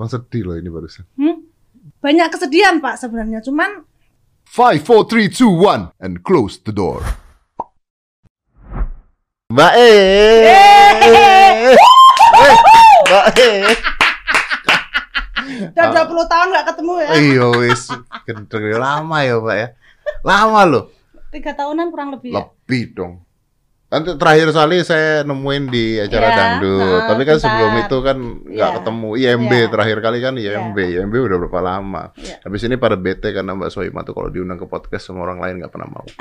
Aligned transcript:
Kau 0.00 0.08
sedih 0.08 0.48
loh 0.48 0.56
ini 0.56 0.72
barusan. 0.72 1.04
Hmm? 1.20 1.44
Banyak 2.00 2.32
kesedihan 2.32 2.80
Pak 2.80 2.96
sebenarnya, 2.96 3.44
cuman 3.44 3.84
Five, 4.48 4.80
four, 4.80 5.04
three, 5.04 5.28
two, 5.28 5.52
one, 5.52 5.92
and 6.00 6.24
close 6.24 6.56
the 6.56 6.72
door. 6.72 7.04
Mbak 9.52 9.72
E. 9.76 9.92
Eh, 10.48 11.76
Mbak 13.12 13.26
E. 13.44 13.50
udah 15.68 16.04
20 16.08 16.32
tahun 16.32 16.46
nggak 16.48 16.66
ketemu 16.72 16.92
ya. 16.96 17.08
Iya 17.20 17.46
wis, 17.60 17.82
gendeng 18.24 18.64
lama 18.80 19.20
ya 19.20 19.36
Mbak 19.36 19.56
ya. 19.60 19.68
Lama 20.24 20.60
loh. 20.64 20.84
Tiga 21.28 21.52
tahunan 21.52 21.92
kurang 21.92 22.16
lebih 22.16 22.32
ya. 22.32 22.48
Lebih 22.48 22.96
dong. 22.96 23.20
Nanti 23.90 24.14
terakhir 24.14 24.54
kali 24.54 24.86
saya 24.86 25.26
nemuin 25.26 25.64
di 25.66 25.98
acara 25.98 26.30
Iya, 26.30 26.36
dangdut. 26.38 26.78
nah, 26.78 27.06
Tapi 27.10 27.22
kan 27.26 27.34
bentar. 27.34 27.42
sebelum 27.42 27.72
itu 27.74 27.96
kan 28.00 28.16
nggak 28.46 28.70
Iya. 28.70 28.76
ketemu 28.78 29.08
IMB 29.18 29.50
Iya. 29.52 29.66
terakhir 29.66 29.98
kali 29.98 30.18
kan 30.22 30.34
IMB. 30.38 30.78
IMB 30.78 31.14
udah 31.18 31.36
berapa 31.42 31.58
lama? 31.60 32.02
Iya. 32.14 32.38
Habis 32.46 32.62
ini 32.64 32.78
pada 32.78 32.94
bete 32.94 33.34
karena 33.34 33.50
Mbak 33.50 33.66
Soima 33.68 34.06
tuh 34.06 34.14
kalau 34.14 34.30
diundang 34.30 34.56
ke 34.56 34.70
podcast 34.70 35.10
sama 35.10 35.26
orang 35.26 35.42
lain 35.42 35.58
nggak 35.58 35.74
pernah 35.74 35.90
mau. 35.90 36.06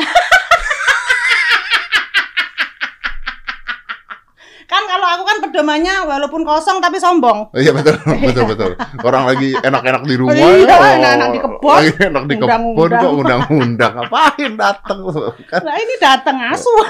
Kan 4.65 4.85
kalau 4.85 5.07
aku 5.09 5.23
kan 5.39 5.47
pedomannya 5.47 5.95
walaupun 6.03 6.43
kosong 6.43 6.77
tapi 6.77 6.99
sombong. 6.99 7.47
Iya 7.55 7.71
betul, 7.71 7.95
betul 8.27 8.43
betul. 8.45 8.71
Orang 8.99 9.23
lagi 9.23 9.55
enak-enak 9.55 10.03
di 10.03 10.15
rumah, 10.15 10.35
Iya, 10.35 10.75
oh, 10.75 10.83
enak-enak 10.83 11.29
di 11.31 11.39
kebun. 11.39 11.71
lagi 11.71 11.91
enak 12.01 12.23
di 12.27 12.35
kebun 12.35 12.51
Undang-undang. 12.75 12.99
kok 12.99 13.13
undang-undang 13.15 13.91
ngapain 13.95 14.51
datang 14.53 14.99
kan? 15.47 15.61
Nah 15.63 15.75
ini 15.77 15.95
datang 15.97 16.37
asuh. 16.51 16.83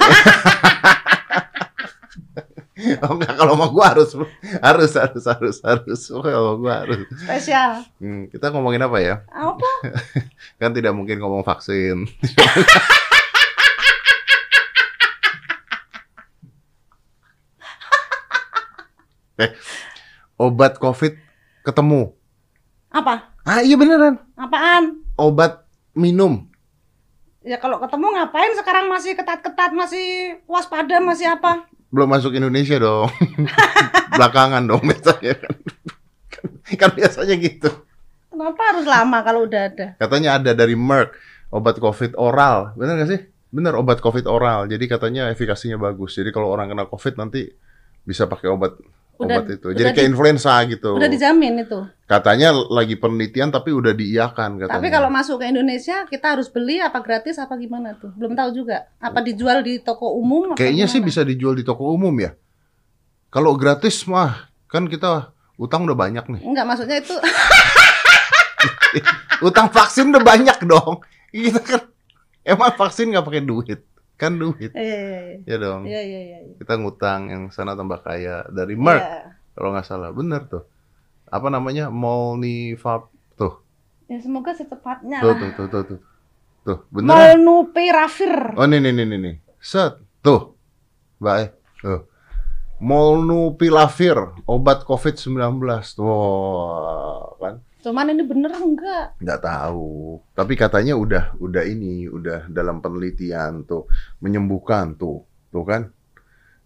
Oh 2.80 3.12
enggak 3.12 3.36
kalau 3.36 3.60
mau 3.60 3.68
gua 3.68 3.92
harus 3.92 4.16
harus 4.64 4.92
harus 4.96 5.24
harus 5.28 5.56
harus 5.60 6.00
Oh, 6.08 6.24
kalau 6.24 6.56
gua 6.56 6.80
harus. 6.80 7.04
Spesial. 7.12 7.84
Hmm, 8.00 8.24
kita 8.32 8.48
ngomongin 8.48 8.80
apa 8.80 8.96
ya? 8.98 9.20
Apa? 9.28 9.68
Kan 10.60 10.72
tidak 10.72 10.96
mungkin 10.96 11.20
ngomong 11.20 11.44
vaksin. 11.44 12.08
Eh, 19.40 19.50
obat 20.36 20.76
COVID 20.76 21.16
ketemu. 21.64 22.12
Apa? 22.92 23.32
Ah 23.48 23.64
iya 23.64 23.80
beneran. 23.80 24.20
Apaan? 24.36 25.00
Obat 25.16 25.64
minum. 25.96 26.44
Ya 27.40 27.56
kalau 27.56 27.80
ketemu 27.80 28.20
ngapain 28.20 28.52
sekarang 28.52 28.92
masih 28.92 29.16
ketat-ketat, 29.16 29.72
masih 29.72 30.36
waspada, 30.44 31.00
masih 31.00 31.32
apa? 31.32 31.64
belum 31.90 32.08
masuk 32.08 32.32
Indonesia 32.38 32.78
dong. 32.78 33.10
Belakangan 34.14 34.62
dong 34.62 34.82
biasanya 34.86 35.34
kan. 35.42 35.54
kan 36.78 36.90
biasanya 36.94 37.34
gitu. 37.36 37.70
Kenapa 38.30 38.62
harus 38.72 38.86
lama 38.86 39.18
kalau 39.26 39.44
udah 39.44 39.62
ada? 39.68 39.86
Katanya 39.98 40.38
ada 40.38 40.54
dari 40.54 40.78
Merck 40.78 41.18
obat 41.50 41.82
COVID 41.82 42.14
oral. 42.14 42.72
Bener 42.78 42.94
gak 43.02 43.10
sih? 43.10 43.20
Bener 43.50 43.74
obat 43.74 43.98
COVID 43.98 44.24
oral. 44.30 44.70
Jadi 44.70 44.86
katanya 44.86 45.28
efikasinya 45.34 45.76
bagus. 45.76 46.14
Jadi 46.14 46.30
kalau 46.30 46.46
orang 46.54 46.70
kena 46.70 46.86
COVID 46.86 47.18
nanti 47.18 47.50
bisa 48.06 48.30
pakai 48.30 48.48
obat 48.48 48.78
Udah- 49.20 49.44
obat 49.44 49.52
itu. 49.52 49.66
udah 49.68 49.76
Jadi 49.76 49.88
kayak 49.92 50.00
di- 50.00 50.08
influenza 50.08 50.54
gitu. 50.64 50.90
Udah 50.96 51.10
dijamin 51.12 51.54
itu. 51.60 51.78
Katanya 52.08 52.50
lagi 52.50 52.96
penelitian 52.96 53.52
tapi 53.52 53.70
udah 53.70 53.92
diiyakan 53.92 54.58
katanya. 54.58 54.74
Tapi 54.74 54.88
kalau 54.88 55.08
masuk 55.08 55.38
ke 55.38 55.46
Indonesia 55.46 56.08
kita 56.08 56.34
harus 56.34 56.48
beli 56.48 56.80
apa 56.80 56.98
gratis 56.98 57.36
apa 57.36 57.54
gimana 57.54 57.94
tuh? 57.94 58.10
Belum 58.16 58.32
tahu 58.32 58.50
juga. 58.56 58.88
Apa 58.96 59.20
dijual 59.20 59.60
di 59.60 59.78
toko 59.78 60.16
umum? 60.16 60.56
Kayaknya 60.56 60.88
sih 60.88 60.98
bisa 60.98 61.20
dijual 61.20 61.54
di 61.54 61.62
toko 61.62 61.92
umum 61.92 62.16
ya. 62.16 62.32
Kalau 63.28 63.54
gratis 63.54 64.02
mah 64.08 64.48
kan 64.66 64.88
kita 64.88 65.30
utang 65.54 65.84
udah 65.84 65.94
banyak 65.94 66.24
nih. 66.26 66.40
Enggak, 66.42 66.64
maksudnya 66.66 66.98
itu 66.98 67.14
Utang 69.40 69.70
vaksin 69.70 70.10
udah 70.10 70.20
banyak 70.20 70.58
dong. 70.66 71.00
Kita 71.30 71.60
kan 71.62 71.80
emang 72.42 72.74
vaksin 72.74 73.08
nggak 73.08 73.24
pakai 73.24 73.42
duit, 73.42 73.80
kan 74.20 74.36
duit 74.36 74.68
eh 74.76 75.40
ya 75.42 75.56
dong. 75.56 75.88
iya 75.88 75.96
iya 75.98 76.20
iya. 76.20 76.38
iya. 76.44 76.54
Kita 76.60 76.76
ngutang 76.76 77.20
yang 77.26 77.42
sana 77.48 77.72
tambah 77.72 78.04
kaya 78.04 78.44
dari 78.48 78.76
Merck 78.76 79.00
Iya. 79.00 79.32
kalau 79.56 79.72
nggak 79.72 79.88
salah, 79.88 80.12
bener 80.12 80.44
tuh. 80.44 80.68
Apa 81.26 81.48
namanya 81.48 81.88
Molnivap 81.88 83.08
tuh, 83.32 83.64
Ya 84.04 84.20
semoga 84.20 84.52
secepatnya 84.52 85.18
tuh 85.18 85.32
lah. 85.32 85.38
tuh 85.40 85.50
tuh 85.56 85.66
tuh 85.66 85.82
tuh, 85.88 85.98
tuh 86.62 86.78
beneran. 86.90 87.40
Molnupiravir. 87.40 88.60
Oh 88.60 88.66
nih 88.66 88.78
nih 88.78 88.92
nih 88.92 89.06
nih 89.06 89.18
nih, 89.18 89.34
set 89.56 89.96
tuh, 90.20 90.52
baik 91.16 91.56
tuh. 91.80 92.04
Molnupiravir 92.80 94.16
obat 94.44 94.82
COVID-19 94.82 95.36
tuh 95.94 96.08
kan 97.38 97.60
Cuman 97.80 98.08
ini 98.08 98.22
bener 98.22 98.52
enggak? 98.52 99.16
nggak 99.16 99.40
tahu 99.40 100.20
tapi 100.30 100.52
katanya 100.52 100.92
udah 100.94 101.32
udah 101.36 101.62
ini 101.62 102.04
udah 102.06 102.46
dalam 102.46 102.78
penelitian 102.78 103.64
tuh 103.64 103.88
menyembuhkan 104.18 104.94
tuh 104.94 105.22
tuh 105.48 105.64
kan 105.64 105.82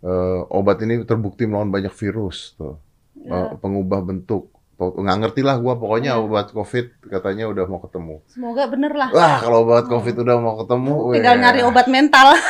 Eh, 0.00 0.41
obat 0.50 0.76
ini 0.78 1.00
terbukti 1.00 1.44
melawan 1.44 1.70
banyak 1.70 1.88
virus 1.91 2.52
tuh 2.54 2.76
Ya, 3.16 3.56
pengubah 3.56 4.02
bentuk 4.02 4.52
nggak 4.76 5.16
ngerti 5.19 5.41
lah 5.41 5.56
gua 5.56 5.75
pokoknya 5.75 6.12
Ya. 6.12 6.20
obat 6.20 6.50
covid 6.50 6.92
katanya 7.00 7.46
udah 7.46 7.64
mau 7.64 7.78
ketemu 7.78 8.20
semoga 8.26 8.66
bener 8.66 8.92
lah. 8.92 9.08
wah 9.08 9.38
kalau 9.38 9.64
obat 9.64 9.86
covid 9.86 10.19
udah 10.19 10.36
mau 10.36 10.60
ketemu 10.60 10.94
Tinggal 11.14 11.34
weh. 11.34 11.41
nyari 11.41 11.60
obat 11.62 11.86
mental. 11.86 12.34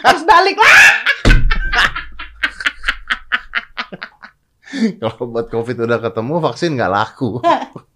Harus 0.00 0.22
balik 0.24 0.56
lah. 0.56 0.78
kalau 5.00 5.26
obat 5.26 5.46
covid 5.48 5.76
udah 5.78 5.98
ketemu 5.98 6.34
vaksin 6.40 6.70
nggak 6.74 6.88
laku 6.88 7.38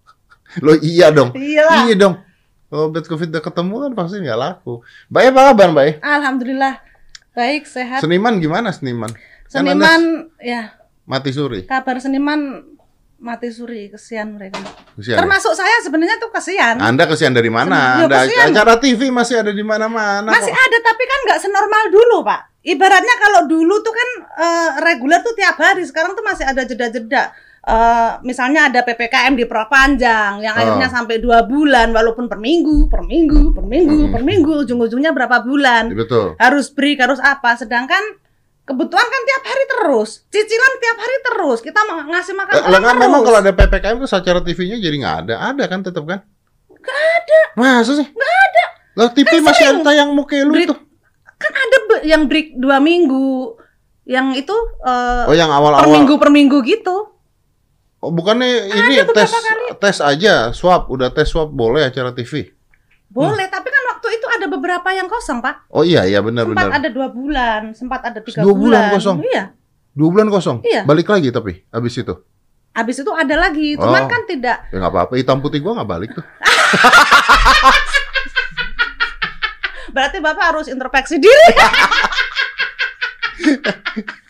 lo 0.65 0.73
iya 0.79 1.09
dong 1.09 1.31
Iyalah. 1.31 1.83
iya 1.83 1.95
dong 1.95 2.15
kalau 2.65 2.89
obat 2.89 3.05
covid 3.05 3.29
udah 3.29 3.43
ketemu 3.43 3.73
kan 3.81 3.91
vaksin 3.95 4.19
nggak 4.21 4.39
laku 4.39 4.73
baik 5.07 5.31
apa 5.31 5.41
kabar 5.49 5.69
baik 5.71 5.95
Alhamdulillah. 5.99 6.75
Baik, 7.31 7.67
sehat. 7.67 7.99
Seniman 7.99 8.39
gimana 8.39 8.71
seniman? 8.71 9.11
Kan 9.11 9.67
Seniman 9.67 10.31
ya, 10.39 10.71
mati 11.03 11.35
suri. 11.35 11.67
kabar 11.67 11.99
seniman 11.99 12.63
mati 13.17 13.51
suri, 13.51 13.91
kesian 13.91 14.39
mereka. 14.39 14.55
Kesian. 14.95 15.15
ya? 15.15 15.19
Termasuk 15.19 15.51
saya 15.51 15.83
sebenarnya 15.83 16.15
tuh 16.15 16.31
kesian. 16.31 16.79
Anda 16.79 17.03
kesian 17.03 17.35
dari 17.35 17.51
mana? 17.51 18.07
Anda 18.07 18.23
kesian. 18.23 18.55
acara 18.55 18.79
TV 18.79 19.11
masih 19.11 19.43
ada 19.43 19.51
di 19.51 19.59
mana-mana 19.61 20.31
Masih 20.31 20.47
kok. 20.47 20.63
ada 20.63 20.77
tapi 20.79 21.03
kan 21.03 21.19
nggak 21.27 21.39
senormal 21.43 21.83
dulu, 21.91 22.23
Pak. 22.23 22.41
Ibaratnya 22.65 23.15
kalau 23.15 23.45
dulu 23.45 23.77
tuh 23.79 23.93
kan 23.93 24.09
eh, 24.35 24.69
reguler 24.81 25.21
tuh 25.21 25.31
tiap 25.31 25.55
hari, 25.55 25.85
sekarang 25.85 26.11
tuh 26.11 26.25
masih 26.25 26.43
ada 26.43 26.61
jeda-jeda. 26.61 27.29
Eh, 27.61 28.11
misalnya 28.21 28.69
ada 28.69 28.81
PPKM 28.81 29.33
diperpanjang 29.35 30.37
yang 30.37 30.53
Oh. 30.53 30.59
akhirnya 30.59 30.85
sampai 30.87 31.17
dua 31.17 31.41
bulan 31.41 31.89
walaupun 31.89 32.25
per 32.25 32.37
minggu, 32.37 32.89
per 32.89 33.01
minggu, 33.01 33.53
per 33.53 33.61
minggu, 33.63 34.05
Mhm. 34.05 34.11
per 34.11 34.21
minggu, 34.21 34.51
ujung-ujungnya 34.61 35.09
berapa 35.11 35.41
bulan. 35.41 35.89
Betul. 35.89 36.37
Harus 36.37 36.69
break, 36.69 36.97
harus 36.99 37.17
apa. 37.17 37.53
Sedangkan 37.53 38.01
kebutuhan 38.63 39.01
kan 39.03 39.21
tiap 39.23 39.43
hari 39.45 39.63
terus, 39.67 40.25
cicilan 40.27 40.73
tiap 40.77 40.97
hari 40.99 41.17
terus. 41.23 41.59
Kita 41.61 41.79
ngasih 41.85 42.33
makan 42.33 42.53
Eh, 42.55 42.61
orang 42.63 42.81
kan 42.83 42.89
terus. 42.91 43.01
memang 43.01 43.21
kalau 43.21 43.37
ada 43.39 43.51
PPKM 43.51 43.97
tuh 43.99 44.09
acara 44.11 44.39
TV-nya 44.41 44.77
jadi 44.77 44.95
nggak 44.95 45.17
ada. 45.21 45.35
Ada 45.49 45.63
kan 45.65 45.79
tetap 45.81 46.03
kan? 46.05 46.21
Nggak 46.69 46.97
ada. 47.17 47.39
Masa 47.55 47.93
sih? 47.93 48.05
Nggak 48.05 48.33
ada. 48.43 48.63
Lah 48.95 49.09
TV 49.09 49.31
masih 49.39 49.65
ada 49.65 49.79
tayang 49.83 50.13
muka 50.13 50.37
lu 50.39 50.53
tuh. 50.63 50.77
Kan 51.45 51.63
ada 51.63 51.77
yang 52.03 52.25
break 52.25 52.55
dua 52.55 52.77
minggu, 52.77 53.55
yang 54.03 54.31
itu 54.31 54.53
eh, 54.81 55.23
Oh 55.25 55.33
yang 55.33 55.47
per 55.47 55.57
awal-awal. 55.57 55.91
minggu 55.91 56.13
per 56.15 56.29
minggu 56.29 56.57
gitu. 56.61 57.11
Oh, 57.97 58.09
bukannya 58.09 58.45
ini 58.67 59.01
beberapa 59.01 59.17
tes 59.17 59.31
kali. 59.33 59.65
tes 59.75 59.97
aja, 59.99 60.35
swab, 60.51 60.85
udah 60.87 61.09
tes 61.09 61.25
swab 61.25 61.49
boleh 61.49 61.83
acara 61.83 62.11
TV. 62.11 62.53
Boleh, 63.07 63.47
tapi 63.47 63.65
kan 63.65 63.83
waktu 63.89 64.07
itu 64.13 64.27
ada 64.27 64.45
beberapa 64.45 64.89
yang 64.91 65.07
kosong, 65.07 65.39
Pak. 65.39 65.69
Oh 65.69 65.81
iya 65.81 66.03
iya 66.03 66.19
benar 66.19 66.45
Sempat 66.45 66.61
benar. 66.63 66.77
ada 66.77 66.89
dua 66.89 67.07
bulan, 67.07 67.61
sempat 67.71 68.01
ada 68.03 68.19
tiga 68.19 68.39
Dua 68.39 68.53
bulan 68.53 68.91
kosong? 68.91 69.23
Iya. 69.23 69.43
Dua 69.89 70.09
bulan 70.11 70.27
kosong. 70.27 70.57
Iya. 70.61 70.83
Balik 70.83 71.07
lagi 71.07 71.29
tapi 71.29 71.63
habis 71.67 71.95
itu. 71.95 72.13
Habis 72.75 72.99
itu 72.99 73.07
ada 73.09 73.35
lagi, 73.39 73.73
cuman 73.73 74.03
Oh. 74.03 74.09
kan 74.11 74.21
tidak. 74.27 74.67
Ya 74.67 74.77
nggak 74.77 74.91
apa-apa. 74.91 75.13
Hitam 75.15 75.39
putih 75.39 75.63
gua 75.63 75.79
nggak 75.79 75.89
balik 75.89 76.09
tuh. 76.11 76.25
Berarti 79.95 80.19
Bapak 80.19 80.45
harus 80.51 80.67
introspeksi 80.67 81.23
diri. 81.23 81.49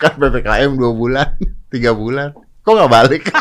kan 0.02 0.14
PPKM 0.14 0.78
dua 0.78 0.94
bulan, 0.94 1.34
tiga 1.74 1.98
bulan. 1.98 2.38
Kok 2.62 2.74
nggak 2.78 2.92
balik? 2.94 3.24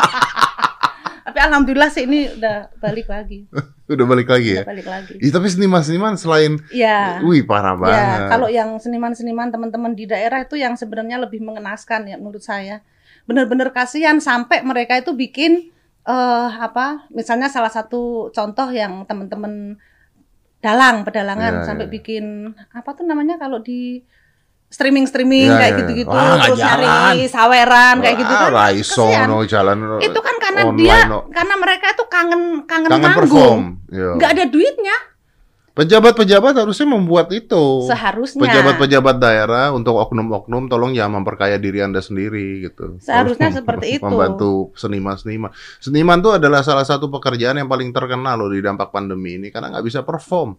tapi 1.25 1.39
alhamdulillah 1.51 1.91
sih 1.93 2.09
ini 2.09 2.33
udah 2.33 2.73
balik 2.81 3.05
lagi. 3.05 3.45
Udah 3.85 4.01
balik 4.09 4.33
lagi 4.33 4.57
ya? 4.57 4.65
Udah 4.65 4.71
balik 4.73 4.87
lagi. 4.89 5.13
Ih, 5.21 5.29
tapi 5.29 5.45
seniman-seniman 5.45 6.17
selain, 6.17 6.57
Iya. 6.73 7.21
wih 7.21 7.45
parah 7.45 7.77
banget. 7.77 8.17
Ya, 8.17 8.29
kalau 8.33 8.49
yang 8.49 8.81
seniman-seniman 8.81 9.53
teman-teman 9.53 9.93
di 9.93 10.09
daerah 10.09 10.41
itu 10.41 10.57
yang 10.57 10.73
sebenarnya 10.73 11.21
lebih 11.21 11.45
mengenaskan 11.45 12.09
ya 12.09 12.17
menurut 12.17 12.41
saya. 12.41 12.81
Benar-benar 13.29 13.69
kasihan 13.77 14.17
sampai 14.17 14.65
mereka 14.65 14.97
itu 14.97 15.13
bikin 15.13 15.69
eh 16.01 16.49
apa? 16.57 17.05
Misalnya 17.13 17.45
salah 17.45 17.69
satu 17.69 18.33
contoh 18.33 18.73
yang 18.73 19.05
teman-teman 19.05 19.77
dalang, 20.65 21.05
pedalangan 21.05 21.61
Iya, 21.61 21.65
sampai 21.65 21.85
iya. 21.85 21.93
bikin 21.93 22.25
apa 22.73 22.89
tuh 22.91 23.05
namanya 23.05 23.37
kalau 23.37 23.61
di 23.61 24.01
streaming 24.65 25.05
streaming 25.05 25.47
Ya, 25.47 25.61
kayak 25.61 25.71
ya. 25.71 25.79
gitu-gitu 25.79 26.09
Wah, 26.09 26.35
nggak 26.35 26.49
terus 26.49 26.59
nyari 26.59 27.21
saweran 27.29 27.95
kayak 28.01 28.17
gitu 28.17 28.33
kan 28.33 28.51
Kasihan. 28.51 29.27
no 29.29 29.37
jalan 29.45 29.77
itu 30.01 30.19
kan 30.19 30.35
karena 30.41 30.61
online, 30.65 30.79
dia 30.81 30.97
no. 31.05 31.19
karena 31.29 31.55
mereka 31.55 31.85
itu 31.93 32.03
kangen 32.09 32.41
kangen, 32.65 32.89
kangen 32.89 33.05
manggung. 33.07 33.61
Iya. 33.87 34.09
nggak 34.17 34.29
ada 34.35 34.45
duitnya 34.49 34.95
Pejabat-pejabat 35.75 36.55
harusnya 36.55 36.87
membuat 36.87 37.27
itu. 37.29 37.83
seharusnya 37.83 38.47
Pejabat-pejabat 38.47 39.15
daerah 39.19 39.65
untuk 39.69 39.99
oknum-oknum 39.99 40.65
tolong 40.65 40.95
ya 40.95 41.05
memperkaya 41.05 41.59
diri 41.59 41.83
Anda 41.83 41.99
sendiri 41.99 42.63
gitu. 42.63 42.95
Seharusnya 42.97 43.51
seperti 43.51 43.85
itu. 43.99 44.03
Membantu 44.03 44.71
seniman-seniman. 44.73 45.51
Seniman 45.77 46.17
tuh 46.19 46.39
adalah 46.39 46.63
salah 46.63 46.83
satu 46.83 47.11
pekerjaan 47.11 47.59
yang 47.59 47.67
paling 47.67 47.91
terkenal 47.91 48.35
loh 48.37 48.47
di 48.47 48.63
dampak 48.63 48.89
pandemi 48.89 49.35
ini 49.35 49.51
karena 49.51 49.67
nggak 49.69 49.83
bisa 49.83 49.99
perform. 50.01 50.55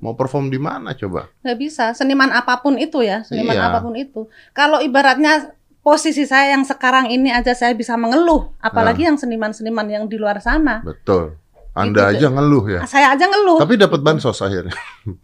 Mau 0.00 0.12
perform 0.12 0.48
di 0.48 0.56
mana 0.56 0.92
coba? 0.92 1.28
nggak 1.40 1.56
bisa 1.56 1.92
seniman 1.92 2.28
apa 2.28 2.58
pun 2.58 2.74
itu 2.74 3.00
ya 3.00 3.20
seniman 3.22 3.52
Iya. 3.52 3.68
apa 3.68 3.78
pun 3.78 3.94
itu 3.94 4.26
kalau 4.50 4.76
ibaratnya 4.78 5.54
posisi 5.80 6.24
saya 6.24 6.52
yang 6.52 6.64
sekarang 6.64 7.08
ini 7.08 7.28
aja 7.28 7.52
saya 7.52 7.72
bisa 7.72 7.94
mengeluh 7.94 8.52
apalagi 8.58 9.04
yang 9.04 9.16
seniman-seniman 9.16 9.86
yang 9.86 10.04
di 10.04 10.16
luar 10.16 10.40
sana 10.40 10.80
Betul. 10.80 11.36
Anda 11.74 12.08
Itu 12.08 12.16
aja 12.16 12.26
ngeluh 12.30 12.64
ya. 12.68 12.80
saya 12.86 13.06
aja 13.10 13.24
ngeluh 13.24 13.58
Tapi 13.58 13.74
dapat 13.74 14.00
bansos 14.00 14.38
akhirnya. 14.38 14.74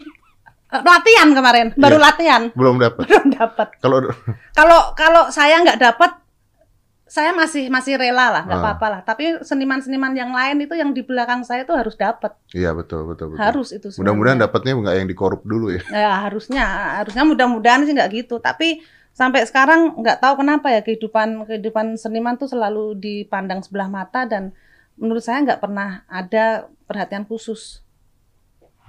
latihan 0.70 1.28
kemarin 1.30 1.66
baru 1.74 1.96
Iya. 1.96 2.04
latihan 2.04 2.42
Belum 2.52 2.76
dapat. 2.76 3.04
belum 3.08 3.26
dapat 3.32 3.68
Kalau 3.78 3.98
kalau 4.58 4.80
kalau 4.94 5.22
saya 5.28 5.58
nggak 5.58 5.78
dapat 5.78 6.10
saya 7.04 7.30
masih 7.32 7.66
masih 7.68 7.98
rela 7.98 8.30
lah 8.30 8.42
nggak 8.44 8.54
Ah. 8.54 8.62
apa-apa 8.64 8.86
lah 8.88 9.00
tapi 9.02 9.42
seniman-seniman 9.42 10.14
yang 10.14 10.30
lain 10.30 10.62
itu 10.62 10.70
yang 10.72 10.90
di 10.90 11.02
belakang 11.02 11.42
saya 11.42 11.62
itu 11.62 11.74
harus 11.74 11.98
dapat 11.98 12.38
Iya 12.50 12.70
betul 12.70 13.02
betul 13.04 13.34
betul. 13.34 13.40
harus 13.40 13.68
itu 13.70 13.90
Mudah-mudahan 13.98 14.38
dapatnya 14.38 14.74
nggak 14.76 14.94
yang 14.96 15.08
dikorup 15.08 15.42
dulu 15.42 15.70
ya. 15.70 15.82
ya 15.88 16.22
harusnya 16.22 16.62
harusnya 16.96 17.22
mudah-mudahan 17.24 17.82
sih 17.82 17.92
nggak 17.92 18.10
gitu 18.16 18.38
tapi 18.38 18.78
sampai 19.10 19.42
sekarang 19.42 19.98
nggak 19.98 20.18
tahu 20.18 20.38
kenapa 20.38 20.70
ya 20.70 20.80
kehidupan 20.80 21.42
kehidupan 21.44 21.98
seniman 21.98 22.34
tuh 22.36 22.46
selalu 22.46 22.94
dipandang 22.94 23.58
sebelah 23.58 23.86
mata 23.86 24.22
dan 24.22 24.54
menurut 25.00 25.24
saya 25.24 25.40
nggak 25.40 25.58
pernah 25.58 26.04
ada 26.06 26.68
perhatian 26.84 27.24
khusus 27.24 27.80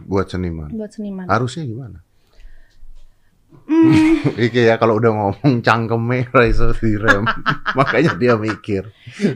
Buat 0.02 0.28
seniman. 0.30 0.68
buat 0.74 0.92
seniman 0.92 1.25
Harusnya 1.25 1.63
gimana? 1.63 2.02
Iki 4.48 4.62
ya 4.63 4.75
kalau 4.75 4.98
udah 4.98 5.12
ngomong 5.12 5.60
cangkeme 5.60 6.28
Raiso 6.36 6.72
direm. 6.74 7.24
Makanya 7.78 8.16
dia 8.16 8.34
mikir. 8.36 8.88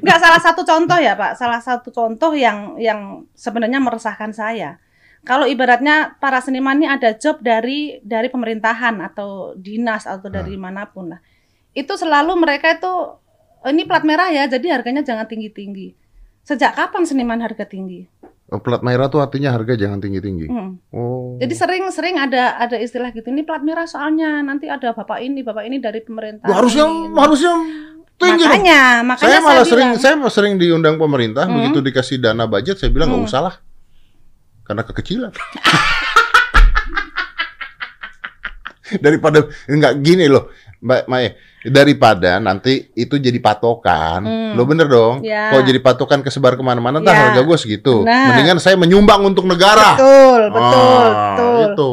nggak 0.02 0.20
salah 0.20 0.42
satu 0.42 0.64
contoh 0.64 0.96
ya 0.98 1.14
pak 1.14 1.36
salah 1.36 1.60
satu 1.60 1.92
contoh 1.92 2.32
yang 2.32 2.76
yang 2.80 3.24
sebenarnya 3.36 3.80
meresahkan 3.80 4.32
saya 4.32 4.80
kalau 5.26 5.44
ibaratnya 5.46 6.16
para 6.18 6.40
seniman 6.40 6.78
ini 6.80 6.88
ada 6.88 7.12
job 7.18 7.42
dari 7.42 8.00
dari 8.02 8.30
pemerintahan 8.30 9.02
atau 9.04 9.54
dinas 9.58 10.08
atau 10.08 10.30
dari 10.32 10.56
mana 10.56 10.88
pun 10.88 11.12
lah 11.12 11.20
itu 11.76 11.92
selalu 11.94 12.40
mereka 12.40 12.72
itu 12.72 12.94
ini 13.68 13.84
plat 13.84 14.06
merah 14.08 14.32
ya 14.32 14.48
jadi 14.48 14.80
harganya 14.80 15.04
jangan 15.04 15.28
tinggi 15.28 15.50
tinggi 15.52 15.88
sejak 16.46 16.72
kapan 16.72 17.04
seniman 17.04 17.42
harga 17.42 17.66
tinggi 17.66 18.06
Oh, 18.46 18.62
plat 18.62 18.78
merah 18.80 19.10
tuh 19.10 19.18
artinya 19.18 19.50
harga 19.50 19.74
jangan 19.74 19.98
tinggi-tinggi. 19.98 20.46
Hmm. 20.46 20.78
Oh. 20.94 21.34
jadi 21.36 21.50
sering-sering 21.50 22.14
ada 22.16 22.54
ada 22.56 22.78
istilah 22.78 23.10
gitu 23.10 23.26
ini 23.26 23.42
plat 23.42 23.60
merah 23.60 23.90
soalnya 23.90 24.38
nanti 24.40 24.70
ada 24.70 24.94
bapak 24.94 25.18
ini 25.20 25.42
bapak 25.42 25.66
ini 25.66 25.82
dari 25.82 25.98
pemerintah 26.00 26.46
harusnya 26.48 26.86
ini. 26.86 27.10
harusnya 27.18 27.54
tinggi 28.16 28.46
dong. 28.46 28.54
makanya 28.54 28.80
makanya 29.02 29.26
Saya 29.26 29.42
malah 29.42 29.66
sering 29.66 29.90
bilang, 29.92 29.98
saya 30.00 30.30
sering 30.30 30.54
diundang 30.56 30.96
pemerintah 30.96 31.44
Hmm. 31.44 31.58
begitu 31.58 31.82
dikasih 31.84 32.22
dana 32.22 32.46
budget 32.46 32.78
saya 32.78 32.94
bilang 32.94 33.10
nggak 33.10 33.26
Hmm. 33.26 33.30
usah 33.34 33.42
lah. 33.42 33.56
Karena 34.62 34.82
kekecilan. 34.84 35.34
daripada 38.96 39.42
enggak 39.66 39.98
gini 40.00 40.30
loh, 40.30 40.54
Mbak 40.86 41.02
Mae. 41.08 41.28
Daripada 41.66 42.38
nanti 42.38 42.94
itu 42.94 43.18
jadi 43.18 43.42
patokan, 43.42 44.22
Hmm. 44.22 44.54
lo 44.54 44.64
bener 44.64 44.86
dong. 44.86 45.26
Ya. 45.26 45.50
Kalau 45.50 45.66
jadi 45.66 45.82
patokan 45.82 46.22
kesebar 46.22 46.54
ke 46.54 46.62
mana-mana, 46.62 47.02
entah 47.02 47.10
Ya. 47.10 47.22
harga 47.26 47.42
gue 47.42 47.58
segitu. 47.58 48.06
Benar. 48.06 48.30
Mendingan 48.30 48.58
saya 48.60 48.78
menyumbang 48.78 49.26
untuk 49.26 49.44
negara. 49.44 49.98
betul 49.98 50.42
betul 50.48 51.02
Ah, 51.02 51.34
betul 51.34 51.62
Itu. 51.66 51.92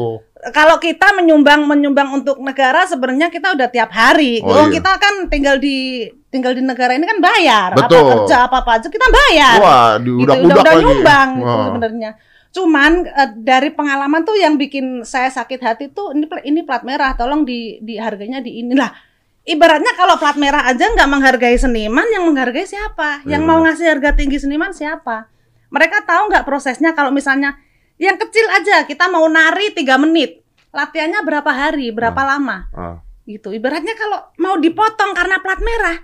kalau 0.51 0.77
kita 0.77 1.07
menyumbang 1.13 1.65
menyumbang 1.65 2.09
untuk 2.13 2.37
negara 2.37 2.85
sebenarnya 2.85 3.27
kita 3.27 3.51
udah 3.51 3.67
tiap 3.67 3.89
hari. 3.89 4.39
Oh, 4.39 4.53
Oh, 4.53 4.65
iya. 4.67 4.77
kita 4.77 4.91
kan 4.95 5.13
tinggal 5.25 5.57
di 5.57 6.05
tinggal 6.29 6.51
di 6.51 6.61
negara 6.61 6.93
ini 6.93 7.05
kan 7.05 7.17
bayar. 7.17 7.73
Betul. 7.73 7.97
Apa 7.99 8.13
kerja 8.19 8.37
apa 8.43 8.55
apa 8.59 8.71
aja 8.75 8.87
kita 8.87 9.07
bayar. 9.07 9.55
Wah, 9.57 9.89
Gitu, 9.95 10.05
diudak-udak 10.21 10.37
udah, 10.43 10.57
udah 10.59 10.69
lagi. 10.71 10.83
nyumbang 10.83 11.29
Wah. 11.39 11.65
sebenarnya. 11.65 12.11
Cuman 12.53 13.09
eh, 13.09 13.29
dari 13.33 13.73
pengalaman 13.73 14.21
tuh 14.21 14.37
yang 14.37 14.55
bikin 14.55 15.01
saya 15.01 15.33
sakit 15.33 15.59
hati 15.59 15.85
tuh 15.89 16.13
ini 16.13 16.29
ini 16.45 16.61
plat 16.61 16.85
merah, 16.85 17.17
tolong 17.17 17.41
di 17.43 17.81
di 17.81 17.97
harganya 17.97 18.39
di 18.39 18.61
inilah. 18.61 18.93
Ibaratnya 19.43 19.91
kalau 19.99 20.15
plat 20.15 20.39
merah 20.39 20.63
aja 20.63 20.87
nggak 20.87 21.09
menghargai 21.09 21.57
seniman, 21.59 22.07
yang 22.13 22.23
menghargai 22.23 22.63
siapa? 22.63 23.25
Iya, 23.27 23.35
Yang 23.35 23.43
mau 23.43 23.59
ngasih 23.59 23.85
harga 23.91 24.09
tinggi 24.15 24.39
seniman 24.39 24.71
siapa? 24.71 25.27
Mereka 25.67 26.05
tahu 26.07 26.31
nggak 26.31 26.45
prosesnya 26.47 26.95
kalau 26.95 27.11
misalnya 27.11 27.57
yang 27.99 28.15
kecil 28.15 28.45
aja 28.53 28.85
kita 28.87 29.09
mau 29.11 29.25
nari 29.27 29.73
tiga 29.75 29.97
menit, 29.99 30.45
latihannya 30.71 31.25
berapa 31.25 31.51
hari, 31.51 31.91
berapa 31.91 32.21
lama, 32.23 32.69
Ah. 32.71 32.97
gitu. 33.25 33.51
Ibaratnya 33.51 33.97
kalau 33.97 34.31
mau 34.39 34.55
dipotong 34.55 35.11
karena 35.11 35.41
plat 35.43 35.59
merah, 35.59 35.97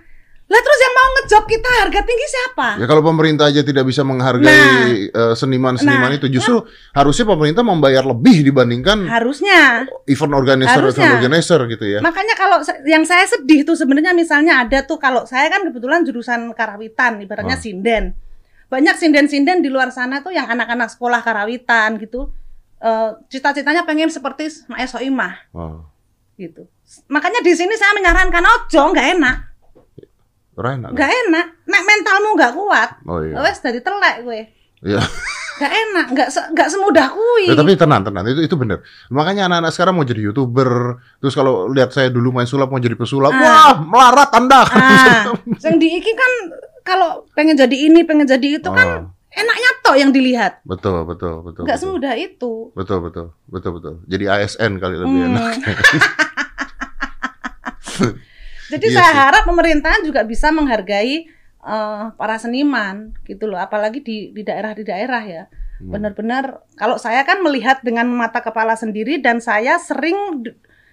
lah 0.50 0.58
terus 0.58 0.80
yang 0.80 0.90
mau 0.92 1.08
ngejob 1.12 1.44
kita 1.46 1.70
harga 1.78 2.00
tinggi 2.02 2.26
siapa? 2.26 2.68
Ya 2.76 2.86
kalau 2.86 3.00
pemerintah 3.00 3.46
aja 3.46 3.62
tidak 3.62 3.86
bisa 3.86 4.02
menghargai 4.02 5.06
eh, 5.08 5.34
seniman-seniman 5.34 6.10
Nah, 6.10 6.18
itu, 6.18 6.26
justru 6.28 6.58
harusnya 6.90 7.22
pemerintah 7.24 7.62
membayar 7.62 8.02
lebih 8.02 8.42
dibandingkan 8.42 9.06
Harusnya. 9.06 9.86
event 10.04 10.34
organizer, 10.34 10.74
Harusnya. 10.76 11.06
event 11.06 11.14
organizer 11.16 11.60
gitu 11.68 11.84
ya. 11.86 11.98
Makanya 12.00 12.34
kalau 12.34 12.58
yang 12.82 13.02
saya 13.02 13.24
sedih 13.24 13.62
tuh 13.62 13.74
sebenarnya 13.74 14.10
misalnya 14.10 14.60
ada 14.60 14.82
tuh 14.82 14.98
kalau 14.98 15.22
saya 15.22 15.46
kan 15.48 15.62
kebetulan 15.62 16.02
jurusan 16.02 16.50
karawitan, 16.50 17.22
ibaratnya 17.22 17.54
Ah. 17.54 17.62
sinden. 17.62 18.04
Banyak 18.66 18.94
sinden-sinden 18.96 19.60
di 19.60 19.68
luar 19.68 19.90
sana 19.90 20.18
tuh 20.18 20.30
yang 20.30 20.46
anak-anak 20.46 20.90
sekolah 20.90 21.20
karawitan 21.20 21.94
gitu. 21.96 22.34
eh, 22.80 23.10
cita-citanya 23.28 23.84
pengen 23.84 24.08
seperti 24.08 24.48
Mae 24.66 24.82
Soimah 24.82 25.52
Oh, 25.52 25.84
gitu. 26.34 26.64
Makanya 27.06 27.38
di 27.38 27.52
sini 27.52 27.76
saya 27.76 27.92
menyarankan 27.92 28.40
ojo 28.40 28.82
nggak 28.90 29.06
enak, 29.14 29.36
keren. 30.52 30.82
ada. 30.82 30.90
nggak 30.90 31.10
enak. 31.24 31.46
Nek 31.64 31.82
mentalmu 31.82 32.28
nggak 32.34 32.52
kuat, 32.52 32.88
Oh 33.04 33.20
iya. 33.20 33.34
wes 33.40 33.58
dari 33.58 33.78
telek 33.78 34.14
gue. 34.22 34.40
Iya. 34.82 34.98
Nggak 35.56 35.72
enak, 35.78 36.04
nggak 36.10 36.28
se- 36.30 36.48
nggak 36.50 36.68
semudah 36.68 37.06
kui. 37.08 37.44
Ya, 37.44 37.52
tapi 37.52 37.74
tenang, 37.74 38.00
tenang. 38.00 38.24
Itu 38.24 38.42
itu 38.42 38.54
benar. 38.54 38.80
Makanya 39.08 39.44
anak-anak 39.44 39.70
sekarang 39.70 39.92
mau 39.92 40.02
jadi 40.02 40.22
youtuber. 40.22 40.96
Terus 41.18 41.32
kalau 41.32 41.68
lihat 41.68 41.90
saya 41.90 42.08
dulu 42.08 42.30
main 42.30 42.44
sulap 42.44 42.66
mau 42.66 42.76
jadi 42.76 42.94
pesulap, 42.94 43.30
Ah. 43.30 43.36
wah 43.36 43.70
melarat 43.78 44.30
anda. 44.32 44.60
Ah, 44.64 45.28
yang 45.60 45.76
diiki 45.76 46.12
kan 46.12 46.32
kalau 46.80 47.22
pengen 47.30 47.54
jadi 47.54 47.76
ini, 47.76 48.02
pengen 48.02 48.24
jadi 48.24 48.56
itu 48.56 48.66
kan 48.66 49.04
Oh, 49.04 49.08
enaknya 49.30 49.68
toh 49.80 49.94
yang 49.94 50.10
dilihat. 50.10 50.58
betul, 50.62 51.02
betul, 51.04 51.42
betul. 51.42 51.62
Betul. 51.62 51.76
semudah 51.76 52.12
itu. 52.14 52.52
Betul, 52.72 52.98
betul, 53.02 53.26
betul, 53.46 53.70
betul. 53.76 53.94
Jadi 54.06 54.24
ASN 54.26 54.76
kali 54.76 54.94
lebih 54.96 55.18
Hmm. 55.18 55.28
enak. 55.28 55.44
Jadi 58.70 58.86
Iya 58.88 58.96
saya 58.96 59.10
sih. 59.10 59.18
harap 59.20 59.42
pemerintahan 59.44 60.00
juga 60.02 60.22
bisa 60.22 60.48
menghargai 60.48 61.26
eh, 61.60 62.04
para 62.14 62.36
seniman 62.38 63.12
gitu 63.22 63.44
loh, 63.44 63.58
apalagi 63.58 64.00
di 64.00 64.30
di 64.30 64.40
daerah 64.40 64.72
di 64.72 64.80
daerah 64.80 65.20
ya. 65.20 65.44
Hmm. 65.76 65.92
Benar-benar 65.92 66.44
kalau 66.72 66.96
saya 66.96 67.20
kan 67.22 67.40
melihat 67.40 67.80
dengan 67.80 68.08
mata 68.08 68.38
kepala 68.38 68.72
sendiri 68.74 69.18
dan 69.18 69.40
saya 69.40 69.76
sering 69.76 70.44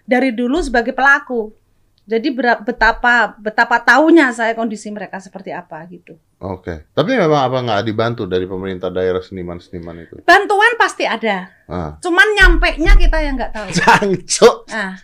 dari 0.03 0.31
dulu 0.31 0.59
sebagai 0.59 0.91
pelaku. 0.91 1.55
Jadi 2.03 2.31
betapa 2.31 3.35
betapa 3.35 3.83
taunya 3.83 4.31
saya 4.31 4.55
kondisi 4.55 4.87
mereka 4.87 5.19
seperti 5.19 5.51
apa 5.51 5.83
gitu. 5.87 6.15
Oke. 6.39 6.87
Tapi 6.89 7.11
memang 7.13 7.41
apa 7.43 7.57
nggak 7.59 7.83
dibantu 7.83 8.23
dari 8.23 8.47
pemerintah 8.47 8.87
daerah 8.87 9.19
seniman-seniman 9.19 9.95
itu? 10.01 10.15
Bantuan 10.23 10.71
pasti 10.75 11.03
ada, 11.03 11.51
Ah. 11.67 11.99
cuman 11.99 12.27
nyampe 12.33 12.79
nya 12.79 12.95
kita 12.95 13.17
yang 13.19 13.35
nggak 13.35 13.51
tahu. 13.51 13.67
Jancuk. 13.77 14.55
Nah, 14.69 14.95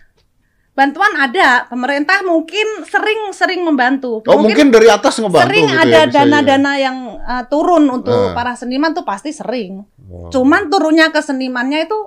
bantuan 0.74 1.14
ada, 1.14 1.70
pemerintah 1.70 2.26
mungkin 2.26 2.82
sering-sering 2.82 3.62
membantu. 3.62 4.18
Oh 4.26 4.42
mungkin, 4.42 4.74
dari 4.74 4.90
atas 4.90 5.22
ngebantu 5.22 5.46
sering 5.46 5.70
gitu 5.70 5.78
ada 5.78 5.86
ya, 5.86 6.02
bisa 6.04 6.10
ya. 6.10 6.14
dana-dana 6.26 6.72
yang 6.82 6.98
uh, 7.22 7.44
turun 7.46 7.86
untuk 7.86 8.10
Ah. 8.10 8.34
para 8.34 8.58
seniman 8.58 8.90
tuh 8.90 9.06
pasti 9.06 9.30
sering. 9.30 9.86
Oh. 10.10 10.34
Cuman 10.34 10.66
turunnya 10.66 11.14
ke 11.14 11.22
senimannya 11.22 11.86
itu 11.86 11.98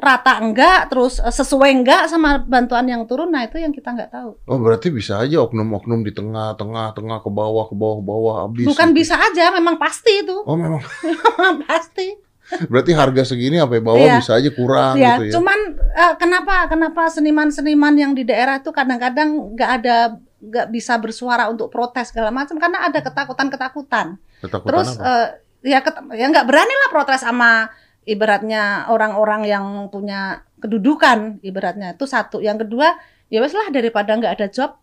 rata 0.00 0.38
enggak, 0.40 0.88
terus 0.88 1.18
uh, 1.18 1.34
sesuai 1.34 1.82
enggak 1.82 2.06
sama 2.06 2.40
bantuan 2.40 2.86
yang 2.86 3.04
turun, 3.10 3.34
nah 3.34 3.42
itu 3.44 3.58
yang 3.58 3.74
kita 3.74 3.90
nggak 3.92 4.14
tahu. 4.14 4.38
Oh 4.46 4.58
berarti 4.62 4.88
bisa 4.94 5.18
aja 5.20 5.42
oknum-oknum 5.42 6.06
di 6.06 6.14
tengah, 6.14 6.54
tengah, 6.56 6.94
tengah 6.94 7.18
ke 7.20 7.28
bawah, 7.28 7.66
ke 7.68 7.74
bawah, 7.74 7.96
ke 8.00 8.04
bawah 8.06 8.34
habis. 8.46 8.64
Bukan 8.70 8.94
gitu. 8.94 8.98
bisa 9.02 9.18
aja, 9.18 9.50
memang 9.50 9.76
pasti 9.76 10.22
itu, 10.24 10.46
Oh 10.46 10.54
memang. 10.56 10.80
pasti. 11.68 12.29
Berarti 12.66 12.90
harga 12.92 13.22
segini 13.24 13.56
sampai 13.56 13.78
bawah 13.78 14.00
Iya. 14.00 14.18
bisa 14.18 14.32
aja 14.34 14.50
kurang 14.50 14.94
ya, 14.96 15.16
gitu 15.16 15.30
ya. 15.30 15.32
cuman 15.38 15.58
uh, 15.92 16.14
kenapa 16.16 16.66
kenapa 16.66 17.06
seniman-seniman 17.06 17.94
yang 17.94 18.12
di 18.12 18.22
daerah 18.22 18.58
itu 18.58 18.70
kadang-kadang 18.70 19.54
nggak 19.54 19.70
ada 19.80 19.96
nggak 20.40 20.66
bisa 20.68 20.96
bersuara 20.96 21.46
untuk 21.46 21.68
protes 21.68 22.10
segala 22.10 22.32
macam 22.32 22.56
karena 22.56 22.88
ada 22.88 22.98
ketakutan-ketakutan. 22.98 24.16
Ketakutan 24.40 24.68
Terus 24.72 24.88
apa? 24.96 25.04
eh, 25.04 25.28
ya 25.68 25.78
ket- 25.80 26.00
ya 26.10 26.26
nggak 26.26 26.46
berani 26.48 26.72
lah 26.72 26.88
protes 26.88 27.20
sama 27.20 27.68
ibaratnya 28.02 28.88
orang-orang 28.88 29.44
yang 29.44 29.64
punya 29.88 30.40
kedudukan 30.56 31.38
ibaratnya 31.40 31.92
itu 31.92 32.08
satu. 32.08 32.40
Yang 32.40 32.64
kedua 32.66 32.96
ya 33.28 33.38
wes 33.38 33.52
lah 33.52 33.68
daripada 33.68 34.16
nggak 34.16 34.32
ada 34.40 34.48
job, 34.48 34.80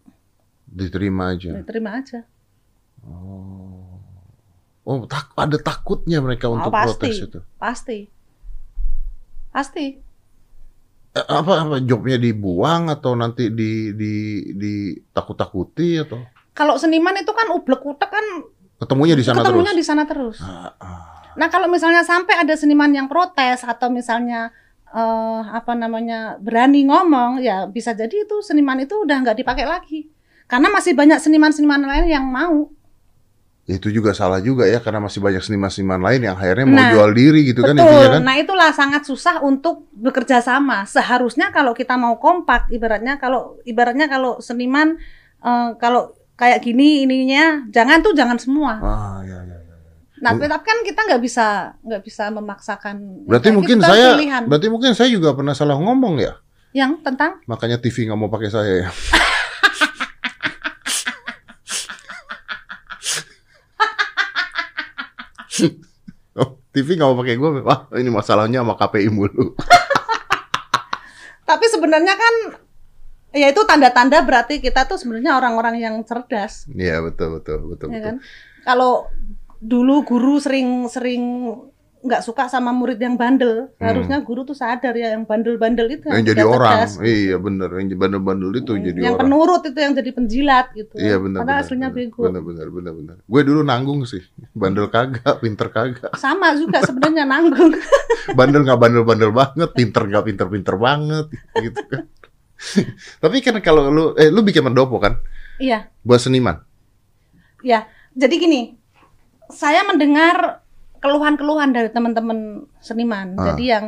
Diterima 0.63 1.33
aja. 1.33 1.57
ya 1.57 1.63
terima 1.65 1.97
aja. 1.97 2.21
Oh. 3.01 3.76
Oh, 4.87 5.03
tak, 5.03 5.35
ada 5.35 5.59
takutnya 5.59 6.23
mereka 6.23 6.47
untuk 6.47 6.71
Oh, 6.71 6.75
pasti. 6.75 7.11
protes 7.11 7.17
itu. 7.27 7.39
Pasti. 7.59 7.99
Pasti. 9.51 9.85
Eh, 11.11 11.25
apa 11.27 11.53
apa 11.65 11.75
jobnya 11.83 12.15
dibuang 12.15 12.87
atau 12.87 13.11
nanti 13.17 13.51
di 13.51 13.91
di 13.91 14.13
di 14.55 14.73
takut-takuti 15.11 15.99
atau 15.99 16.23
Kalau 16.55 16.79
seniman 16.79 17.13
itu 17.19 17.29
kan 17.35 17.51
ublek 17.53 17.83
utek 17.83 18.09
kan 18.09 18.25
ketemunya 18.77 19.13
di 19.13 19.25
sana 19.25 19.43
ketemunya 19.43 19.73
terus? 19.75 19.81
di 19.81 19.85
sana 19.85 20.03
terus. 20.07 20.37
Ah, 20.39 20.71
ah. 20.79 21.01
Nah, 21.37 21.53
kalau 21.53 21.69
misalnya 21.69 22.01
sampai 22.01 22.33
ada 22.33 22.55
seniman 22.57 22.89
yang 22.89 23.05
protes 23.11 23.61
atau 23.67 23.91
misalnya 23.91 24.49
eh, 24.87 25.41
apa 25.51 25.75
namanya 25.75 26.39
berani 26.39 26.87
ngomong, 26.87 27.43
ya 27.43 27.67
bisa 27.67 27.91
jadi 27.91 28.23
itu 28.23 28.39
seniman 28.39 28.79
itu 28.79 28.95
udah 29.03 29.19
nggak 29.19 29.37
dipakai 29.37 29.67
lagi. 29.67 30.07
Karena 30.47 30.71
masih 30.71 30.95
banyak 30.95 31.19
seniman-seniman 31.19 31.83
lain 31.83 32.07
yang 32.07 32.23
mau. 32.23 32.71
Itu 33.67 33.91
juga 33.91 34.15
salah 34.15 34.39
juga 34.39 34.63
ya 34.63 34.79
karena 34.79 35.03
masih 35.03 35.19
banyak 35.19 35.43
seniman-seniman 35.43 35.99
lain 35.99 36.23
yang 36.23 36.39
akhirnya 36.39 36.63
mau 36.63 36.79
Nah, 36.79 36.87
jual 36.87 37.11
diri 37.11 37.43
gitu 37.43 37.59
kan 37.59 37.75
Betul. 37.75 37.83
intinya 37.83 38.07
kan. 38.15 38.21
Nah, 38.23 38.35
itulah 38.39 38.69
sangat 38.71 39.03
susah 39.03 39.43
untuk 39.43 39.91
bekerja 39.91 40.39
sama. 40.39 40.87
Seharusnya 40.87 41.51
kalau 41.51 41.75
kita 41.75 41.99
mau 41.99 42.15
kompak, 42.15 42.71
ibaratnya 42.71 43.19
kalau 43.19 43.59
ibaratnya 43.67 44.07
kalau 44.07 44.39
seniman 44.39 44.95
eh, 45.43 45.69
kalau 45.77 46.15
kayak 46.39 46.63
gini 46.63 47.03
ininya, 47.03 47.67
jangan 47.67 47.99
tuh 47.99 48.15
jangan 48.15 48.39
semua. 48.39 48.79
Ah, 48.79 49.19
ya, 49.27 49.35
ya, 49.43 49.57
ya. 49.59 49.75
Nah, 50.23 50.31
Bu- 50.31 50.47
tapi 50.47 50.63
kan 50.63 50.77
kita 50.87 50.99
nggak 51.03 51.21
bisa 51.21 51.45
nggak 51.83 52.01
bisa 52.07 52.23
memaksakan. 52.31 52.95
Berarti 53.27 53.49
mungkin 53.51 53.77
kita 53.77 53.91
saya 53.91 54.15
pilihan. 54.15 54.41
berarti 54.47 54.67
mungkin 54.71 54.91
saya 54.95 55.11
juga 55.11 55.35
pernah 55.35 55.51
salah 55.51 55.75
ngomong 55.75 56.15
ya. 56.17 56.39
yang 56.71 57.01
tentang 57.01 57.41
Makanya 57.49 57.81
TV 57.81 58.05
nggak 58.05 58.15
mau 58.15 58.31
pakai 58.31 58.47
saya 58.47 58.73
ya. 58.85 58.89
TV 66.73 66.87
nggak 66.93 67.09
mau 67.09 67.17
pakai 67.17 67.35
gue. 67.41 67.49
Wah, 67.65 67.89
ini 67.97 68.09
masalahnya 68.13 68.61
sama 68.61 68.77
KPI 68.77 69.09
mulu. 69.09 69.57
Tapi 71.47 71.65
sebenarnya 71.73 72.13
kan 72.13 72.33
ya 73.33 73.49
itu 73.49 73.61
tanda-tanda 73.65 74.21
berarti 74.21 74.59
kita 74.61 74.85
tuh 74.85 74.99
sebenarnya 74.99 75.39
orang-orang 75.39 75.79
yang 75.79 75.95
cerdas, 76.03 76.67
Iya 76.69 77.01
betul 77.01 77.39
betul 77.39 77.71
betul 77.71 77.87
ya 77.89 77.97
betul. 77.97 78.05
kan? 78.05 78.15
Kalau 78.67 79.07
dulu 79.57 80.05
guru 80.05 80.37
sering-sering 80.37 81.23
nggak 81.97 82.21
suka 82.21 82.45
sama 82.45 82.69
murid 82.69 82.95
yang 82.97 83.13
bandel, 83.13 83.73
Hmm. 83.73 83.81
harusnya 83.81 84.21
guru 84.21 84.41
tuh 84.41 84.53
sadar 84.53 84.93
ya 84.93 85.11
yang 85.11 85.25
bandel-bandel 85.25 85.89
itu 85.89 86.05
Yang 86.05 86.25
jadi 86.31 86.43
orang, 86.45 86.85
cerdas. 86.85 87.01
iya 87.01 87.35
bener. 87.35 87.69
Yang 87.73 87.97
bandel-bandel 87.97 88.51
itu 88.53 88.71
Hmm, 88.71 88.83
jadi 88.83 88.99
yang 89.01 89.15
orang. 89.17 89.21
penurut 89.25 89.61
itu 89.65 89.79
yang 89.79 89.93
jadi 89.93 90.09
penjilat 90.11 90.65
gitu. 90.73 90.93
Iya 90.93 91.15
benar. 91.17 91.39
Padahal 91.41 91.57
benar, 91.57 91.65
aslinya 91.65 91.89
benar, 91.89 92.05
bego. 92.05 92.21
Benar 92.23 92.43
benar 92.43 92.67
benar 92.69 92.93
benar. 92.93 93.15
Gue 93.23 93.41
dulu 93.41 93.61
nanggung 93.61 93.99
sih, 94.03 94.21
bandel 94.53 94.87
kagak, 94.87 95.35
pinter 95.39 95.67
kagak. 95.67 96.11
Sama 96.13 96.53
juga 96.53 96.79
sebenarnya 96.81 97.23
nanggung. 97.23 97.73
Bandel 98.29 98.61
nggak 98.61 98.75
bandel-bandel 98.77 99.31
banget, 99.31 99.69
pinter 99.71 100.03
nggak 100.03 100.23
pinter-pinter 100.25 100.75
banget, 100.75 101.25
gitu 101.55 101.81
kan. 101.87 102.03
Tapi 103.23 103.37
kan 103.39 103.55
kalau 103.59 103.87
lu, 103.87 104.05
eh 104.13 104.27
lu 104.27 104.41
bikin 104.41 104.61
pendopo 104.61 104.97
kan, 104.97 105.17
iya, 105.57 105.87
buat 106.01 106.19
seniman. 106.19 106.59
ya. 107.59 107.87
Jadi 108.13 108.35
gini, 108.35 108.61
saya 109.47 109.81
mendengar 109.83 110.65
keluhan-keluhan 111.07 111.71
dari 111.71 111.87
teman-teman 111.87 112.67
seniman. 112.83 113.39
Ah. 113.39 113.55
Jadi 113.55 113.63
yang 113.71 113.85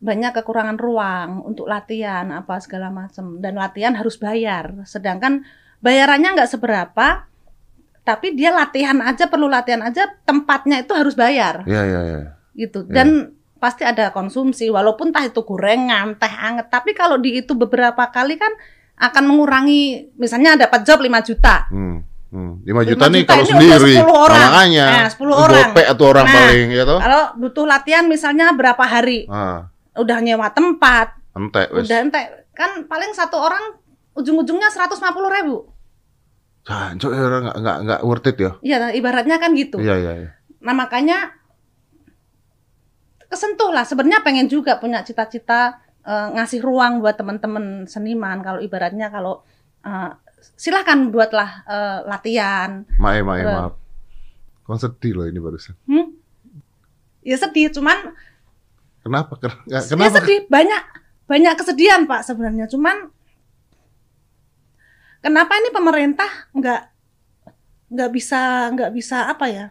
banyak 0.00 0.32
kekurangan 0.40 0.80
ruang 0.80 1.44
untuk 1.44 1.68
latihan 1.68 2.28
apa 2.32 2.56
segala 2.60 2.88
macam 2.88 3.36
dan 3.44 3.60
latihan 3.60 3.92
harus 3.92 4.16
bayar. 4.16 4.72
Sedangkan 4.88 5.44
bayarannya 5.84 6.40
nggak 6.40 6.50
seberapa, 6.50 7.28
tapi 8.04 8.32
dia 8.32 8.52
latihan 8.52 9.00
aja 9.04 9.28
perlu 9.28 9.48
latihan 9.48 9.84
aja 9.84 10.08
tempatnya 10.28 10.84
itu 10.84 10.92
harus 10.92 11.16
bayar 11.16 11.64
Iya 11.64 11.82
iya 11.84 12.00
iya. 12.04 12.20
gitu. 12.56 12.84
Ya. 12.88 13.00
Dan 13.00 13.36
pasti 13.56 13.80
ada 13.80 14.12
konsumsi 14.12 14.68
walaupun 14.68 15.08
tah 15.08 15.24
itu 15.24 15.40
gorengan, 15.40 16.20
teh 16.20 16.28
anget. 16.28 16.68
Tapi 16.68 16.92
kalau 16.92 17.16
di 17.16 17.40
itu 17.40 17.56
beberapa 17.56 18.08
kali 18.12 18.36
kan 18.36 18.52
akan 19.00 19.24
mengurangi 19.24 20.12
misalnya 20.20 20.68
dapat 20.68 20.84
job 20.84 21.00
5 21.00 21.28
juta. 21.28 21.64
Hmm. 21.72 22.04
Hmm. 22.34 22.58
5 22.60 22.66
juta 22.82 23.06
Lima 23.06 23.14
nih 23.14 23.22
juta 23.22 23.30
kalau 23.30 23.44
sendiri. 23.46 23.94
untuk 23.94 24.10
10 24.10 24.18
orang. 24.18 24.34
Nah, 24.34 24.50
makanya. 24.50 24.84
Nah, 24.90 25.06
10 25.06 25.34
orang. 25.38 25.68
Gope 25.70 25.82
atau 25.86 26.04
orang 26.04 26.26
Nah. 26.26 26.34
paling 26.34 26.66
ya 26.68 26.82
toh. 26.82 26.98
Kalau 26.98 27.22
butuh 27.38 27.64
latihan 27.64 28.04
misalnya 28.04 28.46
berapa 28.50 28.84
hari, 28.84 29.18
Ah, 29.24 29.70
udah 29.94 30.18
nyewa 30.18 30.48
tempat, 30.50 31.14
ente 31.30 31.62
wes. 31.70 31.86
udah 31.86 31.98
ente 32.00 32.20
kan 32.50 32.70
paling 32.84 33.10
satu 33.12 33.38
orang 33.38 33.78
ujung-ujungnya 34.12 34.66
150 34.66 34.98
ribu. 35.30 35.70
Jancuk 36.64 37.12
ya 37.12 37.22
nggak 37.22 37.56
nggak 37.56 37.76
nggak 37.84 38.00
worth 38.02 38.26
it 38.26 38.36
ya. 38.36 38.52
Iya, 38.60 38.76
ibaratnya 38.90 39.36
kan 39.36 39.54
gitu. 39.54 39.78
Iya 39.78 39.94
iya 39.94 40.12
iya. 40.16 40.30
Nah 40.58 40.74
makanya 40.74 41.38
kesentuh 43.26 43.70
lah. 43.70 43.84
Sebenarnya 43.84 44.22
pengen 44.22 44.46
juga 44.46 44.76
punya 44.76 45.02
cita-cita 45.02 45.78
eh, 46.02 46.28
ngasih 46.32 46.60
ruang 46.60 46.98
buat 46.98 47.14
teman-teman 47.14 47.86
seniman. 47.86 48.40
Kalau 48.40 48.58
ibaratnya 48.58 49.08
kalau 49.08 49.40
eh, 49.82 50.10
silahkan 50.54 51.08
buatlah 51.08 51.50
eh, 51.64 51.98
latihan. 52.04 52.84
Mae 52.96 53.20
mae 53.20 53.40
Betul. 53.40 53.54
maaf. 53.54 53.72
Kau 54.62 54.76
sedih 54.76 55.12
loh 55.14 55.26
ini 55.26 55.36
barusan. 55.36 55.76
Hmm? 55.84 56.12
Ya 57.20 57.36
sedih, 57.36 57.68
cuman 57.70 58.12
Kenapa? 59.00 59.36
Ken- 59.36 59.52
nggak- 59.62 59.68
Ya 59.68 59.80
Kenapa? 59.84 60.16
sedih, 60.18 60.48
banyak 60.48 60.82
banyak 61.24 61.52
kesedihan 61.54 62.04
Pak 62.04 62.20
sebenarnya. 62.22 62.64
Cuman 62.66 63.12
kenapa 65.20 65.56
ini 65.56 65.68
pemerintah 65.70 66.28
nggak 66.52 66.82
nggak 67.90 68.10
bisa 68.10 68.40
nggak 68.72 68.90
bisa 68.92 69.28
apa 69.28 69.46
ya? 69.46 69.66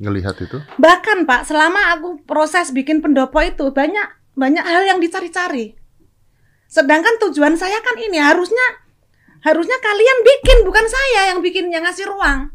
Ngelihat 0.00 0.38
itu? 0.40 0.56
Bahkan 0.78 1.28
Pak, 1.28 1.44
selama 1.44 1.92
aku 1.92 2.24
proses 2.24 2.72
bikin 2.72 3.04
pendopo 3.04 3.36
itu 3.38 3.68
banyak 3.68 4.08
banyak 4.32 4.64
hal 4.64 4.82
yang 4.86 4.98
dicari-cari. 4.98 5.76
Sedangkan 6.66 7.20
tujuan 7.20 7.54
saya 7.54 7.76
kan 7.78 7.98
ini 7.98 8.16
harusnya 8.16 8.64
harusnya 9.40 9.78
kalian 9.80 10.18
bikin 10.24 10.58
bukan 10.64 10.86
saya 10.86 11.20
yang 11.34 11.40
bikin 11.40 11.72
yang 11.72 11.84
ngasih 11.84 12.08
ruang. 12.08 12.52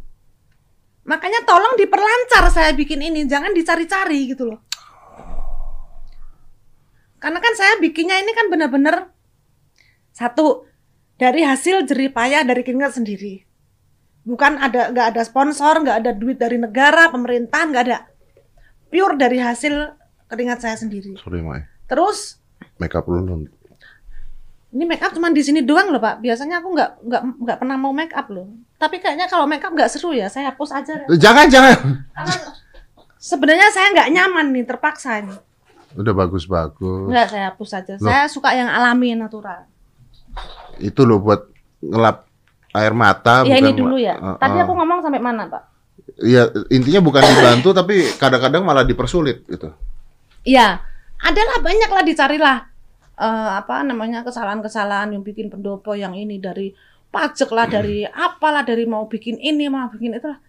Makanya 1.06 1.46
tolong 1.46 1.78
diperlancar 1.78 2.50
saya 2.50 2.74
bikin 2.74 2.98
ini, 3.02 3.30
jangan 3.30 3.54
dicari-cari 3.54 4.34
gitu 4.34 4.50
loh. 4.50 4.60
Karena 7.22 7.42
kan 7.42 7.54
saya 7.54 7.78
bikinnya 7.78 8.18
ini 8.22 8.34
kan 8.34 8.50
benar-benar 8.50 9.14
satu 10.14 10.66
dari 11.18 11.46
hasil 11.46 11.86
jerih 11.86 12.10
payah 12.10 12.42
dari 12.42 12.62
keringat 12.66 12.98
sendiri. 12.98 13.46
Bukan 14.26 14.58
ada 14.58 14.90
nggak 14.90 15.08
ada 15.14 15.22
sponsor, 15.22 15.86
nggak 15.86 15.98
ada 16.02 16.12
duit 16.18 16.42
dari 16.42 16.58
negara, 16.58 17.14
pemerintahan, 17.14 17.70
nggak 17.70 17.86
ada. 17.86 18.10
Pure 18.90 19.18
dari 19.18 19.38
hasil 19.38 19.94
keringat 20.26 20.66
saya 20.66 20.78
sendiri. 20.78 21.14
Sorry 21.22 21.46
mae. 21.46 21.70
Terus 21.86 22.42
Make 22.82 22.98
up 22.98 23.08
dulu. 23.08 23.48
Ini 24.76 24.84
make 24.84 25.00
up 25.00 25.16
cuma 25.16 25.32
di 25.32 25.40
sini 25.40 25.64
doang 25.64 25.88
loh 25.88 26.04
pak. 26.04 26.20
Biasanya 26.20 26.60
aku 26.60 26.76
nggak 26.76 26.90
nggak 27.08 27.22
nggak 27.48 27.58
pernah 27.64 27.80
mau 27.80 27.96
make 27.96 28.12
up 28.12 28.28
loh. 28.28 28.52
Tapi 28.76 29.00
kayaknya 29.00 29.32
kalau 29.32 29.48
make 29.48 29.64
up 29.64 29.72
nggak 29.72 29.88
seru 29.88 30.12
ya, 30.12 30.28
saya 30.28 30.52
hapus 30.52 30.76
aja. 30.76 31.00
Jangan 31.16 31.48
jangan. 31.48 32.04
Karena 32.12 32.36
sebenarnya 33.16 33.72
saya 33.72 33.88
nggak 33.96 34.10
nyaman 34.12 34.46
nih, 34.52 34.64
terpaksa 34.68 35.24
ini. 35.24 35.32
Udah 35.96 36.12
bagus-bagus. 36.12 37.08
Nggak, 37.08 37.28
saya 37.32 37.44
hapus 37.56 37.70
aja. 37.72 37.94
Loh. 37.96 38.04
Saya 38.04 38.28
suka 38.28 38.52
yang 38.52 38.68
alami, 38.68 39.16
natural. 39.16 39.64
Itu 40.84 41.08
loh 41.08 41.24
buat 41.24 41.48
ngelap 41.80 42.28
air 42.76 42.92
mata. 42.92 43.48
Ya 43.48 43.56
bukan 43.56 43.64
ini 43.64 43.72
dulu 43.72 43.96
ya. 43.96 44.20
Eh, 44.20 44.36
Tadi 44.44 44.58
eh. 44.60 44.64
aku 44.68 44.76
ngomong 44.76 45.00
sampai 45.00 45.24
mana 45.24 45.48
pak? 45.48 45.64
Iya, 46.20 46.52
intinya 46.68 47.00
bukan 47.00 47.24
dibantu 47.24 47.72
tapi 47.72 48.12
kadang-kadang 48.20 48.68
malah 48.68 48.84
dipersulit 48.84 49.48
gitu. 49.48 49.72
Iya, 50.44 50.84
adalah 51.24 51.64
banyak 51.64 51.90
lah 51.90 52.04
dicarilah 52.04 52.58
eh, 53.16 53.28
apa 53.56 53.82
namanya 53.82 54.22
kesalahan-kesalahan 54.22 55.12
yang 55.12 55.22
bikin 55.22 55.48
pendopo 55.48 55.94
yang 55.94 56.14
ini 56.14 56.38
dari 56.38 56.72
pajak 57.08 57.50
lah 57.50 57.66
dari 57.66 58.04
apalah 58.28 58.62
dari 58.62 58.84
mau 58.84 59.06
bikin 59.06 59.38
ini 59.38 59.68
mau 59.68 59.88
bikin 59.88 60.14
itulah. 60.14 60.40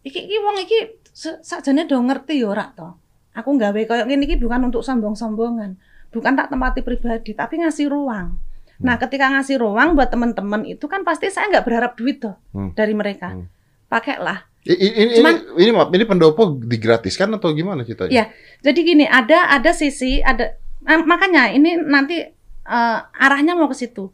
Iki 0.00 0.20
iki 0.22 0.36
wong 0.38 0.56
iki 0.62 0.78
se- 1.10 1.40
sakjane 1.40 1.84
do 1.84 1.98
ngerti 1.98 2.38
ya 2.38 2.48
ora 2.48 2.70
to. 2.70 2.88
Aku 3.34 3.52
nggawe 3.52 3.80
koyo 3.84 4.04
ngene 4.04 4.24
iki 4.24 4.36
bukan 4.36 4.64
untuk 4.64 4.80
sombong-sombongan, 4.80 5.76
bukan 6.08 6.32
tak 6.32 6.48
tempati 6.48 6.80
pribadi, 6.80 7.34
tapi 7.34 7.60
ngasih 7.60 7.90
ruang. 7.90 8.38
Nah, 8.76 8.96
ketika 8.96 9.28
ngasih 9.30 9.56
ruang 9.56 9.92
buat 9.92 10.08
teman-teman 10.08 10.64
itu 10.64 10.84
kan 10.84 11.00
pasti 11.00 11.28
saya 11.28 11.48
nggak 11.50 11.64
berharap 11.64 11.92
duit 11.94 12.20
tuh 12.20 12.36
Hmm. 12.52 12.72
dari 12.72 12.92
mereka. 12.92 13.32
Hmm. 13.32 13.48
Pakailah. 13.86 14.44
I- 14.62 14.74
i- 14.74 14.94
Ini, 14.98 15.12
Cuman- 15.16 15.42
ini, 15.54 15.62
ini, 15.62 15.70
maaf, 15.70 15.88
ini 15.90 16.04
pendopo 16.04 16.42
digratiskan 16.58 17.30
atau 17.32 17.52
gimana 17.52 17.82
ceritanya? 17.82 18.10
Iya. 18.10 18.24
Jadi 18.62 18.80
gini, 18.82 19.04
ada 19.06 19.46
ada 19.48 19.70
sisi 19.70 20.18
ada 20.18 20.58
eh, 20.86 20.98
makanya 21.02 21.50
ini 21.50 21.76
nanti 21.82 22.22
eh, 22.66 22.98
arahnya 23.20 23.58
mau 23.58 23.66
ke 23.66 23.76
situ. 23.76 24.10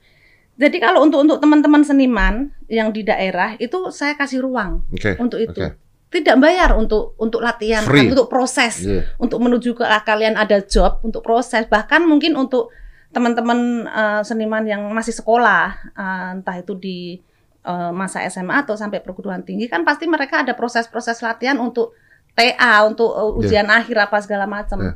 Jadi 0.56 0.76
kalau 0.78 1.00
untuk 1.04 1.24
untuk 1.24 1.38
teman-teman 1.40 1.80
seniman 1.80 2.52
yang 2.68 2.92
di 2.92 3.00
daerah 3.02 3.56
itu 3.56 3.88
saya 3.88 4.12
kasih 4.14 4.44
ruang 4.44 4.84
Oke. 4.92 5.16
untuk 5.16 5.40
itu. 5.40 5.52
oke. 5.56 5.80
Tidak 6.12 6.36
bayar 6.36 6.76
untuk 6.76 7.16
untuk 7.16 7.40
latihan, 7.40 7.80
Free. 7.88 8.12
untuk 8.12 8.28
proses, 8.28 8.84
Iya. 8.84 9.16
untuk 9.16 9.40
menuju 9.40 9.72
ke 9.72 9.84
kalian 10.04 10.36
ada 10.36 10.60
job, 10.60 11.00
untuk 11.00 11.24
proses, 11.24 11.64
bahkan 11.72 12.04
mungkin 12.04 12.36
untuk 12.36 12.68
teman-teman 13.16 13.88
eh, 13.88 14.20
seniman 14.20 14.60
yang 14.68 14.84
masih 14.92 15.16
sekolah, 15.16 15.72
eh, 15.96 16.28
entah 16.36 16.56
itu 16.60 16.76
di 16.76 17.16
eh, 17.64 17.90
masa 17.96 18.20
SMA 18.28 18.60
atau 18.60 18.76
sampai 18.76 19.00
perguruan 19.00 19.40
tinggi 19.40 19.72
kan 19.72 19.86
pasti 19.88 20.04
mereka 20.04 20.42
ada 20.44 20.52
proses-proses 20.52 21.22
latihan 21.24 21.56
untuk 21.56 21.96
TA, 22.36 22.84
untuk 22.84 23.08
eh, 23.16 23.38
ujian 23.40 23.68
akhir 23.72 23.96
apa 24.04 24.20
segala 24.20 24.44
macam. 24.44 24.78
Ya. 24.84 24.92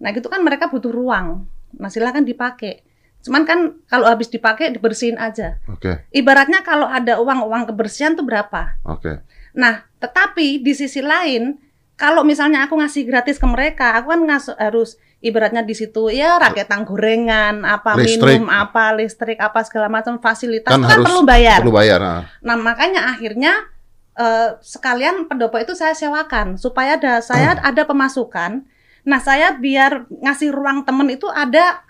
Nah, 0.00 0.10
gitu 0.10 0.26
kan 0.26 0.40
mereka 0.40 0.66
butuh 0.66 0.88
ruang. 0.88 1.44
Nah, 1.72 1.86
silakan 1.86 2.24
dipakai. 2.24 2.80
Cuman 3.20 3.44
kan 3.44 3.58
kalau 3.84 4.08
habis 4.08 4.26
dipakai 4.26 4.72
dibersihin 4.72 5.14
aja. 5.14 5.60
Oke, 5.66 6.08
Ibaratnya 6.08 6.64
kalau 6.64 6.88
ada 6.88 7.20
uang-uang 7.20 7.68
kebersihan 7.68 8.16
tuh 8.16 8.24
berapa? 8.24 8.80
oke. 8.82 9.20
Nah, 9.52 9.82
tetapi 9.98 10.58
di 10.58 10.72
sisi 10.72 10.98
lain, 10.98 11.60
kalau 11.94 12.22
misalnya 12.22 12.64
aku 12.64 12.74
ngasih 12.74 13.04
gratis 13.04 13.36
ke 13.36 13.44
mereka, 13.44 13.92
aku 13.92 14.08
kan 14.08 14.20
ngas- 14.24 14.56
harus 14.56 14.90
ibaratnya 15.20 15.60
di 15.60 15.76
situ 15.76 16.08
ya 16.08 16.40
raketan 16.40 16.80
gorengan, 16.82 17.60
apa 17.60 17.92
Listrik. 17.94 18.40
minum, 18.40 18.48
apa 18.48 18.96
listrik, 18.96 19.36
apa 19.36 19.60
segala 19.60 19.92
macam 19.92 20.16
fasilitas 20.16 20.70
Kan 20.70 20.80
kan 20.80 20.88
harus 20.88 21.04
perlu 21.04 21.22
bayar. 21.22 21.60
Perlu 21.60 21.74
bayar. 21.74 22.00
Nah. 22.00 22.22
Nah, 22.40 22.56
makanya 22.56 23.04
akhirnya 23.06 23.68
eh, 24.12 24.48
sekalian 24.58 25.26
pendopo 25.26 25.56
itu 25.56 25.72
saya 25.72 25.92
sewakan 25.92 26.56
supaya 26.56 26.94
ada 26.94 27.20
saya 27.20 27.52
Hmm. 27.54 27.68
ada 27.68 27.82
pemasukan. 27.84 28.64
Nah, 29.02 29.18
saya 29.18 29.54
biar 29.54 30.04
ngasih 30.10 30.50
ruang 30.50 30.84
temen 30.84 31.08
itu 31.08 31.24
ada 31.26 31.86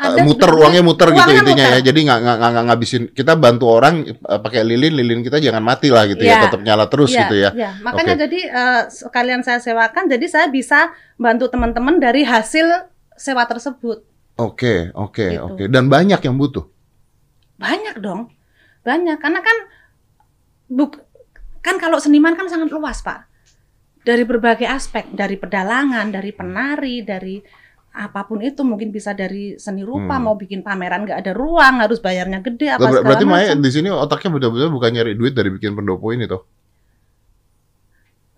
Eh, 0.00 0.24
muter 0.24 0.48
uangnya 0.48 0.80
muter 0.80 1.12
gitu 1.12 1.20
Uangnya 1.20 1.44
intinya 1.44 1.66
muter. 1.68 1.76
ya. 1.76 1.80
Jadi 1.92 1.98
nggak 2.08 2.18
nggak 2.24 2.64
ngabisin. 2.72 3.02
Kita 3.12 3.36
bantu 3.36 3.68
orang 3.68 4.00
eh, 4.08 4.40
pakai 4.40 4.64
lilin, 4.64 4.96
lilin 4.96 5.20
kita 5.20 5.36
jangan 5.36 5.60
mati 5.60 5.92
lah 5.92 6.08
gitu 6.08 6.24
ya. 6.24 6.40
Iya. 6.40 6.48
Tetap 6.48 6.60
nyala 6.64 6.88
terus 6.88 7.12
Iya, 7.12 7.20
gitu 7.20 7.34
ya. 7.36 7.50
iya. 7.52 7.70
Makanya 7.84 8.16
Oke. 8.16 8.22
jadi 8.24 8.38
eh, 8.48 8.82
sekalian 8.88 9.44
saya 9.44 9.60
sewakan, 9.60 10.08
jadi 10.08 10.24
saya 10.24 10.46
bisa 10.48 10.88
bantu 11.20 11.52
teman-teman 11.52 12.00
dari 12.00 12.24
hasil 12.24 12.64
sewa 13.12 13.44
tersebut. 13.44 14.00
Oke, 14.40 14.88
oke, 14.96 15.36
Gitu. 15.36 15.44
oke. 15.44 15.62
Dan 15.68 15.92
banyak 15.92 16.16
yang 16.16 16.40
butuh. 16.40 16.64
Banyak 17.60 18.00
dong, 18.00 18.32
banyak. 18.80 19.20
Karena 19.20 19.44
kan 19.44 19.56
buk, 20.64 20.96
kan 21.60 21.76
kalau 21.76 22.00
seniman 22.00 22.32
kan 22.32 22.48
sangat 22.48 22.72
luas 22.72 23.04
pak, 23.04 23.28
dari 24.00 24.24
berbagai 24.24 24.64
aspek, 24.64 25.08
dari 25.12 25.36
pedalangan, 25.36 26.08
dari 26.08 26.32
penari, 26.32 27.04
dari 27.04 27.36
apa 27.90 28.22
pun 28.22 28.38
itu 28.38 28.62
mungkin 28.62 28.94
bisa 28.94 29.10
dari 29.12 29.58
seni 29.58 29.82
rupa 29.82 30.14
Hmm. 30.14 30.30
mau 30.30 30.34
bikin 30.38 30.62
pameran 30.62 31.02
nggak 31.02 31.26
ada 31.26 31.32
ruang 31.34 31.82
harus 31.82 31.98
bayarnya 31.98 32.38
gede 32.38 32.70
apa 32.70 32.86
Ber- 32.86 33.02
berarti 33.02 33.26
Maya 33.26 33.58
di 33.58 33.66
sini 33.66 33.90
otaknya 33.90 34.30
betul-betul 34.30 34.70
bukan 34.70 34.90
nyari 34.94 35.18
duit 35.18 35.34
dari 35.34 35.50
bikin 35.50 35.74
pendopo 35.74 36.14
ini 36.14 36.30
toh. 36.30 36.46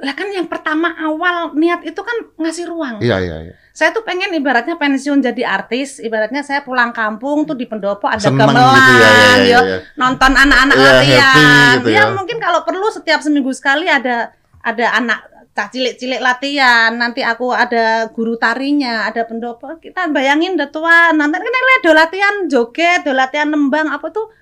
Lah 0.02 0.18
kan 0.18 0.34
yang 0.34 0.50
pertama 0.50 0.90
awal 0.98 1.54
niat 1.54 1.86
itu 1.86 2.00
kan 2.02 2.16
ngasih 2.34 2.66
ruang. 2.66 2.98
Iya, 2.98 3.22
iya, 3.22 3.36
iya. 3.46 3.54
Saya 3.70 3.94
tuh 3.94 4.02
pengen 4.02 4.34
ibaratnya 4.34 4.74
pensiun 4.74 5.22
jadi 5.22 5.46
artis, 5.46 6.02
ibaratnya 6.02 6.42
saya 6.42 6.66
pulang 6.66 6.90
kampung 6.90 7.46
tuh 7.46 7.54
di 7.54 7.70
pendopo 7.70 8.10
ada 8.10 8.18
Seneng 8.18 8.50
gamelan, 8.50 8.74
gitu 8.74 8.92
ya, 8.92 8.98
ya, 8.98 9.14
ya, 9.14 9.38
ya, 9.46 9.60
ya. 9.62 9.78
nonton 9.94 10.32
anak-anak 10.34 10.74
Iya, 10.74 10.90
latihan. 10.90 11.72
gitu 11.78 11.88
ya, 11.94 12.02
ya. 12.02 12.12
mungkin 12.18 12.36
kalau 12.42 12.66
perlu 12.66 12.90
setiap 12.90 13.22
seminggu 13.22 13.54
sekali 13.54 13.86
ada 13.86 14.34
ada 14.58 14.86
anak 14.98 15.22
cah 15.52 15.68
cilik-cilik 15.68 16.20
latihan, 16.20 16.96
nanti 16.96 17.20
aku 17.20 17.52
ada 17.52 18.08
guru 18.08 18.40
tarinya, 18.40 19.04
ada 19.04 19.28
pendopo. 19.28 19.68
Kita 19.76 20.08
bayangin 20.08 20.56
udah 20.56 20.68
tua, 20.72 21.12
nanti 21.12 21.36
kan 21.36 21.44
lihat 21.52 21.80
do 21.84 21.92
latihan 21.92 22.34
joget, 22.48 23.04
do 23.04 23.12
latihan 23.12 23.48
nembang 23.48 23.92
apa 23.92 24.08
tuh 24.08 24.32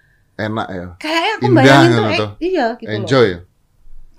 Enak 0.40 0.66
ya. 0.72 0.86
kayaknya 0.96 1.32
aku 1.36 1.44
Indah 1.44 1.56
bayangin 1.60 1.90
gitu 1.90 2.00
tuh, 2.00 2.06
eh, 2.08 2.18
tuh. 2.18 2.30
iya 2.40 2.66
gitu 2.78 2.88
loh. 2.88 2.96
Enjoy. 3.04 3.26
ya? 3.28 3.38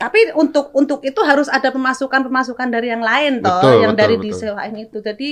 Tapi 0.02 0.20
untuk 0.34 0.66
untuk 0.74 1.00
itu 1.02 1.22
harus 1.22 1.46
ada 1.50 1.70
pemasukan-pemasukan 1.70 2.68
dari 2.70 2.90
yang 2.90 3.06
lain 3.06 3.42
toh, 3.42 3.54
Betul, 3.58 3.74
yang 3.86 3.94
betul, 3.94 4.02
dari 4.02 4.16
betul. 4.18 4.26
disewain 4.30 4.76
itu. 4.78 4.98
Jadi 4.98 5.30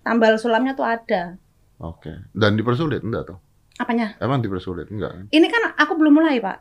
tambal 0.00 0.36
sulamnya 0.36 0.72
tuh 0.76 0.84
ada. 0.84 1.36
Oke. 1.80 2.28
Dan 2.32 2.56
dipersulit 2.56 3.00
enggak 3.00 3.32
toh? 3.32 3.38
Apanya? 3.80 4.16
Emang 4.20 4.44
dipersulit 4.44 4.92
enggak? 4.92 5.12
kan? 5.12 5.24
Ini 5.32 5.46
kan 5.48 5.72
aku 5.72 5.96
belum 5.96 6.20
mulai, 6.20 6.36
Pak. 6.36 6.56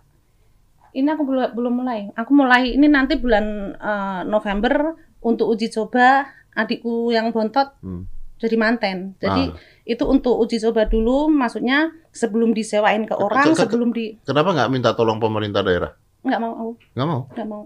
Ini 0.91 1.07
aku 1.07 1.23
belum 1.23 1.47
belum 1.51 1.73
mulai. 1.75 2.09
Aku 2.13 2.31
mulai 2.31 2.71
ini 2.71 2.85
nanti 2.85 3.15
bulan 3.15 3.45
eh, 3.73 4.21
November 4.23 4.93
untuk 5.19 5.47
uji 5.47 5.69
coba 5.69 6.25
adikku 6.51 7.09
yang 7.09 7.29
bontot 7.29 7.75
Hmm. 7.79 8.07
jadi 8.35 8.55
manten. 8.55 9.13
Jadi 9.17 9.43
Ah. 9.45 9.57
itu 9.85 10.03
untuk 10.03 10.35
uji 10.37 10.57
coba 10.59 10.85
dulu, 10.85 11.27
maksudnya 11.27 11.91
sebelum 12.09 12.51
disewain 12.51 13.03
ke 13.03 13.13
orang, 13.13 13.45
ke- 13.45 13.53
ke- 13.53 13.61
sebelum 13.61 13.89
di 13.89 14.17
Kenapa 14.19 14.49
nggak 14.51 14.69
minta 14.69 14.89
tolong 14.91 15.17
pemerintah 15.17 15.61
daerah? 15.61 15.93
nggak 16.19 16.35
mau 16.37 16.51
aku, 16.53 16.71
Nggak 16.93 17.07
mau. 17.07 17.21
nggak 17.29 17.47
mau. 17.47 17.63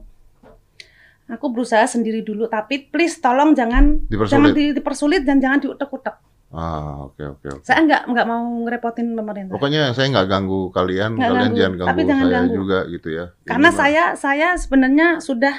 Aku 1.25 1.49
berusaha 1.49 1.85
sendiri 1.85 2.19
dulu, 2.19 2.45
tapi 2.45 2.83
please 2.83 3.17
tolong 3.17 3.55
jangan 3.55 4.03
Dipersulit. 4.03 4.29
jangan 4.29 4.49
di- 4.51 4.73
dipersulit 4.73 5.21
dan 5.23 5.39
jangan 5.39 5.57
diutek-utek. 5.57 6.19
Ah, 6.53 7.01
oke 7.03 7.17
oke 7.19 7.47
oke. 7.51 7.65
Saya 7.65 7.81
nggak 7.81 8.01
nggak 8.07 8.25
mau 8.25 8.41
ngerepotin 8.61 9.07
pemerintah. 9.11 9.51
Pokoknya 9.51 9.89
saya 9.91 10.05
nggak 10.07 10.27
ganggu 10.27 10.69
kalian, 10.69 11.17
Nggak 11.17 11.25
kalian 11.25 11.41
ganggu, 11.43 11.57
jangan 11.57 11.73
ganggu 11.73 11.89
tapi 11.89 12.01
jangan 12.03 12.23
saya 12.23 12.35
ganggu. 12.37 12.53
juga 12.53 12.79
gitu 12.87 13.07
ya. 13.09 13.25
Karena 13.43 13.57
Ini 13.59 13.67
mah- 13.67 13.79
saya 13.79 14.03
saya 14.15 14.47
sebenarnya 14.55 15.07
sudah 15.19 15.55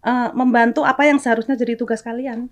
eh, 0.00 0.30
membantu 0.32 0.80
apa 0.82 1.04
yang 1.04 1.18
seharusnya 1.18 1.52
jadi 1.54 1.74
tugas 1.74 2.00
kalian. 2.00 2.48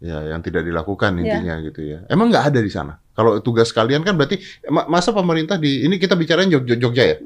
ya 0.00 0.20
yang 0.26 0.40
tidak 0.40 0.62
dilakukan 0.62 1.16
Ya. 1.16 1.38
intinya 1.38 1.54
gitu 1.60 1.80
ya. 1.80 1.98
Emang 2.06 2.28
nggak 2.28 2.44
ada 2.46 2.60
di 2.60 2.68
sana. 2.68 3.00
Kalau 3.12 3.38
tugas 3.38 3.70
kalian 3.70 4.00
kan 4.00 4.12
berarti 4.12 4.36
ma- 4.66 4.84
masa 4.86 5.10
pemerintah 5.10 5.56
di 5.56 5.82
ini 5.82 5.96
kita 5.96 6.12
bicarain 6.12 6.46
Jogja, 6.46 6.76
Jogja 6.76 7.04
ya? 7.06 7.16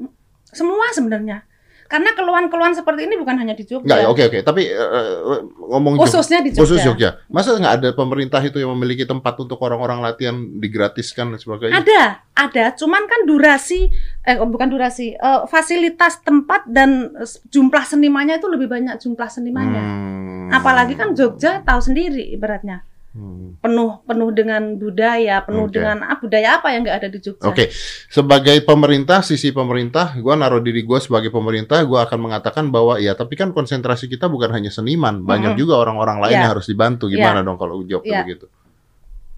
Semua 0.45 0.87
sebenarnya. 0.89 1.43
Karena 1.89 2.13
keluhan-keluhan 2.13 2.77
seperti 2.77 3.09
ini 3.09 3.17
bukan 3.17 3.33
hanya 3.41 3.57
di 3.57 3.65
Jogja. 3.65 3.81
Nggak, 3.81 3.99
oke 4.13 4.23
oke. 4.29 4.39
Tapi 4.45 4.63
eh, 4.69 5.41
ngomong 5.57 5.97
Khususnya 5.97 6.45
di 6.45 6.53
Jogja. 6.53 6.61
khusus 6.61 6.79
Jogja. 6.85 7.09
Masa 7.33 7.57
nggak 7.57 7.75
ada 7.81 7.89
pemerintah 7.97 8.37
itu 8.45 8.61
yang 8.61 8.77
memiliki 8.77 9.09
tempat 9.09 9.33
untuk 9.41 9.57
orang-orang 9.65 10.05
latihan 10.05 10.37
digratiskan 10.37 11.33
dan 11.33 11.41
sebagainya? 11.41 11.81
Ada, 11.81 12.03
ada. 12.37 12.65
Cuman 12.77 13.09
kan 13.09 13.25
durasi, 13.25 13.89
eh 14.21 14.37
bukan 14.37 14.69
durasi, 14.69 15.17
eh, 15.17 15.41
fasilitas 15.49 16.21
tempat 16.21 16.69
dan 16.69 17.09
jumlah 17.49 17.81
senimannya 17.81 18.37
itu 18.37 18.45
lebih 18.45 18.69
banyak 18.69 19.01
jumlah 19.01 19.25
senimannya. 19.25 19.81
Hmm. 19.81 20.53
Apalagi 20.53 20.93
kan 20.93 21.17
Jogja 21.17 21.65
tahu 21.65 21.81
sendiri 21.81 22.21
ibaratnya 22.37 22.85
Hmm. 23.09 23.57
penuh 23.57 24.05
penuh 24.05 24.29
dengan 24.29 24.77
budaya, 24.77 25.41
penuh 25.41 25.65
Oke. 25.65 25.81
dengan 25.81 26.05
ah, 26.05 26.21
budaya 26.21 26.61
apa 26.61 26.69
yang 26.77 26.85
nggak 26.85 26.97
ada 27.01 27.09
di 27.09 27.17
Jogja? 27.17 27.41
Oke, 27.49 27.73
sebagai 28.05 28.53
pemerintah, 28.61 29.25
sisi 29.25 29.49
pemerintah, 29.49 30.13
gua 30.21 30.37
naruh 30.37 30.61
diri 30.61 30.85
gua 30.85 31.01
sebagai 31.01 31.33
pemerintah, 31.33 31.81
gua 31.89 32.05
akan 32.05 32.29
mengatakan 32.29 32.69
bahwa 32.69 33.01
ya, 33.01 33.17
tapi 33.17 33.33
kan 33.33 33.49
konsentrasi 33.49 34.05
kita 34.05 34.29
bukan 34.29 34.53
hanya 34.53 34.69
seniman, 34.69 35.25
banyak 35.25 35.57
Mm-mm. 35.57 35.61
juga 35.65 35.81
orang-orang 35.81 36.21
lain 36.21 36.37
Iya. 36.37 36.41
yang 36.45 36.51
harus 36.53 36.69
dibantu. 36.69 37.09
Gimana 37.09 37.41
dong 37.41 37.57
kalau 37.57 37.81
jawabnya 37.81 38.13
Iya. 38.13 38.21
begitu? 38.29 38.45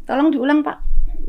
Tolong 0.04 0.28
diulang 0.36 0.60
Pak. 0.68 0.78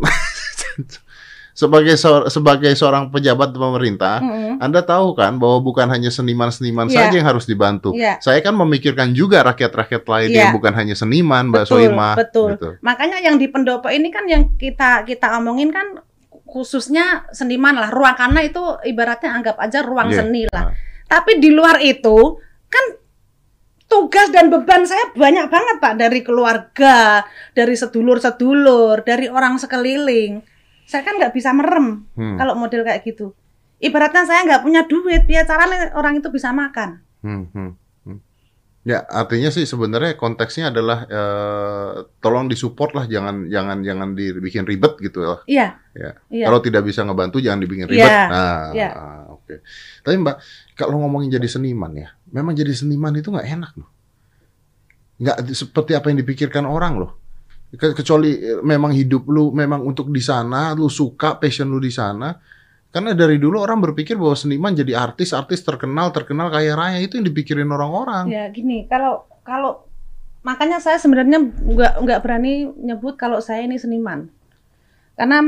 Sebagai 1.53 2.01
seor- 2.01 2.33
sebagai 2.33 2.73
seorang 2.73 3.13
pejabat 3.13 3.53
pemerintah, 3.53 4.25
Mm-mm. 4.25 4.57
Anda 4.57 4.81
tahu 4.81 5.13
kan 5.13 5.37
bahwa 5.37 5.61
bukan 5.61 5.85
hanya 5.87 6.09
seniman-seniman 6.09 6.89
Iya. 6.89 6.97
saja 6.97 7.15
yang 7.15 7.29
harus 7.29 7.45
dibantu. 7.45 7.93
Iya. 7.93 8.17
Saya 8.19 8.41
kan 8.41 8.57
memikirkan 8.57 9.13
juga 9.13 9.45
rakyat-rakyat 9.45 10.01
lain 10.03 10.29
Iya. 10.33 10.39
yang 10.39 10.51
bukan 10.57 10.73
hanya 10.73 10.97
seniman, 10.97 11.53
Mbak 11.53 11.69
Betul, 11.69 11.77
Soimah. 11.77 12.15
betul. 12.17 12.49
gitu. 12.57 12.69
Makanya 12.81 13.21
yang 13.21 13.37
di 13.37 13.53
pendopo 13.53 13.93
ini 13.93 14.09
kan 14.09 14.25
yang 14.25 14.57
kita 14.57 15.05
kita 15.05 15.37
omongin 15.37 15.69
kan 15.69 16.01
khususnya 16.43 17.29
seniman 17.31 17.77
lah. 17.77 17.89
Ruang 17.89 18.17
karena 18.17 18.41
itu 18.41 18.61
ibaratnya 18.83 19.31
anggap 19.33 19.57
aja 19.57 19.85
ruang 19.85 20.09
Iya. 20.09 20.25
seni 20.25 20.43
lah. 20.49 20.69
Ah. 20.69 20.75
Tapi 21.05 21.37
di 21.37 21.53
luar 21.53 21.81
itu 21.81 22.41
kan 22.67 22.85
tugas 23.85 24.33
dan 24.33 24.49
beban 24.49 24.89
saya 24.89 25.13
banyak 25.13 25.53
banget 25.53 25.77
Pak 25.79 25.95
dari 25.99 26.25
keluarga, 26.25 27.21
dari 27.53 27.77
sedulur-sedulur, 27.77 29.05
dari 29.05 29.29
orang 29.29 29.61
sekeliling. 29.61 30.41
Saya 30.93 31.03
kan 31.03 31.17
nggak 31.17 31.33
bisa 31.33 31.57
merem 31.57 32.05
Hmm. 32.13 32.37
kalau 32.37 32.53
model 32.53 32.85
kayak 32.85 33.01
gitu. 33.03 33.33
Ibaratnya 33.81 34.29
saya 34.29 34.45
nggak 34.45 34.63
punya 34.63 34.85
duit, 34.85 35.25
ya 35.25 35.43
caranya 35.43 35.91
orang 35.97 36.21
itu 36.21 36.29
bisa 36.29 36.53
makan. 36.53 37.01
Hmm, 37.25 37.49
hmm, 37.51 37.71
hmm. 38.05 38.19
Ya, 38.83 39.03
artinya 39.09 39.49
sih 39.49 39.65
sebenarnya 39.65 40.15
konteksnya 40.15 40.69
adalah 40.69 41.07
eh, 41.07 41.93
tolong 42.21 42.47
disupport 42.47 42.93
lah, 42.93 43.05
jangan 43.09 43.49
jangan 43.49 43.81
jangan 43.81 44.09
dibikin 44.13 44.69
ribet 44.69 45.01
gitu 45.01 45.25
lah. 45.25 45.41
Iya. 45.49 45.81
Ya. 45.97 46.11
Iya. 46.29 46.47
Kalau 46.47 46.61
tidak 46.61 46.83
bisa 46.85 47.03
ngebantu 47.03 47.41
jangan 47.41 47.59
dibikin 47.59 47.89
ribet. 47.89 48.05
Iya, 48.05 48.21
Nah, 48.29 48.63
iya. 48.77 48.89
ah, 48.93 49.23
oke. 49.33 49.65
Tapi 50.03 50.15
Mbak, 50.21 50.37
kalau 50.77 51.01
ngomongin 51.03 51.33
jadi 51.33 51.49
seniman 51.49 51.97
ya, 51.97 52.13
memang 52.31 52.53
jadi 52.53 52.71
seniman 52.71 53.17
itu 53.17 53.33
nggak 53.33 53.49
enak 53.49 53.73
loh. 53.81 53.91
Nggak 55.19 55.55
seperti 55.55 55.95
apa 55.95 56.11
yang 56.11 56.19
dipikirkan 56.23 56.67
orang 56.67 56.99
loh. 56.99 57.22
Ke- 57.73 57.97
Kecuali 57.97 58.37
eh, 58.37 58.61
memang 58.61 58.93
hidup 58.93 59.25
lu 59.27 59.51
memang 59.51 59.81
untuk 59.81 60.13
di 60.13 60.21
sana, 60.21 60.73
lu 60.73 60.87
suka 60.87 61.37
passion 61.37 61.69
lu 61.69 61.81
di 61.81 61.89
sana. 61.89 62.37
Karena 62.93 63.17
dari 63.17 63.41
dulu 63.41 63.57
orang 63.57 63.81
berpikir 63.81 64.21
bahwa 64.21 64.37
seniman 64.37 64.77
jadi 64.77 64.93
artis, 65.01 65.33
artis 65.33 65.65
terkenal, 65.65 66.13
terkenal 66.13 66.53
kaya 66.53 66.77
raya 66.77 67.01
itu 67.01 67.17
yang 67.17 67.25
dipikirin 67.25 67.65
orang-orang. 67.67 68.29
Ya 68.29 68.45
gini, 68.53 68.85
kalau 68.85 69.25
kalau 69.41 69.89
makanya 70.45 70.77
saya 70.77 71.01
sebenarnya 71.01 71.41
nggak 71.41 72.05
nggak 72.05 72.21
berani 72.21 72.69
nyebut 72.69 73.17
kalau 73.17 73.41
saya 73.41 73.65
ini 73.65 73.81
seniman, 73.81 74.29
karena 75.17 75.41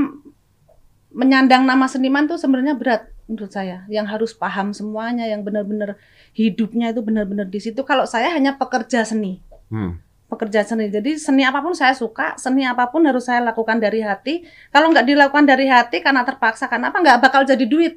menyandang 1.15 1.63
nama 1.63 1.87
seniman 1.87 2.27
tuh 2.27 2.41
sebenarnya 2.41 2.75
berat 2.75 3.13
menurut 3.29 3.53
saya. 3.53 3.85
Yang 3.87 4.07
harus 4.09 4.31
paham 4.33 4.73
semuanya, 4.73 5.29
yang 5.29 5.45
benar-benar 5.45 6.01
hidupnya 6.33 6.91
itu 6.91 7.01
benar-benar 7.01 7.47
di 7.47 7.61
situ. 7.61 7.85
Kalau 7.85 8.09
saya 8.09 8.33
hanya 8.33 8.57
pekerja 8.57 9.05
seni, 9.05 9.39
Hmm. 9.69 10.01
Pekerjaan 10.35 10.67
seni. 10.67 10.91
Jadi 10.91 11.17
seni 11.17 11.43
apa 11.43 11.63
pun 11.63 11.73
saya 11.73 11.95
suka, 11.95 12.35
seni 12.37 12.67
apa 12.67 12.91
pun 12.91 13.01
harus 13.07 13.25
saya 13.25 13.41
lakukan 13.41 13.79
dari 13.79 14.03
hati. 14.03 14.45
Kalau 14.69 14.91
nggak 14.91 15.07
dilakukan 15.07 15.47
dari 15.47 15.71
hati 15.71 16.03
karena 16.03 16.27
terpaksa, 16.27 16.67
karena 16.67 16.91
apa 16.91 16.99
nggak 16.99 17.19
bakal 17.23 17.43
jadi 17.43 17.65
duit. 17.65 17.95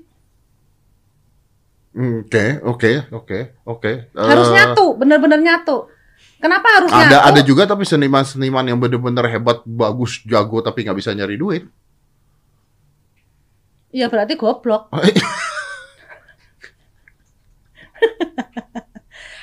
Oke, 1.98 2.62
oke, 2.62 3.10
oke, 3.10 3.40
oke. 3.66 3.92
Harus 4.14 4.48
Eh, 4.48 4.54
nyatu, 4.54 4.86
bener-bener 4.96 5.42
nyatu. 5.42 5.90
Kenapa 6.38 6.70
harus 6.78 6.94
Ada 6.94 7.10
nyatu? 7.10 7.26
ada 7.34 7.42
juga 7.42 7.66
tapi 7.66 7.82
seniman-seniman 7.82 8.62
yang 8.70 8.78
benar-benar 8.78 9.26
hebat, 9.26 9.66
bagus, 9.66 10.22
jago 10.22 10.62
tapi 10.62 10.86
nggak 10.86 10.94
bisa 10.94 11.10
nyari 11.18 11.34
duit. 11.34 11.66
Ya 13.90 14.06
berarti 14.06 14.38
goblok. 14.38 14.94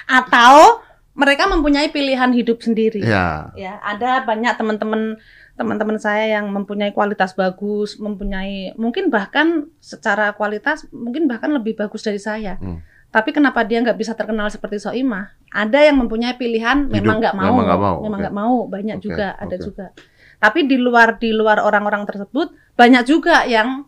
Atau 0.07 0.84
mereka 1.15 1.47
mempunyai 1.47 1.95
pilihan 1.95 2.31
hidup 2.35 2.59
sendiri. 2.61 2.99
ya. 3.03 3.55
Ya, 3.55 3.79
ada 3.81 4.27
banyak 4.27 4.59
teman-teman 4.59 5.17
teman-teman 5.55 6.03
saya 6.03 6.39
yang 6.39 6.51
mempunyai 6.51 6.91
kualitas 6.91 7.39
bagus, 7.39 7.95
mempunyai 8.03 8.75
mungkin 8.75 9.07
bahkan 9.07 9.71
secara 9.79 10.35
kualitas 10.35 10.91
mungkin 10.91 11.31
bahkan 11.31 11.55
lebih 11.55 11.79
bagus 11.79 12.03
dari 12.03 12.19
saya. 12.19 12.59
Hmm. 12.59 12.83
Tapi 13.15 13.31
kenapa 13.31 13.63
dia 13.63 13.79
nggak 13.79 13.95
bisa 13.95 14.19
terkenal 14.19 14.51
seperti 14.51 14.83
Soimah? 14.83 15.31
Ada 15.55 15.87
yang 15.87 16.03
mempunyai 16.03 16.35
pilihan 16.35 16.91
memang 16.91 17.23
nggak 17.23 17.39
mau, 17.39 17.47
memang 17.47 17.67
nggak 17.71 17.79
mau, 17.81 17.97
memang 18.03 18.19
nggak 18.19 18.37
mau, 18.37 18.57
banyak 18.67 18.99
Oke, 18.99 19.05
juga, 19.07 19.39
ada 19.39 19.57
juga. 19.57 19.87
Tapi 20.43 20.67
di 20.67 20.77
luar 20.83 21.23
di 21.23 21.31
luar 21.31 21.63
orang-orang 21.63 22.03
tersebut 22.11 22.51
banyak 22.75 23.07
juga 23.07 23.47
yang 23.47 23.87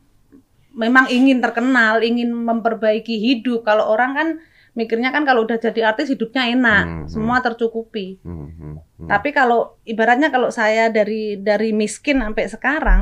memang 0.79 1.11
ingin 1.11 1.43
terkenal, 1.43 2.07
ingin 2.07 2.31
memperbaiki 2.31 3.19
hidup. 3.19 3.67
Kalau 3.67 3.91
orang 3.91 4.15
kan 4.15 4.29
mikirnya 4.77 5.09
kan 5.09 5.25
kalau 5.25 5.43
udah 5.43 5.57
jadi 5.57 5.89
artis 5.89 6.13
hidupnya 6.13 6.47
enak, 6.47 6.85
Hmm, 6.85 6.97
hmm. 7.03 7.09
semua 7.09 7.41
tercukupi. 7.41 8.21
Hmm, 8.21 8.53
hmm. 8.53 9.09
Tapi 9.09 9.33
kalau 9.33 9.81
ibaratnya 9.83 10.29
kalau 10.29 10.53
saya 10.53 10.93
dari 10.93 11.41
dari 11.41 11.73
miskin 11.73 12.21
sampai 12.21 12.45
sekarang, 12.47 13.01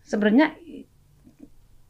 sebenarnya 0.00 0.54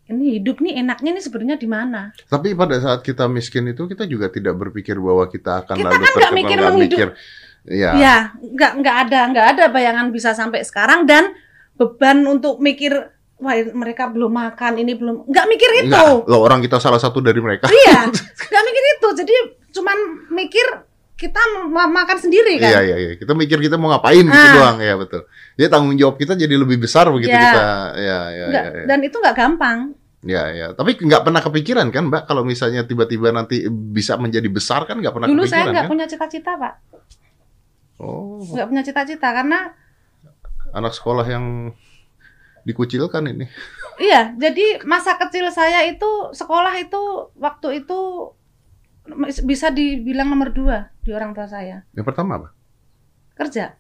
ini 0.06 0.38
hidup 0.38 0.62
nih 0.62 0.80
enaknya 0.80 1.12
nih 1.12 1.24
sebenarnya 1.24 1.56
di 1.58 1.68
mana? 1.68 2.14
Tapi 2.24 2.54
pada 2.54 2.78
saat 2.78 3.02
kita 3.02 3.26
miskin 3.26 3.66
itu 3.66 3.84
kita 3.84 4.06
juga 4.06 4.30
tidak 4.30 4.54
berpikir 4.54 4.96
bahwa 4.96 5.26
kita 5.26 5.60
akan 5.60 5.76
Kita 5.76 5.84
lalu 5.84 5.92
kan 5.92 6.00
nggak 6.00 6.14
terkenal, 6.14 6.38
mikir 6.38 6.58
menghidup- 6.58 6.80
mikir. 6.80 7.08
Ya. 7.66 7.90
Ya, 7.98 8.16
nggak 8.38 8.72
nggak 8.78 8.96
ada 9.06 9.20
nggak 9.28 9.46
ada 9.58 9.64
bayangan 9.68 10.08
bisa 10.08 10.30
sampai 10.30 10.62
sekarang 10.62 11.02
dan 11.04 11.34
beban 11.74 12.22
untuk 12.24 12.62
mikir 12.62 12.94
wah 13.36 13.52
mereka 13.70 14.08
belum 14.08 14.28
makan 14.28 14.72
ini 14.76 14.92
belum 14.92 15.24
nggak 15.24 15.46
mikir 15.46 15.70
itu. 15.80 15.92
Enggak, 15.92 16.24
loh 16.24 16.40
orang 16.40 16.60
kita 16.60 16.76
salah 16.76 16.96
satu 16.96 17.18
dari 17.18 17.36
mereka. 17.38 17.66
Iya, 17.66 18.08
nggak 18.50 18.64
mikir 18.64 18.84
itu. 18.92 19.08
Jadi 19.14 19.34
cuman 19.70 19.98
mikir 20.30 20.66
kita 21.14 21.40
ma- 21.66 21.88
makan 21.88 22.18
sendiri 22.18 22.56
kan. 22.56 22.68
Iya 22.68 22.80
iya 22.82 22.96
iya. 22.98 23.10
Kita 23.14 23.32
mikir 23.32 23.56
kita 23.58 23.76
mau 23.76 23.88
ngapain 23.88 24.20
gitu 24.20 24.36
Ah. 24.42 24.52
doang 24.54 24.78
ya 24.78 24.94
betul. 24.94 25.24
Jadi 25.54 25.68
tanggung 25.68 25.94
jawab 25.94 26.16
kita 26.16 26.32
jadi 26.32 26.54
lebih 26.54 26.76
besar 26.78 27.08
begitu 27.08 27.30
Ya. 27.30 27.40
kita. 27.42 27.64
Ya 27.94 28.18
ya 28.30 28.44
Nggak- 28.46 28.66
ya. 28.66 28.72
ya. 28.74 28.84
Dan 28.86 28.98
itu 29.00 29.16
nggak 29.16 29.34
gampang. 29.34 29.78
Ya, 30.20 30.42
ya. 30.50 30.66
Tapi 30.72 30.98
nggak 30.98 31.22
pernah 31.22 31.38
kepikiran 31.38 31.86
kan, 31.88 32.10
Mbak, 32.10 32.26
kalau 32.26 32.42
misalnya 32.42 32.82
tiba-tiba 32.82 33.30
nanti 33.30 33.62
bisa 33.68 34.18
menjadi 34.18 34.48
besar 34.48 34.82
kan 34.82 34.98
nggak 34.98 35.14
pernah 35.14 35.28
Dulu 35.30 35.38
kepikiran 35.40 35.54
saya 35.62 35.70
nggak 35.70 35.84
kan? 35.84 35.92
punya 35.92 36.06
cita-cita 36.06 36.52
pak, 36.52 36.74
Oh, 37.96 38.42
nggak 38.42 38.66
punya 38.66 38.82
cita-cita 38.82 39.28
karena 39.30 39.72
anak 40.70 40.92
sekolah 40.92 41.24
yang 41.24 41.72
dikucilkan 42.66 43.22
ini. 43.30 43.46
Iya, 43.96 44.34
jadi 44.36 44.82
masa 44.82 45.14
kecil 45.16 45.48
saya 45.48 45.86
itu 45.86 46.04
sekolah 46.34 46.74
itu 46.76 47.00
waktu 47.38 47.80
itu 47.80 47.98
bisa 49.40 49.70
dibilang 49.70 50.26
nomor 50.26 50.50
dua 50.50 50.90
di 51.00 51.14
orang 51.14 51.30
tua 51.30 51.46
saya 51.46 51.86
Yang 51.94 52.06
pertama 52.10 52.32
apa? 52.36 52.48
kerja. 53.38 53.78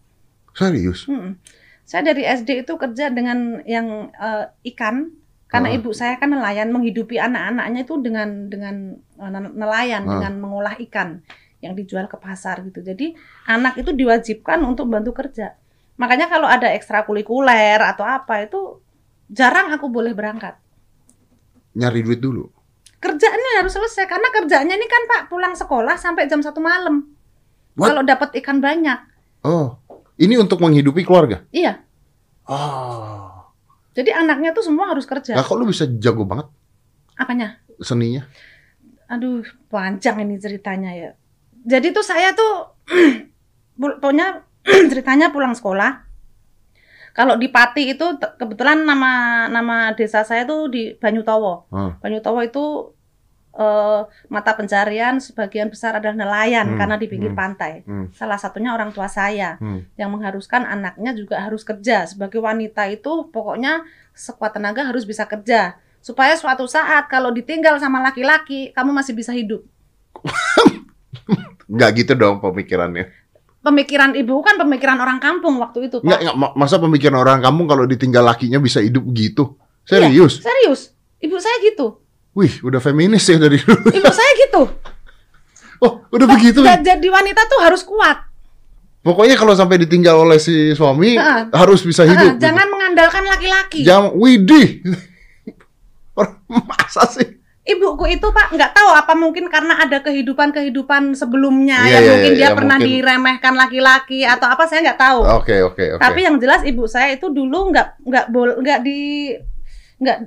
Serius? 0.54 1.04
Mm-mm. 1.04 1.36
Saya 1.82 2.06
dari 2.06 2.22
SD 2.22 2.62
itu 2.62 2.72
kerja 2.76 3.10
dengan 3.10 3.58
yang 3.64 4.08
eh, 4.12 4.46
ikan 4.72 5.10
karena 5.46 5.70
Ah. 5.70 5.76
ibu 5.76 5.90
saya 5.90 6.14
kan 6.16 6.30
nelayan 6.30 6.70
menghidupi 6.70 7.16
anak-anaknya 7.16 7.82
itu 7.82 7.94
dengan 7.98 8.46
dengan 8.46 8.74
eh, 9.18 9.30
nelayan 9.52 10.06
Ah. 10.06 10.10
dengan 10.16 10.32
mengolah 10.38 10.78
ikan 10.80 11.20
yang 11.58 11.74
dijual 11.74 12.06
ke 12.06 12.16
pasar 12.16 12.62
gitu. 12.62 12.80
Jadi 12.80 13.16
anak 13.44 13.76
itu 13.76 13.90
diwajibkan 13.90 14.62
untuk 14.62 14.86
bantu 14.86 15.10
kerja. 15.10 15.56
Makanya 15.96 16.28
kalau 16.28 16.44
ada 16.44 16.68
ekstrakurikuler 16.70 17.80
atau 17.80 18.04
apa 18.04 18.44
itu 18.44 18.80
jarang 19.26 19.72
aku 19.72 19.88
boleh 19.88 20.12
berangkat. 20.12 20.56
Nyari 21.74 22.00
duit 22.02 22.20
dulu. 22.20 22.52
kerjaannya 22.96 23.60
harus 23.62 23.76
selesai 23.76 24.08
karena 24.08 24.28
kerjanya 24.32 24.74
ini 24.74 24.88
kan 24.88 25.02
Pak 25.06 25.22
pulang 25.30 25.52
sekolah 25.54 25.94
sampai 25.94 26.26
jam 26.26 26.40
satu 26.40 26.58
malam. 26.58 27.06
What? 27.76 27.92
Kalau 27.92 28.02
dapat 28.02 28.34
ikan 28.40 28.58
banyak, 28.58 28.98
Oh, 29.44 29.78
ini 30.16 30.34
untuk 30.40 30.58
menghidupi 30.58 31.04
keluarga. 31.04 31.44
iya. 31.52 31.84
Ah. 32.48 33.52
Jadi 33.92 34.10
anaknya 34.10 34.50
tuh 34.50 34.64
semua 34.64 34.90
harus 34.90 35.04
kerja. 35.04 35.36
Nah, 35.36 35.44
kok 35.44 35.54
lu 35.54 35.68
bisa 35.68 35.86
jago 35.98 36.24
banget 36.24 36.48
Apanya? 37.14 37.60
seninya? 37.78 38.26
Aduh, 39.06 39.44
panjang 39.68 40.24
ini 40.24 40.40
ceritanya 40.40 40.90
ya. 40.96 41.10
Jadi 41.62 41.92
tuh 41.94 42.02
saya 42.02 42.32
tuh 42.32 42.74
pokoknya 43.78 44.45
ceritanya 44.90 45.30
pulang 45.30 45.54
sekolah. 45.54 46.04
Kalau 47.16 47.40
di 47.40 47.48
Pati 47.48 47.96
itu 47.96 48.04
kebetulan 48.36 48.84
nama 48.84 49.46
nama 49.48 49.96
desa 49.96 50.20
saya 50.20 50.44
tuh 50.44 50.68
di 50.68 50.92
Banyutowo. 50.92 51.64
Hmm. 51.72 51.96
Banyutowo 51.96 52.44
itu 52.44 52.92
eh, 53.56 54.00
mata 54.28 54.52
pencarian 54.52 55.16
sebagian 55.16 55.72
besar 55.72 55.96
adalah 55.96 56.12
nelayan 56.12 56.76
Hmm, 56.76 56.76
karena 56.76 57.00
di 57.00 57.08
pinggir 57.08 57.32
hmm, 57.32 57.40
pantai. 57.40 57.72
hmm. 57.88 58.12
Salah 58.12 58.36
satunya 58.36 58.76
orang 58.76 58.92
tua 58.92 59.08
saya. 59.08 59.56
Hmm. 59.56 59.88
yang 59.96 60.12
mengharuskan 60.12 60.68
anaknya 60.68 61.16
juga 61.16 61.40
harus 61.40 61.64
kerja. 61.64 62.04
Sebagai 62.04 62.36
wanita 62.44 62.84
itu 62.92 63.32
pokoknya 63.32 63.88
sekuat 64.12 64.60
tenaga 64.60 64.84
harus 64.84 65.08
bisa 65.08 65.24
kerja. 65.24 65.80
Supaya 66.04 66.36
suatu 66.36 66.68
saat 66.68 67.08
kalau 67.08 67.32
ditinggal 67.32 67.80
sama 67.80 67.98
laki-laki, 68.04 68.76
kamu 68.76 68.92
masih 68.92 69.16
bisa 69.16 69.32
hidup. 69.32 69.64
Nggak 71.72 71.90
gitu 72.04 72.12
dong 72.14 72.38
pemikirannya. 72.44 73.10
Pemikiran 73.66 74.14
ibu 74.14 74.38
kan 74.40 74.54
pemikiran 74.54 74.94
orang 74.96 75.18
kampung 75.18 75.58
waktu 75.58 75.90
itu, 75.90 75.98
Pak. 75.98 76.06
Nggak, 76.06 76.20
nggak, 76.22 76.36
ma- 76.38 76.54
masa 76.54 76.78
pemikiran 76.78 77.18
orang 77.18 77.42
kampung 77.42 77.66
kalau 77.66 77.82
ditinggal 77.82 78.22
lakinya 78.22 78.62
bisa 78.62 78.78
hidup 78.78 79.02
gitu? 79.10 79.58
Iya. 79.84 80.06
Serius? 80.06 80.38
Serius. 80.38 80.80
Ibu 81.18 81.34
saya 81.36 81.58
gitu. 81.60 81.98
Wih, 82.32 82.62
udah 82.62 82.78
feminis 82.78 83.26
ya 83.26 83.36
dari 83.36 83.58
dulu. 83.58 83.90
Ibu 83.90 84.10
saya 84.10 84.32
gitu. 84.40 84.62
Oh, 85.76 86.00
udah 86.08 86.24
begitu. 86.30 86.64
Dan 86.64 86.80
jadi 86.80 87.04
wanita 87.04 87.44
tuh 87.44 87.60
harus 87.60 87.84
kuat. 87.84 88.16
Pokoknya 89.04 89.36
kalau 89.36 89.52
sampai 89.52 89.76
ditinggal 89.76 90.16
oleh 90.16 90.40
si 90.40 90.72
suami 90.72 91.20
Heeh. 91.20 91.52
harus 91.52 91.84
bisa 91.84 92.00
hidup. 92.02 92.32
Ah, 92.32 92.40
jangan 92.40 92.66
mengandalkan 92.72 93.28
laki-laki. 93.28 93.84
gitu. 93.84 93.88
Jangan 93.92 94.16
widih. 94.16 94.80
Masa 96.48 97.04
sih? 97.12 97.35
Ibuku 97.66 98.06
itu 98.06 98.22
Pak 98.30 98.54
nggak 98.54 98.72
tahu 98.78 98.90
apa 98.94 99.12
mungkin 99.18 99.50
karena 99.50 99.82
ada 99.82 99.98
kehidupan-kehidupan 99.98 101.18
sebelumnya 101.18 101.82
Iya, 101.82 101.98
yang 101.98 102.02
iya, 102.02 102.10
mungkin 102.14 102.32
iya, 102.32 102.38
dia 102.38 102.46
iya, 102.46 102.54
pernah 102.54 102.78
mungkin. 102.78 102.94
diremehkan 103.02 103.54
laki-laki 103.58 104.20
atau 104.22 104.46
apa 104.46 104.70
saya 104.70 104.86
nggak 104.86 105.00
tahu. 105.02 105.20
Oke, 105.42 105.56
oke, 105.66 105.84
oke. 105.98 106.02
Tapi 106.02 106.20
yang 106.22 106.38
jelas 106.38 106.62
ibu 106.62 106.86
saya 106.86 107.18
itu 107.18 107.26
dulu 107.26 107.74
nggak 107.74 108.06
nggak 108.06 108.26
bol 108.30 108.62
nggak 108.62 108.86
di 108.86 109.34
nggak 109.98 110.18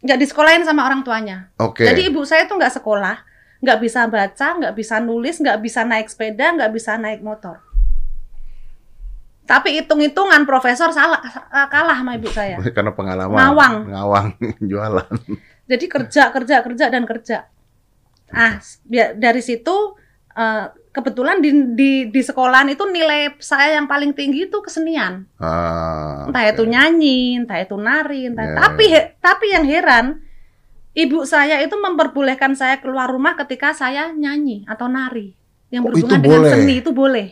nggak 0.00 0.18
disekolahin 0.24 0.64
sama 0.64 0.88
orang 0.88 1.04
tuanya. 1.04 1.52
Oke. 1.60 1.84
Jadi 1.84 2.08
ibu 2.08 2.24
saya 2.24 2.48
tuh 2.48 2.56
nggak 2.56 2.72
sekolah, 2.80 3.20
nggak 3.60 3.78
bisa 3.84 4.08
baca, 4.08 4.48
nggak 4.56 4.74
bisa 4.80 4.96
nulis, 5.04 5.36
nggak 5.36 5.60
bisa 5.60 5.84
naik 5.84 6.08
sepeda, 6.08 6.56
nggak 6.56 6.72
bisa 6.72 6.96
naik 6.96 7.20
motor. 7.20 7.60
Tapi 9.46 9.78
hitung-hitungan 9.78 10.42
profesor 10.42 10.90
salah 10.90 11.20
kalah 11.70 12.00
sama 12.00 12.16
ibu 12.16 12.32
saya. 12.32 12.56
Karena 12.76 12.96
pengalaman. 12.96 13.36
Ngawang. 13.36 13.74
Ngawang 13.92 14.26
jualan. 14.72 15.16
Jadi 15.66 15.84
kerja 15.86 16.30
kerja 16.30 16.56
kerja 16.62 16.86
dan 16.86 17.02
kerja. 17.02 17.46
Ah 18.28 18.58
bi- 18.82 19.14
dari 19.14 19.38
situ 19.38 19.94
eh, 20.32 20.64
kebetulan 20.90 21.38
di, 21.38 21.50
di 21.74 21.90
di 22.08 22.20
sekolahan 22.20 22.66
itu 22.68 22.86
nilai 22.86 23.36
saya 23.36 23.76
yang 23.76 23.84
paling 23.84 24.12
tinggi 24.12 24.46
itu 24.46 24.58
kesenian. 24.58 25.26
Ah, 25.36 26.24
entah 26.24 26.42
oke. 26.42 26.52
itu 26.54 26.62
nyanyi, 26.64 27.20
entah 27.36 27.58
itu 27.58 27.76
nari, 27.76 28.26
entah 28.26 28.44
Ya, 28.44 28.54
tapi 28.56 28.84
he- 28.88 29.08
tapi 29.18 29.46
yang 29.50 29.62
heran 29.62 30.06
ibu 30.92 31.22
saya 31.22 31.60
itu 31.60 31.76
memperbolehkan 31.76 32.54
saya 32.54 32.80
keluar 32.80 33.06
rumah 33.06 33.36
ketika 33.36 33.70
saya 33.70 34.08
nyanyi 34.10 34.64
atau 34.64 34.88
nari 34.88 35.36
yang 35.68 35.84
Oh, 35.84 35.92
berhubungan 35.92 36.22
dengan 36.22 36.40
boleh? 36.40 36.52
seni 36.54 36.74
itu 36.80 36.90
boleh. 36.90 37.28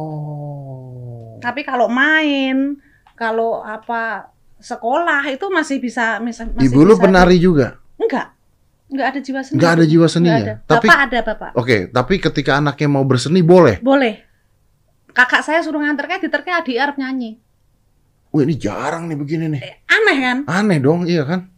Oh. 0.00 1.38
Tapi 1.40 1.62
kalau 1.62 1.88
main, 1.88 2.76
kalau 3.14 3.62
apa 3.62 4.28
sekolah 4.60 5.24
itu 5.28 5.46
masih 5.48 5.76
bisa 5.80 6.20
masih 6.20 6.48
Ibu 6.60 6.80
lu 6.84 6.94
penari 6.96 7.36
juga? 7.36 7.80
Enggak. 7.96 8.32
Enggak 8.90 9.06
ada 9.14 9.20
jiwa 9.22 9.40
seni. 9.40 9.56
Nggak 9.58 9.72
ada 9.72 9.84
jiwa 9.86 9.98
Enggak 10.02 10.14
seninya. 10.14 10.36
ada. 10.42 10.54
Tapi 10.66 10.86
Bapak 10.88 11.00
ada, 11.06 11.18
Bapak. 11.22 11.50
oke, 11.54 11.76
tapi 11.90 12.14
ketika 12.18 12.52
anaknya 12.58 12.88
mau 12.90 13.04
berseni 13.06 13.40
boleh. 13.40 13.78
Boleh. 13.80 14.14
Kakak 15.10 15.42
saya 15.42 15.58
suruh 15.62 15.82
nganternya 15.82 16.22
diterke 16.22 16.50
adik 16.50 16.78
Arab 16.78 16.96
nyanyi. 16.98 17.38
Wih, 18.30 18.46
ini 18.46 18.54
jarang 18.54 19.10
nih 19.10 19.18
begini 19.18 19.46
nih. 19.50 19.62
Aneh 19.90 20.16
kan? 20.22 20.38
Aneh 20.46 20.78
dong, 20.78 21.02
iya 21.02 21.26
kan? 21.26 21.50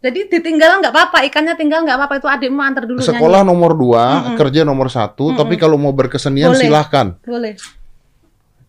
Jadi 0.00 0.32
ditinggal 0.32 0.80
nggak 0.80 0.96
apa-apa, 0.96 1.28
ikannya 1.28 1.52
tinggal 1.60 1.84
nggak 1.84 1.96
apa-apa 2.00 2.24
itu 2.24 2.28
adikmu 2.28 2.60
antar 2.64 2.88
dulu 2.88 3.04
Sekolah 3.04 3.44
nomor 3.44 3.76
dua, 3.76 4.04
Mm-mm. 4.32 4.36
kerja 4.40 4.64
nomor 4.64 4.88
satu, 4.88 5.28
Mm-mm. 5.28 5.38
tapi 5.44 5.60
kalau 5.60 5.76
mau 5.76 5.92
berkesenian 5.92 6.56
Boleh. 6.56 6.64
silahkan. 6.64 7.20
nyanyi. 7.20 7.28
Boleh. 7.28 7.52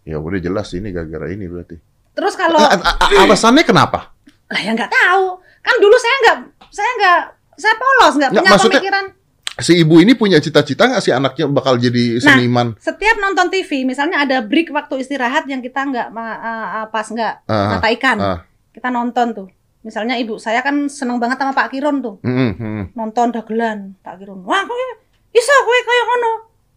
Ya 0.04 0.20
udah 0.20 0.44
jelas 0.44 0.68
ini 0.76 0.92
gara-gara 0.92 1.32
ini 1.32 1.48
berarti. 1.48 1.80
Terus 2.12 2.34
kalau 2.36 2.58
A- 2.58 2.74
a- 2.74 2.98
a- 2.98 3.12
alasannya 3.22 3.64
kenapa? 3.64 4.12
lah 4.46 4.60
ya 4.60 4.72
nggak 4.72 4.90
tahu. 4.90 5.40
Kan 5.62 5.76
dulu 5.78 5.96
saya 5.96 6.16
nggak 6.22 6.38
saya 6.70 6.92
nggak 6.94 7.20
saya 7.56 7.76
polos 7.76 8.14
nggak 8.16 8.32
punya 8.32 8.52
maksudnya- 8.52 8.78
pemikiran. 8.78 9.06
Si 9.54 9.78
ibu 9.78 9.96
ini 9.98 10.12
punya 10.12 10.40
cita-cita 10.40 10.88
nggak 10.88 11.00
sih 11.00 11.12
anaknya 11.12 11.46
bakal 11.46 11.76
jadi 11.76 12.18
Nah, 12.18 12.24
seniman? 12.36 12.68
Setiap 12.78 13.16
nonton 13.16 13.48
TV, 13.48 13.84
misalnya 13.84 14.20
ada 14.20 14.42
break 14.42 14.72
waktu 14.72 15.00
istirahat 15.00 15.46
yang 15.46 15.60
kita 15.60 15.84
nggak 15.84 16.08
ah, 16.10 16.40
ah, 16.74 16.86
pas 16.88 17.06
nggak 17.06 17.46
Ah, 17.46 17.76
mata 17.76 17.88
ikan, 17.92 18.18
ah. 18.18 18.40
kita 18.72 18.88
nonton 18.90 19.28
tuh. 19.32 19.48
Misalnya 19.82 20.14
ibu 20.16 20.36
saya 20.36 20.62
kan 20.62 20.88
seneng 20.88 21.18
banget 21.18 21.38
sama 21.38 21.52
Pak 21.52 21.68
Kiron 21.70 22.00
tuh. 22.00 22.22
Mm, 22.22 22.54
mm. 22.54 22.84
nonton 22.94 23.30
dagelan 23.30 23.98
Pak 24.00 24.18
Kirun 24.18 24.42
wah 24.42 24.62
kowe 24.62 24.86
iso 25.32 25.56
kowe 25.60 25.80
kaya 25.82 26.04
ngono 26.06 26.32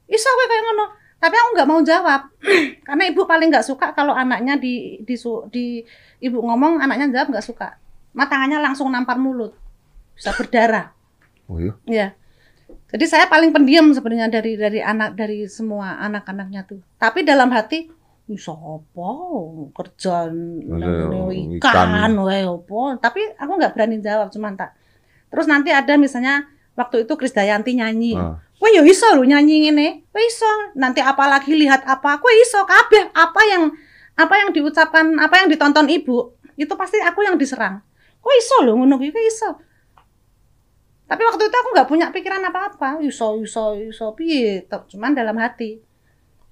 iso 0.07 0.25
kowe 0.27 0.47
kaya 0.47 0.63
ngono 0.63 0.85
tapi 1.25 1.37
aku 1.41 1.49
nggak 1.57 1.69
mau 1.73 1.81
jawab. 1.81 2.21
Karena 2.85 3.03
ibu 3.09 3.25
paling 3.25 3.49
nggak 3.49 3.65
suka 3.65 3.97
kalau 3.97 4.13
anaknya 4.13 4.61
di 4.61 5.01
di, 5.01 5.17
di 5.49 5.81
ibu 6.21 6.39
ngomong 6.45 6.85
anaknya 6.85 7.09
jawab 7.09 7.33
nggak 7.33 7.47
suka. 7.49 7.81
Mah 8.13 8.29
tangannya 8.29 8.61
langsung 8.61 8.93
nampar 8.93 9.17
mulut. 9.17 9.57
Bisa 10.13 10.37
berdarah. 10.37 10.93
Oh 11.49 11.57
iya. 11.57 11.73
ya 11.89 12.09
jadi 12.95 13.05
saya 13.11 13.27
paling 13.27 13.51
pendiam 13.51 13.91
sebenarnya 13.91 14.31
dari 14.31 14.55
dari 14.55 14.79
anak 14.79 15.19
dari 15.19 15.51
semua 15.51 15.99
anak-anaknya 15.99 16.63
tuh. 16.63 16.81
Tapi 16.95 17.27
dalam 17.27 17.51
hati 17.51 17.91
iso 18.31 18.55
apa 18.55 19.11
kerja 19.75 20.31
ikan. 20.31 21.59
ikan. 21.61 22.13
wae 22.23 22.47
tapi 23.03 23.21
aku 23.37 23.53
nggak 23.59 23.73
berani 23.75 23.99
jawab 23.99 24.31
cuman 24.31 24.55
tak. 24.55 24.79
Terus 25.29 25.51
nanti 25.51 25.75
ada 25.75 25.99
misalnya 25.99 26.47
waktu 26.79 27.03
itu 27.03 27.13
Krisdayanti 27.19 27.75
nyanyi. 27.75 28.15
Ah. 28.15 28.39
Wah 28.65 28.73
yo 28.73 28.81
iso 28.89 29.05
lho 29.13 29.29
nyanyi 29.29 29.69
ngene. 29.69 30.09
Wah 30.09 30.25
iso. 30.25 30.49
Nanti 30.73 31.05
apalagi 31.05 31.53
lihat 31.53 31.85
apa, 31.85 32.17
aku 32.17 32.33
iso 32.41 32.65
kabeh 32.65 33.13
apa 33.13 33.41
yang 33.45 33.69
apa 34.17 34.35
yang 34.41 34.57
diucapkan, 34.57 35.21
apa 35.21 35.45
yang 35.45 35.53
ditonton 35.53 35.85
ibu, 35.93 36.33
itu 36.57 36.73
pasti 36.73 36.97
aku 37.05 37.21
yang 37.29 37.37
diserang. 37.37 37.85
Kok 38.25 38.35
iso 38.41 38.57
lho 38.65 38.73
ngono 38.73 38.97
kuwi, 38.97 39.13
kok 39.13 39.21
iso. 39.21 39.51
Tapi 41.05 41.21
waktu 41.29 41.45
itu 41.45 41.57
aku 41.61 41.69
nggak 41.77 41.89
punya 41.93 42.09
pikiran 42.09 42.41
apa-apa, 42.49 43.05
iso 43.05 43.37
iso 43.45 43.77
iso 43.77 44.17
piye, 44.17 44.65
cuman 44.65 45.13
dalam 45.13 45.37
hati. 45.37 45.77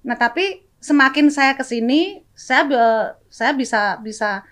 Nah, 0.05 0.13
tapi 0.13 0.61
semakin 0.77 1.33
saya 1.33 1.57
ke 1.57 1.65
sini, 1.65 2.21
saya 2.37 2.61
saya 3.33 3.57
bisa 3.57 3.97
bisa 4.05 4.45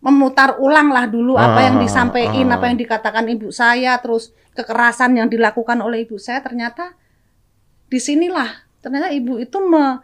memutar 0.00 0.56
ulang 0.56 0.88
lah 0.88 1.04
dulu 1.04 1.36
apa 1.36 1.64
yang 1.64 1.76
Ah, 1.76 1.82
disampaikan, 1.84 2.48
ah. 2.48 2.56
apa 2.56 2.64
yang 2.72 2.78
dikatakan 2.80 3.24
ibu 3.28 3.52
saya, 3.52 4.00
terus 4.00 4.32
kekerasan 4.54 5.14
yang 5.14 5.26
dilakukan 5.26 5.78
oleh 5.78 6.02
ibu 6.02 6.16
saya 6.16 6.40
ternyata 6.40 6.94
di 7.86 7.98
sinilah 7.98 8.48
ternyata 8.78 9.10
ibu 9.10 9.36
itu 9.36 9.58
me- 9.60 10.00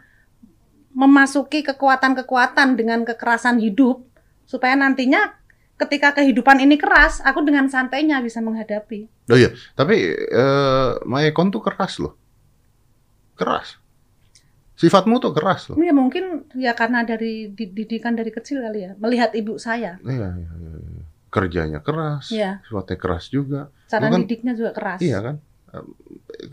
memasuki 0.91 1.63
kekuatan-kekuatan 1.63 2.75
dengan 2.75 3.03
kekerasan 3.03 3.59
hidup 3.59 4.03
supaya 4.43 4.75
nantinya 4.75 5.39
ketika 5.79 6.13
kehidupan 6.13 6.59
ini 6.59 6.75
keras 6.75 7.23
aku 7.23 7.41
dengan 7.41 7.65
santainya 7.67 8.19
bisa 8.19 8.39
menghadapi 8.39 9.07
Oh 9.31 9.39
iya, 9.39 9.55
tapi 9.73 9.95
eh 10.13 10.91
Maekon 11.07 11.49
tuh 11.49 11.63
keras 11.63 12.03
loh. 12.03 12.19
Keras. 13.33 13.79
Sifatmu 14.75 15.17
tuh 15.17 15.31
keras 15.31 15.71
loh. 15.71 15.79
ya 15.79 15.95
mungkin 15.95 16.51
ya 16.53 16.75
karena 16.75 17.07
dari 17.07 17.47
di- 17.49 17.71
didikan 17.71 18.13
dari 18.13 18.29
kecil 18.29 18.59
kali 18.59 18.81
ya 18.83 18.93
melihat 18.99 19.31
ibu 19.33 19.55
saya 19.55 20.03
Iya, 20.03 20.35
iya, 20.35 20.51
iya. 20.51 21.00
Iya. 21.31 21.33
Kerjanya 21.33 21.79
keras, 21.79 22.27
ya 22.29 22.59
sifatnya 22.61 22.97
keras 22.97 23.25
juga. 23.27 23.71
cara 23.87 24.03
Lu 24.05 24.13
kan- 24.13 24.23
didiknya 24.23 24.53
juga 24.53 24.71
keras 24.71 24.99
Iya 24.99 25.19
kan? 25.21 25.37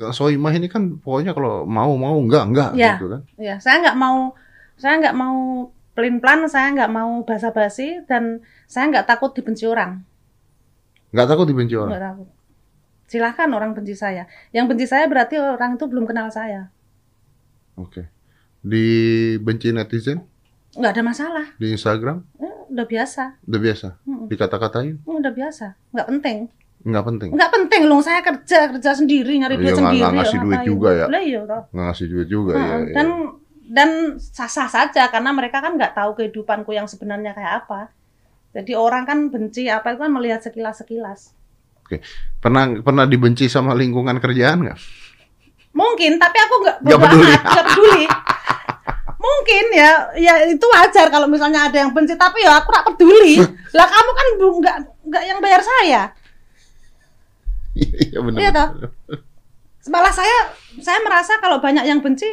Soimah 0.07 0.53
ini 0.53 0.67
kan 0.67 0.95
pokoknya 0.95 1.33
kalau 1.33 1.65
mau 1.65 1.89
mau 1.95 2.13
enggak 2.15 2.43
enggak 2.45 2.69
Iya. 2.71 2.93
gitu 2.95 3.09
kan. 3.09 3.21
ya 3.35 3.55
saya 3.57 3.81
nggak 3.81 3.97
mau 3.97 4.37
saya 4.75 4.93
nggak 4.99 5.15
mau 5.15 5.37
pelin 5.91 6.17
plan 6.17 6.45
saya 6.45 6.69
nggak 6.71 6.91
mau 6.91 7.21
basa-basi 7.23 8.05
dan 8.05 8.37
saya 8.65 8.85
nggak 8.87 9.07
takut 9.07 9.33
dibenci 9.33 9.65
orang 9.65 10.05
Enggak 11.09 11.27
takut 11.27 11.45
dibenci 11.45 11.73
orang. 11.73 11.89
nggak 11.89 12.03
takut 12.05 12.29
silahkan 13.07 13.49
orang 13.49 13.71
benci 13.71 13.95
saya 13.95 14.23
yang 14.51 14.67
benci 14.67 14.85
saya 14.85 15.07
berarti 15.07 15.39
orang 15.39 15.73
itu 15.73 15.85
belum 15.85 16.05
kenal 16.05 16.29
saya 16.29 16.69
Oke. 17.73 18.09
Dibenci 18.61 19.71
netizen 19.71 20.21
nggak 20.73 20.91
ada 20.91 21.01
masalah 21.01 21.45
di 21.55 21.71
Instagram 21.71 22.21
udah 22.69 22.85
biasa 22.85 23.23
udah 23.41 23.59
biasa. 23.59 23.87
Mm-mm. 24.03 24.25
Dikata-katain 24.27 24.95
udah 25.03 25.31
biasa 25.31 25.65
nggak 25.89 26.07
penting 26.09 26.37
enggak 26.79 27.03
penting. 27.03 27.29
nggak 27.31 27.51
penting 27.51 27.81
loh 27.83 27.99
saya 27.99 28.21
kerja 28.21 28.69
kerja 28.69 28.91
sendiri 28.93 29.33
nyari 29.35 29.53
Iya, 29.53 29.59
duit 29.59 29.67
nggak- 29.67 29.79
sendiri 29.81 29.99
nggak 29.99 30.13
ngasih 30.15 30.39
duit 30.39 30.61
juga 30.63 30.89
ya. 30.93 31.05
Lah 31.05 31.21
iya 31.21 31.41
toh. 31.41 31.61
Nggak 31.67 31.85
ngasih 31.85 32.05
duit 32.07 32.27
juga 32.27 32.51
ya. 32.53 32.75
dan 32.93 33.07
dan 33.67 33.89
sah-sah 34.17 34.69
saja 34.69 35.03
karena 35.07 35.29
mereka 35.29 35.59
kan 35.59 35.75
nggak 35.75 35.91
tahu 35.93 36.15
kehidupanku 36.15 36.71
yang 36.71 36.85
sebenarnya 36.85 37.31
kayak 37.31 37.53
apa 37.61 37.91
jadi 38.49 38.73
orang 38.73 39.03
kan 39.03 39.27
benci 39.27 39.67
apa 39.67 39.91
itu 39.91 39.99
kan 39.99 40.09
melihat 40.09 40.39
sekilas-sekilas 40.39 41.35
Pernah 42.37 42.79
pernah 42.79 43.03
dibenci 43.03 43.45
sama 43.45 43.71
lingkungan 43.71 44.15
kerjaan 44.17 44.59
nggak? 44.61 44.79
mungkin 45.73 46.15
tapi 46.15 46.37
aku 46.37 46.55
nggak 46.61 46.77
Nggak 46.81 46.99
peduli. 47.01 47.27
nggak 47.27 47.43
peduli 47.67 48.03
mungkin 49.27 49.65
ya 49.71 49.91
ya 50.15 50.33
itu 50.47 50.65
wajar 50.65 51.07
kalau 51.07 51.27
misalnya 51.27 51.67
ada 51.67 51.77
yang 51.77 51.91
benci 51.91 52.15
tapi 52.15 52.41
ya 52.41 52.57
aku 52.57 52.67
nggak 52.69 52.85
peduli 52.89 53.35
lah 53.71 53.87
kamu 53.87 54.11
kan 54.11 54.25
nggak 54.57 54.77
nggak 55.07 55.23
yang 55.25 55.39
bayar 55.39 55.61
saya 55.61 56.01
Iya 57.77 58.19
benar. 58.25 58.39
Iya 58.41 58.49
toh. 58.51 58.67
malah 59.87 60.09
saya 60.09 60.51
saya 60.81 60.99
merasa 60.99 61.37
kalau 61.37 61.61
banyak 61.61 61.85
yang 61.85 62.01
benci 62.01 62.25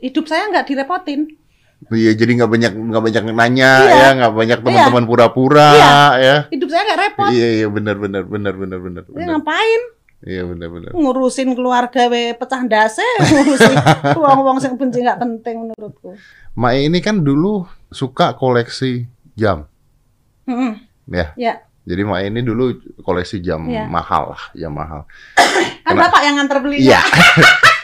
hidup 0.00 0.24
saya 0.24 0.48
nggak 0.48 0.64
direpotin 0.66 1.26
Iya, 1.84 2.16
jadi 2.16 2.40
nggak 2.40 2.48
banyak 2.48 2.72
nggak 2.72 3.02
banyak 3.02 3.22
nanya 3.28 3.70
Iya. 3.82 3.92
ya, 3.92 4.08
nggak 4.16 4.32
banyak 4.32 4.58
teman-teman 4.64 5.04
pura-pura 5.04 5.68
Iya. 5.74 5.92
ya. 6.16 6.36
hidup 6.48 6.68
saya 6.70 6.82
nggak 6.86 7.00
repot 7.02 7.28
Iya 7.28 7.48
iya 7.60 7.66
benar 7.68 7.96
benar 7.98 8.22
benar 8.24 8.54
benar 8.56 8.78
benar. 8.80 9.02
Benar. 9.04 9.26
ngapain 9.36 9.82
Iya 10.24 10.40
benar 10.42 10.68
benar. 10.68 10.90
ngurusin 10.90 11.52
keluarga 11.52 12.08
we 12.08 12.32
pecah 12.32 12.60
ndase 12.60 13.04
ngurusin 13.28 13.76
uang-uang 14.14 14.56
yang 14.58 14.74
benci 14.74 14.98
nggak 14.98 15.20
penting 15.20 15.54
menurutku 15.62 16.16
Mae 16.54 16.80
ini 16.82 16.98
kan 16.98 17.20
dulu 17.20 17.66
suka 17.88 18.32
koleksi 18.32 19.04
jam, 19.34 19.66
Mm-mm. 20.44 20.78
ya. 21.06 21.34
ya 21.34 21.54
Jadi 21.82 22.02
Mae 22.02 22.24
ini 22.24 22.40
dulu 22.40 22.72
koleksi 22.98 23.38
jam 23.38 23.66
Iya. 23.66 23.84
mahal 23.84 24.32
lah, 24.32 24.42
jam 24.52 24.72
mahal. 24.72 25.04
kan 25.82 25.92
Kenapa? 25.92 26.08
bapak 26.08 26.20
yang 26.22 26.34
nganter 26.38 26.58
belinya 26.58 26.84
Iya. 26.88 27.00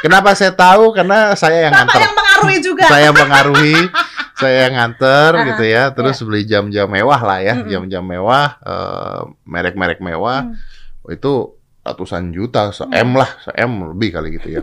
Kenapa 0.00 0.32
saya 0.32 0.50
tahu? 0.50 0.90
Karena 0.90 1.34
saya 1.34 1.68
yang 1.68 1.74
bapak 1.74 1.84
nganter. 1.84 2.00
yang 2.00 2.14
mengaruhi 2.16 2.58
juga 2.58 2.84
Saya 2.86 3.08
mengaruhi, 3.12 3.76
saya 4.40 4.56
yang 4.62 4.74
nganter 4.74 5.30
Ah, 5.32 5.44
gitu 5.44 5.64
ya. 5.64 5.82
Terus 5.90 6.16
beli 6.22 6.42
jam-jam 6.42 6.86
mewah 6.86 7.20
lah 7.20 7.38
ya, 7.38 7.54
jam-jam 7.60 8.00
mewah, 8.00 8.56
eh, 8.58 9.20
merek-merek 9.44 10.00
mewah. 10.00 10.48
Hmm. 10.48 10.56
itu 11.04 11.58
ratusan 11.82 12.30
juta, 12.30 12.70
se 12.70 12.82
Hmm. 12.82 12.94
M 12.94 13.10
lah, 13.14 13.30
se 13.38 13.50
M 13.52 13.72
lebih 13.90 14.14
kali 14.14 14.34
gitu 14.34 14.48
ya. 14.50 14.62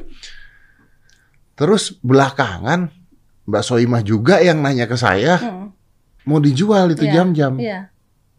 Terus 1.53 1.95
belakangan 1.99 2.87
Mbak 3.43 3.63
Soimah 3.63 4.01
juga 4.01 4.39
yang 4.39 4.59
nanya 4.59 4.85
ke 4.85 4.95
saya 4.95 5.35
Mm. 5.35 5.67
mau 6.23 6.39
dijual 6.39 6.93
itu 6.93 7.03
Iya, 7.03 7.13
jam-jam, 7.19 7.57
iya 7.57 7.89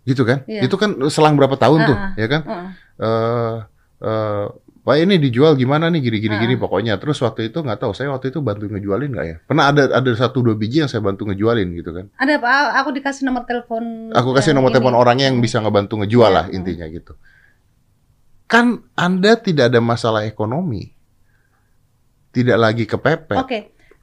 gitu 0.02 0.24
kan? 0.24 0.42
Iya. 0.46 0.64
Itu 0.64 0.74
kan 0.74 0.96
selang 1.06 1.36
berapa 1.36 1.54
tahun 1.54 1.80
tuh, 1.84 1.94
Ah, 1.94 2.14
ya 2.16 2.26
kan? 2.26 2.40
Mm. 2.42 2.68
Eh, 2.96 3.56
eh, 4.00 4.46
Pak 4.80 4.96
ini 4.96 5.20
dijual 5.20 5.54
gimana 5.54 5.92
nih 5.92 6.00
gini-gini 6.00 6.34
Ah. 6.34 6.40
gini 6.40 6.54
pokoknya. 6.56 6.96
Terus 6.96 7.20
waktu 7.20 7.52
itu 7.52 7.60
nggak 7.60 7.78
tahu, 7.78 7.92
saya 7.92 8.08
waktu 8.08 8.32
itu 8.32 8.40
bantu 8.40 8.64
ngejualin 8.64 9.12
nggak 9.12 9.26
ya? 9.28 9.36
Pernah 9.44 9.64
ada 9.68 9.82
ada 9.92 10.10
satu 10.16 10.40
dua 10.40 10.56
biji 10.56 10.80
yang 10.80 10.88
saya 10.88 11.04
bantu 11.04 11.28
ngejualin 11.28 11.68
gitu 11.76 11.92
kan? 11.92 12.08
ada 12.16 12.40
pak 12.40 12.80
aku 12.80 12.88
dikasih 12.96 13.28
nomor 13.28 13.44
telepon 13.44 14.08
Aku 14.16 14.32
kasih 14.32 14.56
nomor 14.56 14.72
telepon 14.72 14.96
orangnya 14.96 15.28
yang 15.28 15.36
bisa 15.38 15.60
ngebantu 15.60 16.00
ngejual 16.00 16.32
Iya, 16.32 16.36
lah 16.40 16.44
hmm. 16.48 16.56
intinya 16.56 16.86
gitu. 16.88 17.12
Kan 18.50 18.66
Anda 18.98 19.38
tidak 19.38 19.70
ada 19.70 19.78
masalah 19.78 20.26
ekonomi. 20.26 20.90
Tidak 22.30 22.58
lagi 22.58 22.82
kepepet. 22.82 23.38
Oke. 23.38 23.58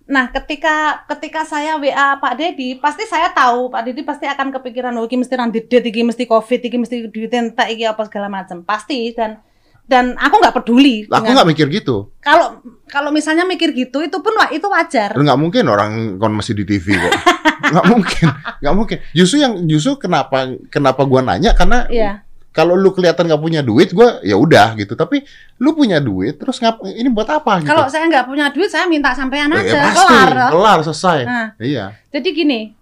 Nah, 0.08 0.32
ketika 0.32 1.04
ketika 1.04 1.44
saya 1.44 1.76
WA 1.76 2.16
Pak 2.16 2.40
Dedi, 2.40 2.80
pasti 2.80 3.04
saya 3.04 3.28
tahu 3.36 3.68
Pak 3.68 3.92
Dedi 3.92 4.08
pasti 4.08 4.24
akan 4.24 4.56
kepikiran, 4.56 4.96
oh, 4.96 5.04
iki 5.04 5.20
mesti 5.20 5.36
randidet, 5.36 5.84
iki 5.84 6.00
mesti 6.00 6.24
covid, 6.24 6.64
iki 6.64 6.80
mesti 6.80 7.12
duit 7.12 7.28
entek, 7.28 7.68
iki 7.68 7.84
apa 7.84 8.08
segala 8.08 8.32
macam. 8.32 8.64
Pasti 8.64 9.12
dan 9.12 9.44
dan 9.84 10.16
aku 10.16 10.40
nggak 10.40 10.56
peduli. 10.56 11.04
Lah, 11.12 11.20
aku 11.20 11.36
nggak 11.36 11.50
mikir 11.52 11.68
gitu. 11.68 12.16
Kalau 12.24 12.64
kalau 12.88 13.12
misalnya 13.12 13.44
mikir 13.44 13.76
gitu, 13.76 14.00
itu 14.00 14.18
pun 14.24 14.32
wa- 14.32 14.52
itu 14.52 14.64
wajar. 14.64 15.12
Nggak 15.12 15.40
mungkin 15.40 15.64
orang 15.68 15.92
kon 16.16 16.32
masih 16.32 16.56
di 16.56 16.64
TV 16.64 16.96
kok. 16.96 17.14
nggak 17.76 17.86
mungkin, 17.92 18.28
nggak 18.64 18.76
mungkin. 18.76 18.98
Justru 19.12 19.44
yang 19.44 19.60
justru 19.68 20.00
kenapa 20.00 20.56
kenapa 20.72 21.04
gua 21.04 21.20
nanya 21.20 21.52
karena 21.52 21.84
Iya. 21.92 22.12
Kalau 22.58 22.74
lu 22.74 22.90
kelihatan 22.90 23.30
nggak 23.30 23.38
punya 23.38 23.62
duit, 23.62 23.94
gua 23.94 24.18
ya 24.26 24.34
udah 24.34 24.74
gitu. 24.74 24.98
Tapi 24.98 25.22
lu 25.62 25.78
punya 25.78 26.02
duit, 26.02 26.42
terus 26.42 26.58
ngap 26.58 26.82
ini 26.82 27.06
buat 27.08 27.30
apa 27.30 27.62
gitu? 27.62 27.70
Kalau 27.70 27.86
saya 27.86 28.10
nggak 28.10 28.26
punya 28.26 28.50
duit, 28.50 28.66
saya 28.66 28.90
minta 28.90 29.14
sampean 29.14 29.54
Ya, 29.54 29.62
aja, 29.62 29.94
pasti, 29.94 30.02
kelar. 30.10 30.32
kelar 30.50 30.80
selesai. 30.82 31.20
Nah, 31.22 31.48
Iya. 31.62 31.94
jadi 32.10 32.30
gini, 32.34 32.74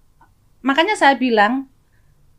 makanya 0.64 0.96
saya 0.96 1.20
bilang 1.20 1.68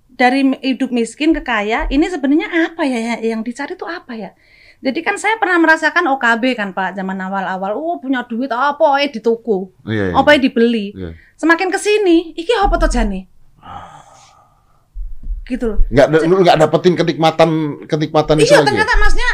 dari 0.09 0.49
hidup 0.65 0.89
miskin 0.89 1.37
ke 1.37 1.45
kaya, 1.45 1.85
ini 1.87 2.09
sebenarnya 2.09 2.73
apa 2.73 2.83
ya 2.83 3.21
yang 3.21 3.45
dicari 3.45 3.77
itu 3.77 3.85
apa 3.85 4.17
ya? 4.17 4.33
Jadi 4.77 5.01
kan 5.01 5.17
saya 5.17 5.37
pernah 5.37 5.57
merasakan 5.57 6.05
OKB 6.07 6.53
kan 6.53 6.73
Pak 6.73 6.97
zaman 6.97 7.17
awal-awal, 7.19 7.77
oh 7.77 7.97
punya 7.97 8.25
duit 8.25 8.49
apa 8.49 8.97
ya 8.97 9.09
di 9.09 9.21
toko, 9.21 9.73
Iya, 9.85 10.09
iya. 10.09 10.15
apa 10.17 10.37
ya 10.37 10.39
dibeli. 10.41 10.97
Iya. 10.97 11.13
Semakin 11.37 11.69
ke 11.69 11.77
sini, 11.77 12.33
iki 12.33 12.53
apa 12.57 12.77
tuh 12.77 12.89
jane? 12.89 13.29
Gitu 15.47 15.65
loh. 15.65 15.79
Nggak, 15.89 16.07
lu 16.23 16.35
nggak 16.43 16.57
dapetin 16.59 16.95
kenikmatan 16.95 17.51
kenikmatan 17.87 18.35
itu 18.37 18.51
Iya 18.51 18.59
lagi. 18.59 18.63
ya? 18.63 18.69
ternyata 18.69 18.95
masnya 18.99 19.29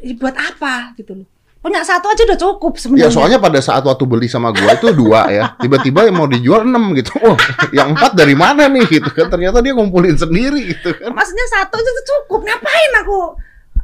"Ih, 0.00 0.16
buat 0.16 0.32
apa 0.32 0.96
gitu 0.96 1.12
loh. 1.14 1.28
Punya 1.60 1.84
satu 1.84 2.08
aja 2.08 2.24
udah 2.24 2.40
cukup 2.40 2.72
Ya 2.72 2.80
sebenarnya. 2.80 3.12
soalnya 3.12 3.36
pada 3.36 3.60
saat 3.60 3.84
waktu 3.84 4.00
beli 4.02 4.24
sama 4.24 4.48
gua 4.48 4.72
itu 4.72 4.88
dua 4.90 5.28
ya, 5.28 5.52
tiba-tiba 5.62 6.08
yang 6.08 6.16
mau 6.16 6.24
dijual 6.24 6.64
enam 6.64 6.96
gitu. 6.96 7.12
Oh, 7.20 7.36
yang 7.70 7.92
empat 7.92 8.16
dari 8.16 8.32
mana 8.32 8.64
nih 8.66 8.88
gitu 8.90 9.10
kan? 9.10 9.28
Ternyata 9.28 9.60
dia 9.60 9.76
ngumpulin 9.76 10.16
sendiri 10.16 10.72
gitu 10.72 10.96
kan. 10.96 11.12
Maksudnya 11.12 11.46
satu 11.50 11.76
itu 11.76 11.90
tuh 11.92 12.04
cukup. 12.08 12.40
Ngapain 12.42 12.92
aku 12.98 13.18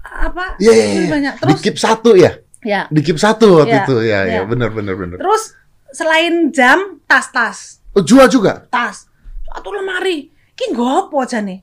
apa? 0.02 0.44
Iya, 0.56 0.72
iya, 0.72 0.84
beli 0.88 0.96
iya. 0.96 1.12
banyak. 1.12 1.34
Di 1.34 1.40
Terus 1.44 1.60
keep 1.60 1.76
satu 1.76 2.10
ya, 2.16 2.32
ya. 2.62 2.88
di 2.88 3.00
keep 3.04 3.20
satu 3.20 3.60
waktu 3.60 3.76
Iya, 3.76 3.84
itu 3.84 3.96
ya, 4.00 4.08
ya 4.08 4.20
iya. 4.24 4.40
benar 4.42 4.72
benar 4.72 4.96
benar. 4.96 5.20
Terus 5.20 5.52
selain 5.92 6.48
jam, 6.48 6.96
tas-tas. 7.04 7.84
Oh, 7.92 8.00
jual 8.00 8.24
juga. 8.26 8.64
tas 8.66 9.04
satu 9.46 9.68
lemari 9.70 10.28
iki 10.50 10.68
gopo 10.70 11.20
aja 11.20 11.40
nih 11.40 11.60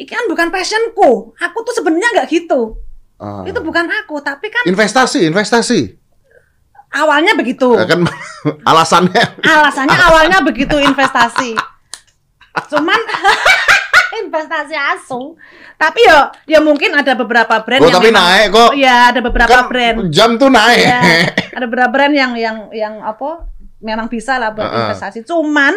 iki 0.00 0.08
kan 0.08 0.24
bukan 0.26 0.48
passionku 0.48 1.10
aku 1.34 1.58
tuh 1.60 1.74
sebenarnya 1.74 2.08
nggak 2.14 2.28
gitu 2.30 2.80
Ah. 3.16 3.44
itu 3.44 3.60
bukan 3.60 3.84
aku 3.84 4.16
tapi 4.18 4.48
kan 4.48 4.64
investasi, 4.64 5.28
investasi. 5.28 5.92
awalnya 6.90 7.36
begitu 7.36 7.68
Ya 7.70 7.84
kan 7.84 8.00
alasannya. 8.70 9.24
alasannya 9.38 9.98
awalnya 10.08 10.38
begitu 10.40 10.72
investasi 10.74 11.52
cuman 12.66 12.96
investasi 14.20 14.72
asu 14.74 15.36
tapi 15.76 16.00
ya 16.00 16.32
ya 16.44 16.58
mungkin 16.58 16.92
ada 16.92 17.12
beberapa 17.14 17.60
brand 17.60 17.78
Oh, 17.78 17.86
yang 17.86 17.94
tapi 17.94 18.08
memang- 18.08 18.24
naik 18.26 18.46
kok. 18.50 18.70
ya 18.74 18.96
ada 19.08 19.20
beberapa 19.20 19.52
Kan 19.54 19.68
brand 19.68 19.96
jam 20.08 20.30
tuh 20.34 20.48
naik. 20.48 20.80
ya, 20.82 21.00
ada 21.52 21.64
beberapa 21.64 21.90
brand 21.90 22.14
yang 22.14 22.32
yang 22.34 22.56
yang 22.70 22.94
apa 23.00 23.44
memang 23.78 24.08
bisa 24.08 24.36
lah 24.36 24.50
buat 24.50 24.64
Heeh. 24.64 24.80
investasi 24.82 25.18
cuman 25.24 25.72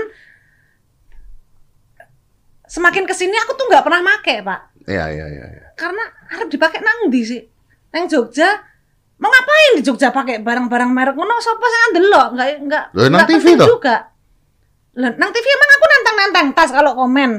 semakin 2.74 3.06
ke 3.06 3.14
sini 3.14 3.38
aku 3.38 3.54
tuh 3.54 3.70
nggak 3.70 3.86
pernah 3.86 4.02
make 4.02 4.42
pak. 4.42 4.60
Iya, 4.90 5.06
iya, 5.14 5.26
iya. 5.30 5.46
iya. 5.46 5.66
karena 5.78 6.04
harus 6.34 6.50
dipakai 6.50 6.82
nang 6.82 7.14
di 7.14 7.22
sih? 7.22 7.42
Nang 7.94 8.10
Jogja. 8.10 8.50
Mau 9.22 9.30
ngapain 9.30 9.78
di 9.78 9.82
Jogja 9.86 10.10
pakai 10.10 10.42
barang-barang 10.42 10.90
merek 10.90 11.16
ngono? 11.16 11.38
Sapa 11.38 11.66
sing 11.70 11.82
ndelok 11.94 12.28
nggak 12.34 12.48
nggak 12.66 12.84
Loh, 12.98 13.08
nang 13.14 13.24
nggak 13.24 13.30
TV 13.30 13.46
toh? 13.56 13.68
juga. 13.78 13.96
Lah, 14.98 15.12
nang 15.16 15.30
TV 15.30 15.46
emang 15.46 15.70
aku 15.70 15.86
nantang-nantang 15.86 16.48
tas 16.58 16.72
kalau 16.74 16.92
komen. 16.98 17.32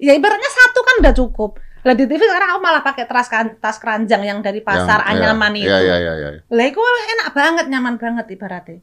Ya 0.00 0.16
ibaratnya 0.16 0.48
satu 0.48 0.80
kan 0.80 0.94
udah 1.04 1.14
cukup. 1.14 1.50
Lah 1.84 1.94
di 1.94 2.04
TV 2.08 2.20
sekarang 2.24 2.56
aku 2.56 2.60
malah 2.64 2.82
pakai 2.82 3.04
tas 3.06 3.28
kan 3.30 3.54
tas 3.60 3.76
keranjang 3.78 4.24
yang 4.24 4.38
dari 4.40 4.64
pasar 4.64 5.04
Yang- 5.04 5.28
Anyaman 5.28 5.52
iya, 5.54 5.60
itu. 5.62 5.68
Iya, 5.68 5.78
iya, 5.78 5.96
iya, 6.00 6.12
iya. 6.34 6.40
lah 6.50 6.64
itu 6.66 6.80
enak 6.82 7.28
banget 7.36 7.66
nyaman 7.70 7.94
banget 8.00 8.26
ibaratnya 8.34 8.80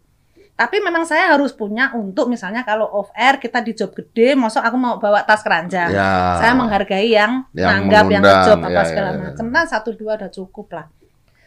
tapi 0.56 0.80
memang 0.80 1.04
saya 1.04 1.36
harus 1.36 1.52
punya 1.52 1.92
untuk 1.92 2.32
misalnya 2.32 2.64
kalau 2.64 2.88
off 2.88 3.12
air 3.12 3.36
kita 3.38 3.60
di 3.60 3.76
job 3.76 3.92
gede, 3.92 4.34
masuk 4.34 4.64
aku 4.64 4.78
mau 4.80 4.96
bawa 4.96 5.20
tas 5.22 5.44
keranjang. 5.44 5.92
Ya. 5.92 6.40
Saya 6.40 6.56
menghargai 6.56 7.12
yang, 7.12 7.44
Yang 7.52 7.68
nanggap, 7.76 8.06
yang 8.08 8.24
ngejob 8.24 8.60
apa 8.62 8.72
ya, 8.72 8.84
segala 8.88 9.08
ya, 9.08 9.14
ya. 9.14 9.22
macam. 9.28 9.46
Nah 9.52 9.66
satu 9.68 9.90
dua 9.92 10.16
udah 10.16 10.32
cukup 10.32 10.68
lah. 10.72 10.86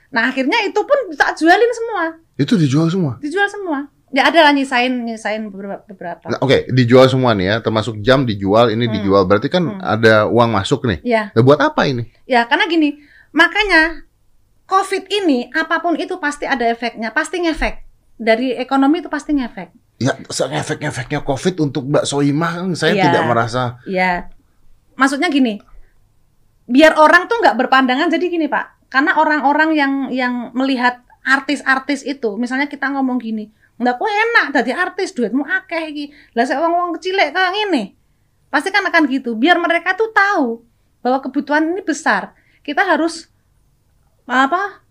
Nah 0.08 0.28
akhirnya 0.28 0.60
itu 0.62 0.76
pun 0.76 0.98
tak 1.16 1.36
jualin 1.36 1.72
semua, 1.72 2.02
Itu 2.36 2.54
dijual 2.54 2.88
semua. 2.88 3.16
dijual 3.18 3.48
semua. 3.48 3.88
Ya 4.08 4.24
ada 4.24 4.40
lah 4.40 4.52
nyisain 4.52 4.92
nyisain 5.04 5.48
beberapa. 5.48 5.84
beberapa. 5.84 6.28
Nah, 6.28 6.40
Oke, 6.40 6.64
dijual 6.68 7.08
semua 7.08 7.36
nih 7.36 7.44
ya, 7.44 7.56
termasuk 7.60 8.00
jam 8.00 8.24
dijual, 8.24 8.68
ini 8.68 8.88
Hmm. 8.88 8.94
dijual. 8.94 9.24
Berarti 9.24 9.48
kan 9.48 9.64
Hmm. 9.68 9.80
ada 9.80 10.24
uang 10.24 10.48
masuk 10.48 10.84
nih. 10.84 11.00
Ya, 11.04 11.22
Nah, 11.32 11.40
buat 11.40 11.60
apa 11.60 11.84
ini? 11.84 12.08
ya 12.24 12.44
karena 12.44 12.64
gini, 12.64 12.96
makanya 13.32 14.04
COVID 14.64 15.08
ini 15.08 15.48
apa 15.50 15.80
pun 15.80 15.96
itu 15.96 16.16
pasti 16.16 16.44
ada 16.44 16.64
efeknya, 16.64 17.08
pasti 17.08 17.40
ngefek. 17.40 17.87
Dari 18.18 18.58
ekonomi 18.58 18.98
itu 18.98 19.06
pasti 19.06 19.30
ngefek. 19.30 19.70
Ya, 19.98 20.14
efek-efeknya 20.30 21.22
COVID 21.22 21.54
untuk 21.62 21.86
Mbak 21.86 22.06
Soimah 22.06 22.52
kan 22.62 22.70
saya 22.74 22.94
Iya. 22.94 23.04
tidak 23.10 23.22
merasa. 23.26 23.62
Ya, 23.86 24.30
maksudnya 24.94 25.26
gini, 25.26 25.58
biar 26.70 26.94
orang 26.98 27.26
tuh 27.26 27.38
nggak 27.42 27.58
berpandangan. 27.58 28.06
Jadi 28.06 28.30
gini 28.30 28.46
Pak, 28.46 28.90
karena 28.90 29.18
orang-orang 29.18 29.74
yang 29.74 29.92
yang 30.14 30.54
melihat 30.54 31.02
artis-artis 31.26 32.06
itu, 32.06 32.38
misalnya 32.38 32.70
kita 32.70 32.86
ngomong 32.94 33.18
gini, 33.18 33.50
nggak 33.78 33.98
kok 33.98 34.06
enak 34.06 34.46
jadi 34.62 34.70
artis 34.78 35.10
duitmu 35.18 35.42
akeh 35.42 35.82
iki. 35.90 36.04
Lah 36.38 36.46
saya 36.46 36.62
wong-wong 36.62 36.94
kecilek 36.98 37.34
kayak 37.34 37.50
gini, 37.54 37.98
pasti 38.54 38.70
kan 38.70 38.86
akan 38.86 39.02
gitu. 39.10 39.34
Biar 39.34 39.58
mereka 39.58 39.98
tuh 39.98 40.14
tahu 40.14 40.62
bahwa 41.02 41.18
kebutuhan 41.22 41.74
ini 41.74 41.82
besar. 41.82 42.38
Kita 42.62 42.86
harus 42.86 43.26
apa? 44.30 44.82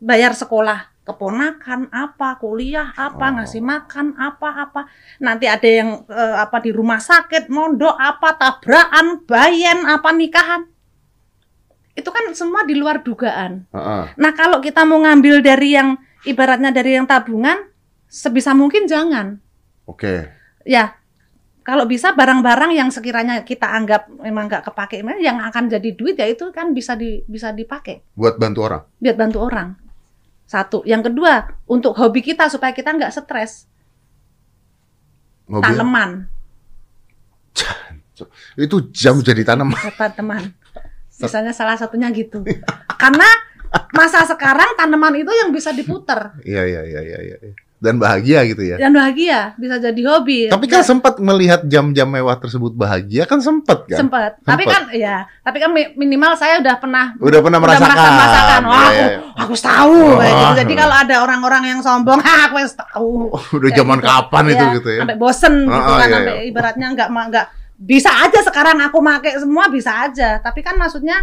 Bayar 0.00 0.32
sekolah 0.32 0.93
keponakan 1.04 1.92
apa 1.92 2.36
kuliah 2.36 2.88
apa 2.90 3.26
Oh. 3.28 3.32
ngasih 3.36 3.60
makan 3.60 4.16
apa 4.16 4.48
apa 4.58 4.80
nanti 5.18 5.44
ada 5.44 5.68
yang 5.68 6.02
eh, 6.04 6.36
apa 6.40 6.58
di 6.58 6.72
rumah 6.72 6.96
sakit 6.96 7.46
mondok 7.46 7.92
apa 7.92 8.28
tabrakan 8.34 9.20
bayen 9.22 9.84
apa 9.84 10.08
nikahan 10.10 10.64
itu 11.94 12.08
kan 12.08 12.24
semua 12.32 12.64
di 12.64 12.74
luar 12.74 13.00
dugaan 13.00 13.68
Heeh. 13.68 14.04
nah 14.16 14.32
kalau 14.32 14.58
kita 14.58 14.82
mau 14.82 14.98
ngambil 14.98 15.38
dari 15.38 15.76
yang 15.76 15.94
ibaratnya 16.24 16.72
dari 16.72 16.96
yang 16.96 17.04
tabungan 17.04 17.68
sebisa 18.08 18.56
mungkin 18.56 18.88
jangan 18.88 19.38
Oke. 19.84 20.32
ya 20.64 20.96
kalau 21.64 21.84
bisa 21.84 22.12
barang-barang 22.12 22.72
yang 22.72 22.88
sekiranya 22.88 23.40
kita 23.40 23.68
anggap 23.68 24.08
memang 24.08 24.48
nggak 24.48 24.64
kepake 24.68 25.00
yang 25.20 25.36
akan 25.38 25.68
jadi 25.68 25.88
duit 25.92 26.16
ya 26.16 26.24
itu 26.24 26.48
kan 26.48 26.72
bisa 26.72 26.96
di 26.96 27.20
bisa 27.24 27.52
dipakai 27.52 28.04
Buat 28.16 28.40
bantu 28.40 28.64
orang. 28.64 28.82
biar 28.96 29.16
bantu 29.16 29.44
orang 29.44 29.76
satu. 30.44 30.84
Yang 30.84 31.12
kedua 31.12 31.50
untuk 31.68 31.96
hobi 31.96 32.20
kita 32.20 32.48
supaya 32.52 32.70
kita 32.76 32.92
nggak 32.94 33.12
stres. 33.12 33.68
Tanaman. 35.48 36.28
Itu 38.56 38.88
jam 38.94 39.20
jadi 39.20 39.42
tanaman. 39.44 39.76
tanaman. 39.96 40.54
Misalnya 41.20 41.52
salah 41.54 41.78
satunya 41.78 42.10
gitu. 42.10 42.42
Karena 42.98 43.26
masa 43.94 44.22
sekarang 44.26 44.78
tanaman 44.78 45.14
itu 45.18 45.30
yang 45.30 45.50
bisa 45.50 45.74
diputer. 45.74 46.34
Iya, 46.42 46.62
iya, 46.66 46.82
iya, 46.86 47.00
iya, 47.02 47.18
iya. 47.22 47.36
Dan 47.76 47.96
bahagia 47.96 48.40
gitu 48.44 48.64
ya. 48.64 48.76
dan 48.76 48.90
bahagia 48.90 49.52
bisa 49.54 49.76
jadi 49.76 50.00
hobi 50.06 50.48
Tapi 50.48 50.64
kan 50.64 50.80
sempat 50.80 51.18
melihat 51.18 51.60
jam-jam 51.62 52.06
mewah 52.06 52.32
tersebut 52.34 52.72
bahagia 52.72 53.22
kan 53.24 53.38
sempat 53.38 53.84
kan? 53.84 53.98
sempat 53.98 54.40
tapi 54.40 54.64
kan 54.64 54.88
ya 54.90 55.28
tapi 55.38 55.58
kan 55.58 55.68
mi- 55.68 55.92
minimal 55.94 56.32
saya 56.32 56.58
udah 56.58 56.74
pernah 56.74 57.12
Udah 57.18 57.38
pernah 57.38 57.58
merasakan. 57.58 57.84
merasakan, 57.84 58.12
merasakan. 58.14 58.60
Wah, 58.64 58.72
Iya, 58.72 58.88
aku, 58.88 58.94
iya, 58.94 59.04
iya. 59.04 59.18
aku 59.36 59.54
tahu 59.54 59.98
kayak 60.16 60.32
gitu. 60.34 60.52
Jadi 60.56 60.72
kalau 60.74 60.96
ada 60.96 61.16
orang-orang 61.20 61.62
yang 61.66 61.80
sombong 61.80 62.18
"Hah, 62.18 62.40
aku 62.46 62.54
wis 62.56 62.72
tahu 62.72 63.12
Oh, 63.28 63.42
udah 63.52 63.68
Kayak 63.68 63.76
zaman 63.76 63.98
gitu. 63.98 64.08
kapan 64.08 64.44
itu 64.46 64.64
Iya, 64.64 64.74
gitu 64.74 64.88
ya? 64.88 65.00
sampai 65.02 65.18
bosen 65.18 65.54
gitu 65.66 65.74
Ah, 65.84 65.94
kan 65.94 65.98
iya, 66.00 66.14
sampai 66.14 66.32
iya. 66.32 66.42
ibaratnya 66.46 66.86
nggak 66.90 67.08
nggak 67.10 67.46
bisa 67.76 68.10
aja 68.16 68.38
sekarang 68.40 68.78
aku 68.80 68.98
make 68.98 69.30
semua 69.36 69.64
bisa 69.66 69.92
aja 70.00 70.38
tapi 70.38 70.62
kan 70.62 70.72
maksudnya 70.74 71.20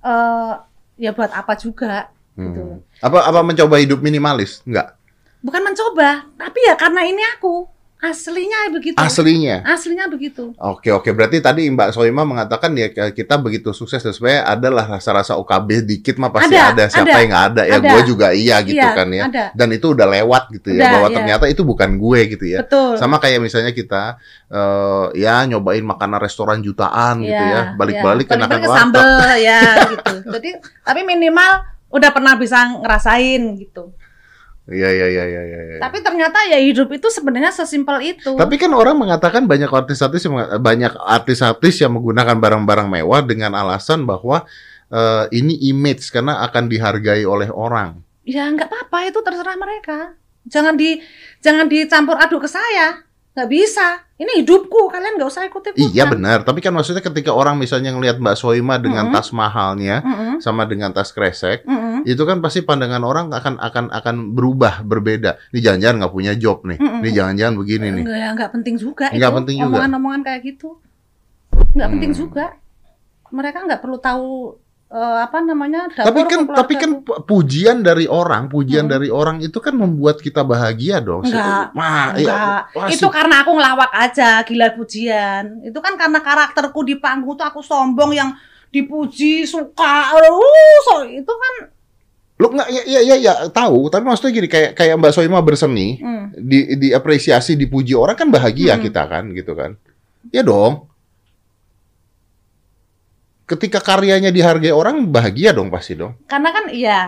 eh 0.00 0.52
ya 0.98 1.10
buat 1.10 1.30
apa 1.30 1.54
juga 1.54 2.10
gitu 2.34 2.60
Hmm. 2.64 2.80
Apa 2.98 3.22
apa 3.22 3.40
mencoba 3.40 3.76
hidup 3.76 4.00
minimalis? 4.00 4.60
Enggak. 4.62 4.96
Bukan 5.42 5.60
mencoba 5.60 6.24
tapi 6.34 6.58
ya 6.64 6.74
karena 6.74 7.02
ini 7.04 7.22
aku. 7.36 7.68
Aslinya 8.02 8.66
begitu. 8.74 8.98
Aslinya. 8.98 9.62
aslinya 9.62 10.10
begitu. 10.10 10.50
Oke 10.58 10.90
oke. 10.90 11.06
Berarti 11.14 11.38
tadi 11.38 11.70
Mbak 11.70 11.94
Soima 11.94 12.26
mengatakan 12.26 12.74
ya 12.74 12.90
kita 12.90 13.38
begitu 13.38 13.70
sukses 13.70 14.02
dan 14.02 14.10
sebenarnya 14.10 14.42
adalah 14.42 14.90
rasa-rasa 14.90 15.38
OKB 15.38 15.86
dikit 15.86 16.18
mah 16.18 16.34
pasti 16.34 16.50
ada, 16.50 16.74
Ada, 16.74 16.84
siapa 16.90 17.14
ada, 17.14 17.22
yang 17.22 17.30
nggak 17.30 17.46
ada? 17.54 17.62
Ya 17.62 17.78
gue 17.78 18.00
juga 18.02 18.26
iya 18.34 18.58
gitu 18.66 18.74
Iya, 18.74 18.90
kan 18.90 19.06
ya. 19.06 19.30
ada. 19.30 19.44
Dan 19.54 19.70
itu 19.70 19.94
udah 19.94 20.10
lewat 20.18 20.50
gitu 20.50 20.74
ya 20.74 20.82
Udah, 20.82 20.90
bahwa 20.98 21.08
iya. 21.08 21.16
ternyata 21.22 21.44
itu 21.46 21.62
bukan 21.62 21.90
gue 21.94 22.20
gitu 22.26 22.42
ya. 22.50 22.58
Betul. 22.66 22.98
Sama 22.98 23.22
kayak 23.22 23.38
misalnya 23.38 23.70
kita 23.70 24.18
eh, 24.50 25.04
ya 25.22 25.46
nyobain 25.46 25.86
makanan 25.86 26.18
restoran 26.18 26.58
jutaan 26.58 27.22
gitu 27.22 27.38
Iya, 27.38 27.54
ya. 27.54 27.62
balik-balik 27.78 28.26
iya. 28.26 28.32
kenakan 28.34 28.58
warteg. 28.66 28.74
sambel 28.82 29.10
ya 29.38 29.60
gitu. 29.94 30.14
Jadi 30.26 30.50
tapi 30.82 31.00
minimal 31.06 31.50
udah 31.94 32.10
pernah 32.10 32.34
bisa 32.34 32.66
ngerasain 32.82 33.62
gitu 33.62 33.94
iya 34.70 34.88
iya 34.94 35.06
iya 35.10 35.24
iya 35.26 35.42
iya 35.42 35.60
iya. 35.66 35.78
tapi 35.82 35.98
ternyata 36.02 36.38
ya 36.46 36.58
hidup 36.62 36.90
itu 36.94 37.10
sebenarnya 37.10 37.50
sesimpel 37.50 37.98
itu 38.14 38.38
Tapi 38.38 38.54
kan 38.60 38.70
orang 38.70 38.94
mengatakan 38.94 39.46
banyak 39.50 39.66
artis-artis 39.66 40.22
yang 40.22 40.38
banyak 40.62 40.92
artis-artis 41.02 41.82
yang 41.82 41.98
menggunakan 41.98 42.38
barang-barang 42.38 42.86
mewah 42.86 43.26
dengan 43.26 43.58
alasan 43.58 44.06
bahwa 44.06 44.46
eh, 44.92 45.24
ini 45.34 45.58
image 45.74 46.06
karena 46.14 46.46
akan 46.46 46.70
dihargai 46.70 47.26
oleh 47.26 47.50
orang. 47.50 47.98
ya 48.22 48.46
nggak 48.46 48.70
apa-apa 48.70 49.10
itu 49.10 49.18
terserah 49.18 49.58
mereka 49.58 50.14
jangan 50.46 50.78
di 50.78 51.02
jangan 51.42 51.66
dicampur 51.66 52.14
aduk 52.18 52.46
ke 52.46 52.48
saya 52.50 53.02
nggak 53.32 53.48
bisa 53.48 54.04
ini 54.14 54.38
hidupku 54.38 54.86
kalian 54.86 55.16
nggak 55.16 55.24
usah 55.26 55.42
ikut 55.42 55.64
ikutan 55.64 55.88
Iya 55.88 56.04
benar, 56.04 56.38
tapi 56.42 56.60
kan 56.60 56.70
maksudnya 56.70 57.00
ketika 57.00 57.32
orang 57.32 57.56
misalnya 57.56 57.90
ngelihat 57.90 58.16
Mbak 58.16 58.36
Soima 58.36 58.76
dengan 58.76 59.08
Mm-mm. 59.08 59.16
tas 59.16 59.32
mahalnya 59.32 60.04
sama 60.38 60.62
dengan 60.62 60.92
tas 60.92 61.10
kresek, 61.10 61.64
itu 62.04 62.22
kan 62.22 62.38
pasti 62.38 62.60
pandangan 62.60 63.00
orang 63.00 63.26
akan 63.30 63.56
akan 63.56 63.84
akan 63.88 64.16
berubah, 64.30 64.82
berbeda. 64.82 65.40
Ini 65.50 65.58
jangan-jangan 65.58 65.96
nggak 65.98 66.12
punya 66.12 66.32
job 66.34 66.62
nih, 66.62 66.76
Mm-mm. 66.76 67.00
ini 67.00 67.10
jangan-jangan 67.10 67.54
begini 67.56 67.86
nih. 67.90 68.02
nggak 68.04 68.18
ya 68.18 68.28
nggak 68.32 68.50
penting 68.52 68.74
juga 68.76 69.06
Nggak 69.08 69.18
itu 69.24 69.38
penting 69.40 69.56
juga. 69.58 69.68
omongan-omongan 69.74 70.20
kayak 70.22 70.40
gitu 70.44 70.68
nggak 71.72 71.88
penting 71.90 72.12
Hmm. 72.12 72.20
juga 72.20 72.44
mereka 73.30 73.58
nggak 73.64 73.80
perlu 73.80 73.96
tahu 73.96 74.60
eh, 74.92 75.18
apa 75.24 75.40
namanya 75.40 75.88
dapur 75.88 76.04
Tapi 76.12 76.20
kan 76.28 76.40
tapi 76.52 76.74
kan 76.76 76.90
pujian 77.24 77.80
dari 77.80 78.04
orang, 78.04 78.52
pujian 78.52 78.84
Hmm. 78.84 78.92
dari 78.92 79.08
orang 79.08 79.40
itu 79.40 79.56
kan 79.56 79.72
membuat 79.72 80.20
kita 80.20 80.44
bahagia 80.44 81.00
dong. 81.00 81.24
Enggak, 81.24 81.72
Wah, 81.72 82.12
iya. 82.12 82.28
Enggak, 82.28 82.62
Wah, 82.76 82.88
itu 82.92 83.06
karena 83.08 83.34
aku 83.40 83.50
ngelawak 83.56 83.90
aja, 83.90 84.44
gila 84.44 84.68
pujian. 84.76 85.64
Itu 85.64 85.80
kan 85.80 85.96
karena 85.96 86.20
karakterku 86.20 86.84
di 86.84 87.00
panggung 87.00 87.34
tuh 87.34 87.48
aku 87.48 87.64
sombong 87.64 88.12
yang 88.12 88.36
dipuji 88.68 89.44
suka. 89.44 90.12
Uh, 90.12 90.80
so, 90.84 90.94
itu 91.04 91.32
kan 91.32 91.54
Lu 92.40 92.50
nggak 92.50 92.68
ya, 92.74 92.82
ya 92.84 93.00
ya 93.06 93.16
ya 93.22 93.32
tahu, 93.48 93.86
tapi 93.86 94.02
maksudnya 94.02 94.34
gini 94.34 94.48
kayak 94.50 94.74
kayak 94.74 94.98
Mbak 94.98 95.12
Soima 95.14 95.38
berseni, 95.38 96.02
hmm, 96.02 96.34
di 96.42 96.74
diapresiasi, 96.74 97.54
dipuji 97.54 97.94
orang 97.94 98.18
kan 98.18 98.28
bahagia 98.28 98.74
Hmm. 98.74 98.82
kita 98.82 99.02
kan 99.06 99.30
gitu 99.30 99.54
kan. 99.54 99.78
Ya 100.34 100.42
dong. 100.42 100.90
Ketika 103.42 103.82
karyanya 103.82 104.30
dihargai 104.30 104.70
orang 104.70 105.10
bahagia 105.10 105.52
dong 105.52 105.68
pasti 105.68 105.98
dong. 105.98 106.14
karena 106.30 106.48
kan 106.54 106.64
iya. 106.70 107.00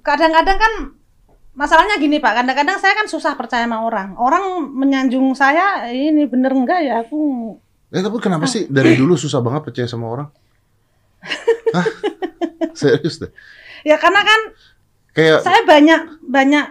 Kadang-kadang 0.00 0.56
kan 0.56 0.72
masalahnya 1.52 1.98
gini 1.98 2.22
Pak, 2.22 2.40
kadang-kadang 2.40 2.78
saya 2.78 2.94
kan 2.94 3.10
susah 3.10 3.34
percaya 3.34 3.66
sama 3.66 3.82
orang. 3.82 4.14
Orang 4.16 4.70
menyanjung 4.70 5.34
saya 5.34 5.90
ini 5.90 6.24
bener 6.30 6.54
enggak 6.54 6.80
ya 6.86 7.02
aku 7.02 7.58
Ya 7.90 8.06
tapi 8.06 8.22
kenapa 8.22 8.46
sih 8.46 8.70
dari 8.70 8.94
dulu 8.94 9.18
susah 9.18 9.42
banget 9.42 9.66
percaya 9.66 9.90
sama 9.90 10.06
orang? 10.06 10.28
Hah? 11.74 11.86
Serius 12.72 13.18
deh. 13.18 13.30
ya 13.82 13.98
karena 13.98 14.22
kan 14.22 14.40
Kayak 15.10 15.42
saya 15.42 15.66
banyak 15.66 16.22
banyak 16.22 16.66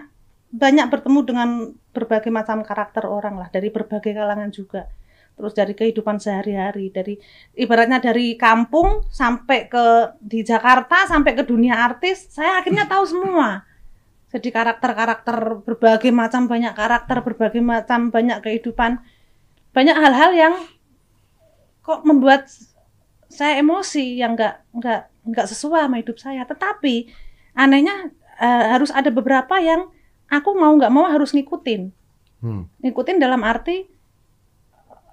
banyak 0.50 0.86
bertemu 0.88 1.20
dengan 1.28 1.48
berbagai 1.92 2.32
macam 2.32 2.64
karakter 2.64 3.04
orang 3.04 3.36
lah 3.36 3.52
dari 3.52 3.68
berbagai 3.68 4.16
kalangan 4.16 4.48
juga 4.48 4.88
terus 5.40 5.56
dari 5.56 5.72
kehidupan 5.72 6.20
sehari-hari 6.20 6.92
dari 6.92 7.16
ibaratnya 7.56 7.96
dari 7.96 8.36
kampung 8.36 9.08
sampai 9.08 9.72
ke 9.72 10.12
di 10.20 10.44
Jakarta 10.44 11.08
sampai 11.08 11.32
ke 11.32 11.48
dunia 11.48 11.80
artis 11.80 12.28
saya 12.28 12.60
akhirnya 12.60 12.84
tahu 12.84 13.08
semua. 13.08 13.64
Jadi 14.30 14.52
karakter-karakter 14.52 15.64
berbagai 15.64 16.12
macam 16.12 16.44
banyak 16.44 16.76
karakter 16.76 17.24
berbagai 17.24 17.64
macam 17.64 18.12
banyak 18.12 18.44
kehidupan 18.44 19.00
banyak 19.72 19.96
hal-hal 19.96 20.30
yang 20.36 20.54
kok 21.80 22.04
membuat 22.04 22.46
saya 23.32 23.58
emosi 23.64 24.20
yang 24.20 24.36
nggak 24.36 24.54
nggak 24.76 25.02
nggak 25.24 25.46
sesuai 25.48 25.88
sama 25.88 25.96
hidup 26.04 26.20
saya. 26.20 26.44
Tetapi 26.44 27.08
anehnya 27.56 28.12
eh, 28.38 28.64
harus 28.76 28.92
ada 28.92 29.08
beberapa 29.08 29.56
yang 29.56 29.88
aku 30.30 30.54
mau 30.54 30.70
nggak 30.76 30.92
mau 30.92 31.08
harus 31.08 31.34
ngikutin. 31.34 31.90
Hmm, 32.40 32.70
ngikutin 32.80 33.18
dalam 33.20 33.42
arti 33.44 33.84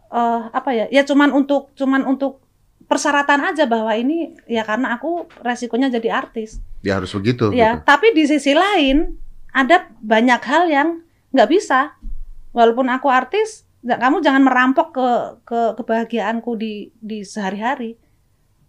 eh 0.08 0.42
apa 0.54 0.70
ya 0.72 0.86
ya 0.88 1.04
cuman 1.04 1.36
untuk 1.36 1.76
cuman 1.76 2.08
untuk 2.08 2.40
persyaratan 2.88 3.44
aja 3.52 3.68
bahwa 3.68 3.92
ini 3.92 4.32
ya 4.48 4.64
karena 4.64 4.96
aku 4.96 5.28
resikonya 5.44 5.92
jadi 5.92 6.24
artis 6.24 6.64
ya 6.80 6.96
harus 7.00 7.12
begitu 7.12 7.52
ya 7.52 7.80
gitu. 7.80 7.84
tapi 7.84 8.16
di 8.16 8.24
sisi 8.24 8.56
lain 8.56 9.20
ada 9.52 9.92
banyak 10.00 10.42
hal 10.48 10.64
yang 10.72 10.90
nggak 11.36 11.50
bisa 11.52 12.00
walaupun 12.56 12.88
aku 12.88 13.12
artis 13.12 13.68
kamu 13.84 14.24
jangan 14.24 14.44
merampok 14.44 14.96
ke 14.96 15.10
ke 15.44 15.62
kebahagiaanku 15.84 16.52
di 16.56 16.92
di 17.00 17.24
sehari-hari 17.28 18.00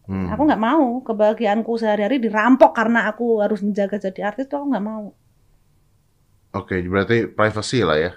Hmm. 0.08 0.24
aku 0.32 0.48
nggak 0.48 0.56
mau 0.64 1.04
kebahagiaanku 1.04 1.68
sehari-hari 1.76 2.16
dirampok 2.16 2.72
karena 2.72 3.12
aku 3.12 3.44
harus 3.44 3.60
menjaga 3.60 4.00
jadi 4.00 4.32
artis 4.32 4.48
tuh 4.48 4.56
aku 4.64 4.72
nggak 4.72 4.86
mau 4.88 5.12
Oke, 6.56 6.80
berarti 6.80 7.28
privacy 7.28 7.84
lah 7.84 8.00
ya. 8.00 8.12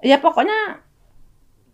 ya 0.00 0.16
pokoknya 0.16 0.80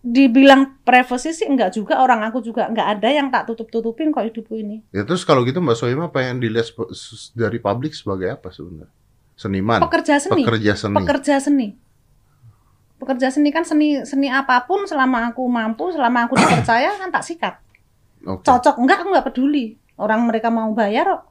dibilang 0.02 0.82
privacy 0.82 1.30
sih 1.30 1.46
enggak 1.46 1.78
juga 1.78 2.02
orang 2.02 2.26
aku 2.26 2.42
juga 2.42 2.66
nggak 2.66 2.88
ada 2.98 3.08
yang 3.08 3.30
tak 3.30 3.46
tutup-tutupin 3.46 4.10
kok 4.10 4.26
hidupku 4.26 4.58
ini. 4.58 4.82
Ya 4.90 5.06
terus 5.06 5.22
kalau 5.22 5.46
gitu 5.46 5.62
Mbak 5.62 5.78
Soima 5.78 6.10
pengen 6.10 6.42
dilihat 6.42 6.74
dari 7.38 7.62
publik 7.62 7.94
sebagai 7.94 8.34
apa 8.34 8.50
sebenarnya? 8.50 8.90
Seniman, 9.38 9.78
pekerja 9.78 10.18
seni. 10.18 10.42
Pekerja 10.42 10.74
seni. 10.74 10.96
pekerja 10.98 11.34
seni. 11.38 11.68
Pekerja 12.98 13.28
seni 13.30 13.48
kan 13.54 13.62
seni 13.62 14.02
seni 14.02 14.26
apa 14.26 14.66
pun 14.66 14.86
selama 14.90 15.30
aku 15.30 15.46
mampu 15.46 15.94
selama 15.94 16.26
aku 16.26 16.34
dipercaya 16.34 16.98
kan 16.98 17.08
tak 17.14 17.22
sikat. 17.22 17.54
Oke. 18.26 18.42
cocok. 18.42 18.82
Enggak 18.82 19.06
aku 19.06 19.08
nggak 19.14 19.26
peduli. 19.30 19.78
Orang 19.98 20.26
mereka 20.26 20.50
mau 20.50 20.70
bayar 20.74 21.14
kok. 21.14 21.22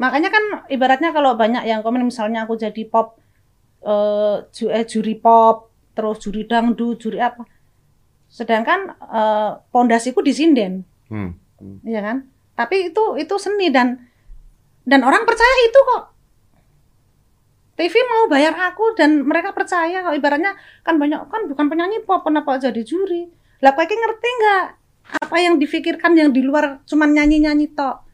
Makanya 0.00 0.32
kan 0.32 0.44
ibaratnya 0.72 1.12
kalau 1.12 1.36
banyak 1.36 1.68
yang 1.68 1.84
komen 1.84 2.08
misalnya 2.08 2.48
aku 2.48 2.56
jadi 2.56 2.88
pop 2.88 3.20
eh, 3.84 4.48
eh, 4.48 4.84
juri 4.88 5.20
pop 5.20 5.71
terus 5.92 6.20
juri 6.24 6.44
dangdut 6.48 7.00
juri 7.00 7.18
apa. 7.20 7.44
Sedangkan 8.28 8.96
eh, 8.98 9.50
pondasiku 9.70 10.24
di 10.24 10.32
sinden. 10.32 10.84
Hmm. 11.12 11.36
ya 11.84 12.00
kan? 12.00 12.26
Tapi 12.56 12.90
itu 12.90 13.20
itu 13.20 13.34
seni 13.36 13.68
dan 13.68 14.00
dan 14.82 15.00
orang 15.04 15.28
percaya 15.28 15.56
itu 15.68 15.78
kok. 15.78 16.04
TV 17.72 17.94
mau 18.04 18.28
bayar 18.28 18.52
aku 18.52 18.92
dan 18.96 19.24
mereka 19.24 19.52
percaya 19.52 20.04
kok. 20.04 20.14
Ibaratnya 20.16 20.56
kan 20.84 20.96
banyak 20.96 21.28
kan 21.28 21.48
bukan 21.48 21.66
penyanyi 21.68 22.04
pop 22.04 22.24
kenapa 22.24 22.58
jadi 22.60 22.82
juri. 22.84 23.28
Lah 23.62 23.72
kau 23.76 23.84
ngerti 23.84 24.28
nggak? 24.42 24.66
Apa 25.22 25.36
yang 25.38 25.60
difikirkan 25.60 26.16
yang 26.16 26.32
di 26.32 26.40
luar 26.40 26.80
cuman 26.88 27.12
nyanyi 27.12 27.44
nyanyi 27.44 27.68
tok 27.74 28.11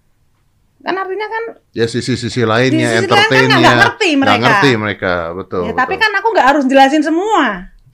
kan 0.79 0.95
artinya 0.95 1.27
kan 1.27 1.45
Ya 1.71 1.85
sisi-sisi 1.85 2.43
lainnya, 2.43 2.87
sisi 2.89 2.97
kan 3.03 3.03
entertainnya. 3.05 3.57
nggak 3.59 3.77
ngerti 3.79 4.09
mereka. 4.15 4.39
ngerti 4.41 4.71
mereka, 4.75 5.13
betul. 5.33 5.63
ya 5.65 5.73
tapi 5.73 5.95
betul. 5.95 6.03
kan 6.03 6.13
aku 6.15 6.29
nggak 6.31 6.49
harus 6.49 6.65
jelasin 6.65 7.03
semua 7.03 7.45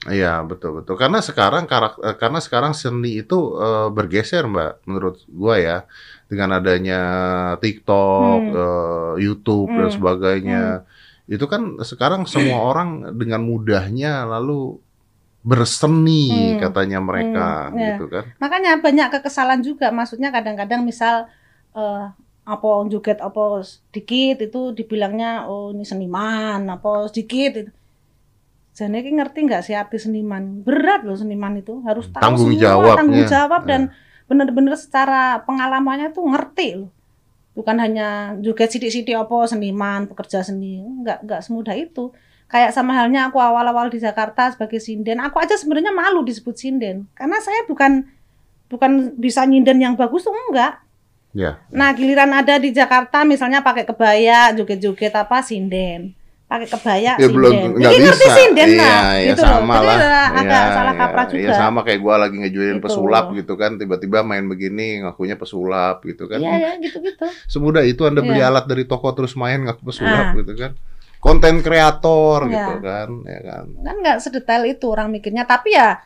Iya 0.05 0.45
betul 0.45 0.77
betul 0.77 0.93
karena 0.95 1.17
sekarang 1.17 1.65
karak 1.65 1.97
eh, 1.97 2.13
karena 2.13 2.37
sekarang 2.37 2.71
seni 2.71 3.17
itu 3.17 3.37
eh, 3.55 3.89
bergeser 3.89 4.45
mbak 4.45 4.85
menurut 4.85 5.17
gua 5.27 5.57
ya 5.57 5.77
dengan 6.25 6.53
adanya 6.55 6.99
TikTok, 7.57 8.39
Hmm. 8.39 8.53
eh, 8.53 9.13
YouTube 9.19 9.69
dan 9.71 9.89
Hmm. 9.89 9.95
sebagainya 9.95 10.63
itu 11.25 11.41
kan 11.45 11.81
sekarang 11.81 12.25
semua 12.25 12.61
orang 12.69 12.89
dengan 13.13 13.41
mudahnya 13.41 14.29
lalu 14.29 14.77
berseni 15.41 16.53
Hmm. 16.53 16.59
katanya 16.59 16.99
mereka 16.99 17.69
Hmm, 17.69 17.77
ya. 17.77 17.87
gitu 17.91 18.05
kan 18.05 18.23
makanya 18.37 18.77
banyak 18.77 19.07
kekesalan 19.11 19.61
juga 19.61 19.89
maksudnya 19.89 20.29
kadang-kadang 20.29 20.81
misal 20.81 21.25
eh, 21.73 22.05
apa 22.45 22.69
joget 22.93 23.17
apa 23.25 23.65
sedikit 23.65 24.37
itu 24.37 24.69
dibilangnya 24.77 25.49
oh 25.49 25.73
ini 25.73 25.81
seniman 25.81 26.61
apa 26.69 27.09
sedikit 27.09 27.51
itu. 27.57 27.71
Jadi 28.75 28.91
ini 28.91 29.17
ngerti 29.17 29.39
nggak 29.49 29.63
sih 29.65 29.73
arti 29.73 29.97
seniman? 29.97 30.61
Berat 30.61 31.07
loh 31.07 31.17
seniman 31.17 31.57
itu 31.57 31.81
harus 31.87 32.05
tahu 32.11 32.21
Tanggung 32.21 32.53
semua 32.53 32.61
jawabnya. 32.61 32.97
tanggung 33.01 33.25
jawab 33.25 33.61
dan 33.65 33.81
bener-bener 34.29 34.75
secara 34.77 35.41
pengalamannya 35.47 36.13
tuh 36.13 36.27
ngerti 36.27 36.85
loh. 36.85 36.91
Bukan 37.55 37.79
hanya 37.81 38.35
joget 38.43 38.75
sidik-sidik 38.75 39.15
apa 39.15 39.47
seniman 39.47 40.05
pekerja 40.11 40.45
seni 40.45 40.85
nggak 41.01 41.25
nggak 41.25 41.41
semudah 41.41 41.73
itu. 41.73 42.13
Kayak 42.45 42.77
sama 42.77 42.93
halnya 42.93 43.25
aku 43.31 43.41
awal-awal 43.41 43.89
di 43.89 43.97
Jakarta 43.97 44.53
sebagai 44.53 44.77
sinden 44.77 45.17
aku 45.17 45.41
aja 45.41 45.57
sebenarnya 45.57 45.89
malu 45.89 46.21
disebut 46.21 46.53
sinden. 46.53 47.09
Karena 47.17 47.41
saya 47.41 47.65
bukan 47.65 48.05
bukan 48.69 49.17
bisa 49.17 49.41
nyinden 49.49 49.81
yang 49.81 49.95
bagus 49.97 50.27
tuh 50.27 50.35
enggak 50.51 50.84
ya 51.35 51.59
nah 51.69 51.91
giliran 51.91 52.31
ada 52.31 52.55
di 52.55 52.71
Jakarta 52.71 53.21
misalnya 53.21 53.59
pakai 53.59 53.83
kebaya 53.83 54.55
joget-joget 54.55 55.11
apa 55.11 55.43
sinden 55.43 56.15
pakai 56.45 56.69
kebaya 56.69 57.17
ya 57.17 57.27
belum 57.27 57.51
sinden 57.51 57.71
nggak 57.75 57.91
Jadi 57.91 58.03
ngerti 58.05 58.21
bisa 58.21 58.37
sinden 58.37 58.69
iya 58.69 58.79
lah 58.79 59.01
ya 59.11 59.27
gitu 59.27 59.41
loh 59.41 59.49
sama 59.51 59.73
jadi 59.73 59.83
lah 59.83 59.97
ada 59.97 60.13
agak 60.31 60.45
Iya, 60.45 60.61
salah 60.71 60.85
iya, 60.87 61.01
kaprah 61.01 61.25
juga 61.25 61.41
iya, 61.41 61.53
sama 61.53 61.79
kayak 61.81 61.99
gua 61.99 62.15
lagi 62.15 62.35
ngejualin 62.37 62.71
Gitu. 62.71 62.85
pesulap 62.85 63.25
gitu 63.33 63.53
kan 63.55 63.71
tiba-tiba 63.75 64.17
main 64.21 64.45
begini 64.45 64.87
ngakunya 65.01 65.35
pesulap 65.35 65.95
gitu 66.01 66.23
kan 66.25 66.37
iya 66.37 66.53
ya 66.55 66.71
gitu-gitu 66.79 67.25
Semudah 67.45 67.83
itu 67.83 68.01
Anda 68.05 68.21
beli 68.21 68.39
Iya. 68.39 68.47
alat 68.47 68.65
dari 68.65 68.85
toko 68.85 69.09
terus 69.11 69.33
main 69.33 69.59
ngaku 69.59 69.81
pesulap 69.83 70.25
Ah. 70.31 70.33
gitu 70.37 70.53
kan. 70.53 70.71
Konten 71.17 71.59
kreator 71.59 72.45
Iya. 72.45 72.53
gitu 72.53 72.73
kan, 72.79 73.09
ya 73.25 73.39
kan. 73.41 73.65
kan 73.81 73.95
nggak 73.97 74.17
sedetail 74.21 74.63
itu 74.63 74.85
orang 74.85 75.09
mikirnya 75.09 75.43
tapi 75.43 75.73
ya 75.73 75.97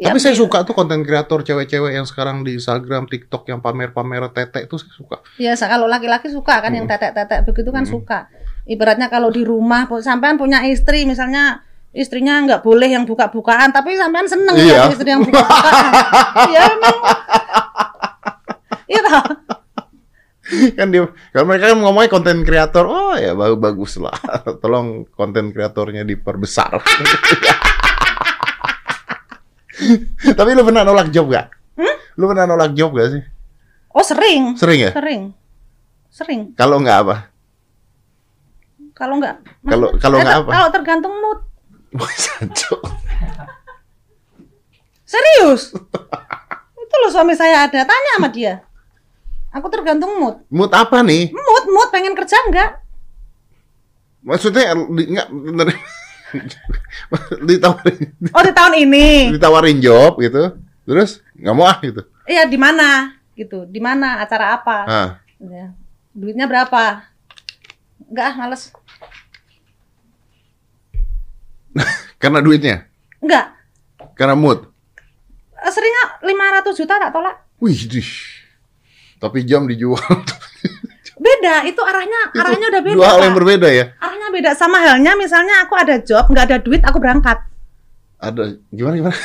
ya 0.00 0.08
Tapi 0.08 0.18
saya 0.18 0.32
bi- 0.32 0.40
suka 0.40 0.64
tuh 0.64 0.72
konten 0.72 1.04
kreator 1.04 1.44
cewek-cewek 1.44 1.92
yang 1.92 2.02
sekarang 2.02 2.40
di 2.40 2.56
Instagram, 2.56 3.04
TikTok 3.04 3.44
yang 3.46 3.60
pamer-pamer 3.60 4.32
tete 4.32 4.64
itu 4.64 4.80
saya 4.80 4.90
suka. 4.90 5.16
Ya, 5.36 5.52
sa- 5.52 5.68
kalau 5.68 5.84
laki-laki 5.84 6.26
suka 6.26 6.58
kan 6.58 6.72
yang 6.72 6.88
Mm. 6.88 6.90
tetek-tetek 6.90 7.44
begitu 7.44 7.68
kan 7.68 7.84
Mm. 7.84 7.92
suka. 7.92 8.32
Ibaratnya 8.64 9.06
kalau 9.06 9.28
di 9.28 9.44
rumah 9.44 9.84
sampean 10.00 10.34
punya 10.34 10.64
istri 10.64 11.04
misalnya 11.04 11.60
istrinya 11.90 12.38
nggak 12.40 12.62
boleh 12.62 12.86
yang 12.86 13.02
buka-bukaan 13.02 13.70
tapi 13.70 13.92
sampean 13.94 14.24
seneng 14.24 14.54
Iya. 14.54 14.86
lihat 14.86 14.94
istri 14.94 15.10
yang 15.10 15.20
buka-bukaan. 15.20 15.84
Iya 16.46 16.60
memang. 16.70 16.96
Iya 18.86 19.00
toh? 19.02 19.24
kan 20.74 20.90
dia 20.90 21.06
kalau 21.30 21.46
mereka 21.46 21.70
kan 21.70 21.78
ngomongnya 21.78 22.10
konten 22.10 22.42
kreator, 22.42 22.82
oh 22.82 23.14
ya 23.14 23.34
bagus 23.34 23.58
bagus 23.60 23.92
lah. 23.98 24.16
Tolong 24.62 25.06
konten 25.08 25.54
kreatornya 25.54 26.02
diperbesar. 26.02 26.74
Tapi 30.38 30.50
lu 30.56 30.62
pernah 30.64 30.82
nolak 30.84 31.08
job 31.12 31.30
gak? 31.30 31.50
Hmm? 31.76 31.96
Lu 32.18 32.24
pernah 32.30 32.44
nolak 32.46 32.72
job 32.76 32.92
gak 32.94 33.08
sih? 33.18 33.22
Oh 33.90 34.06
sering, 34.06 34.54
Sering 34.54 34.86
ya? 34.86 34.90
sering, 34.94 35.22
sering. 36.14 36.40
Kalau 36.54 36.78
nggak 36.78 36.98
apa? 37.02 37.16
Kalau 38.94 39.18
nggak, 39.18 39.34
Kalau- 39.66 39.94
kalau 39.98 40.16
eh, 40.20 40.22
nggak 40.22 40.38
apa? 40.46 40.50
Kalau 40.54 40.68
tergantung 40.70 41.14
mood. 41.18 41.40
Serius? 45.02 45.74
loh 47.00 47.10
suami 47.10 47.32
saya 47.32 47.64
ada, 47.66 47.80
tanya 47.82 48.10
sama 48.20 48.28
dia. 48.28 48.60
Aku 49.50 49.66
tergantung 49.66 50.20
mood. 50.20 50.44
Mood 50.52 50.70
apa 50.70 51.02
nih? 51.02 51.32
Mood, 51.34 51.64
mood 51.72 51.88
pengen 51.90 52.14
kerja 52.14 52.38
enggak? 52.46 52.70
Maksudnya 54.22 54.76
bener. 54.76 55.74
ditawarin 57.48 57.98
Oh 58.30 58.42
di 58.42 58.52
tahun 58.54 58.74
ini. 58.86 59.34
ditawarin 59.34 59.78
job 59.78 60.18
gitu. 60.18 60.54
Terus 60.84 61.20
nggak 61.34 61.54
mau 61.54 61.66
ah 61.66 61.78
gitu. 61.80 62.02
Iya 62.24 62.46
di 62.46 62.58
mana? 62.58 63.14
Gitu. 63.34 63.66
Di 63.66 63.80
mana? 63.80 64.20
Acara 64.20 64.56
apa? 64.56 64.78
Ah, 64.84 65.10
Ya. 65.40 65.72
Duitnya 66.12 66.44
berapa? 66.44 67.06
Enggak 68.10 68.26
ah, 68.26 68.34
males. 68.36 68.62
karena 72.20 72.42
duitnya, 72.42 72.76
Enggak. 73.22 73.54
karena 74.18 74.34
mood. 74.34 74.66
Eh, 75.54 75.70
Sering 75.70 75.94
nggak 75.94 76.10
500 76.66 76.80
juta 76.82 76.94
tak 76.98 77.12
tolak? 77.14 77.36
Wih, 77.62 77.78
dih. 77.86 78.10
Tapi 79.20 79.44
jam 79.44 79.68
dijual. 79.68 80.00
Beda, 81.20 81.68
itu 81.68 81.80
arahnya 81.84 82.20
Itu 82.32 82.40
arahnya 82.40 82.66
udah 82.72 82.80
beda. 82.80 82.96
Dua 82.96 83.06
hal 83.12 83.20
yang 83.20 83.36
berbeda 83.36 83.68
ya. 83.68 83.84
Arahnya 84.00 84.28
beda 84.32 84.50
sama 84.56 84.80
halnya 84.80 85.12
misalnya 85.14 85.60
aku 85.62 85.76
ada 85.76 86.00
job, 86.00 86.24
nggak 86.32 86.44
ada 86.48 86.56
duit, 86.58 86.80
aku 86.80 86.96
berangkat. 86.96 87.36
Ada 88.16 88.56
gimana 88.72 88.94
gimana? 88.96 89.16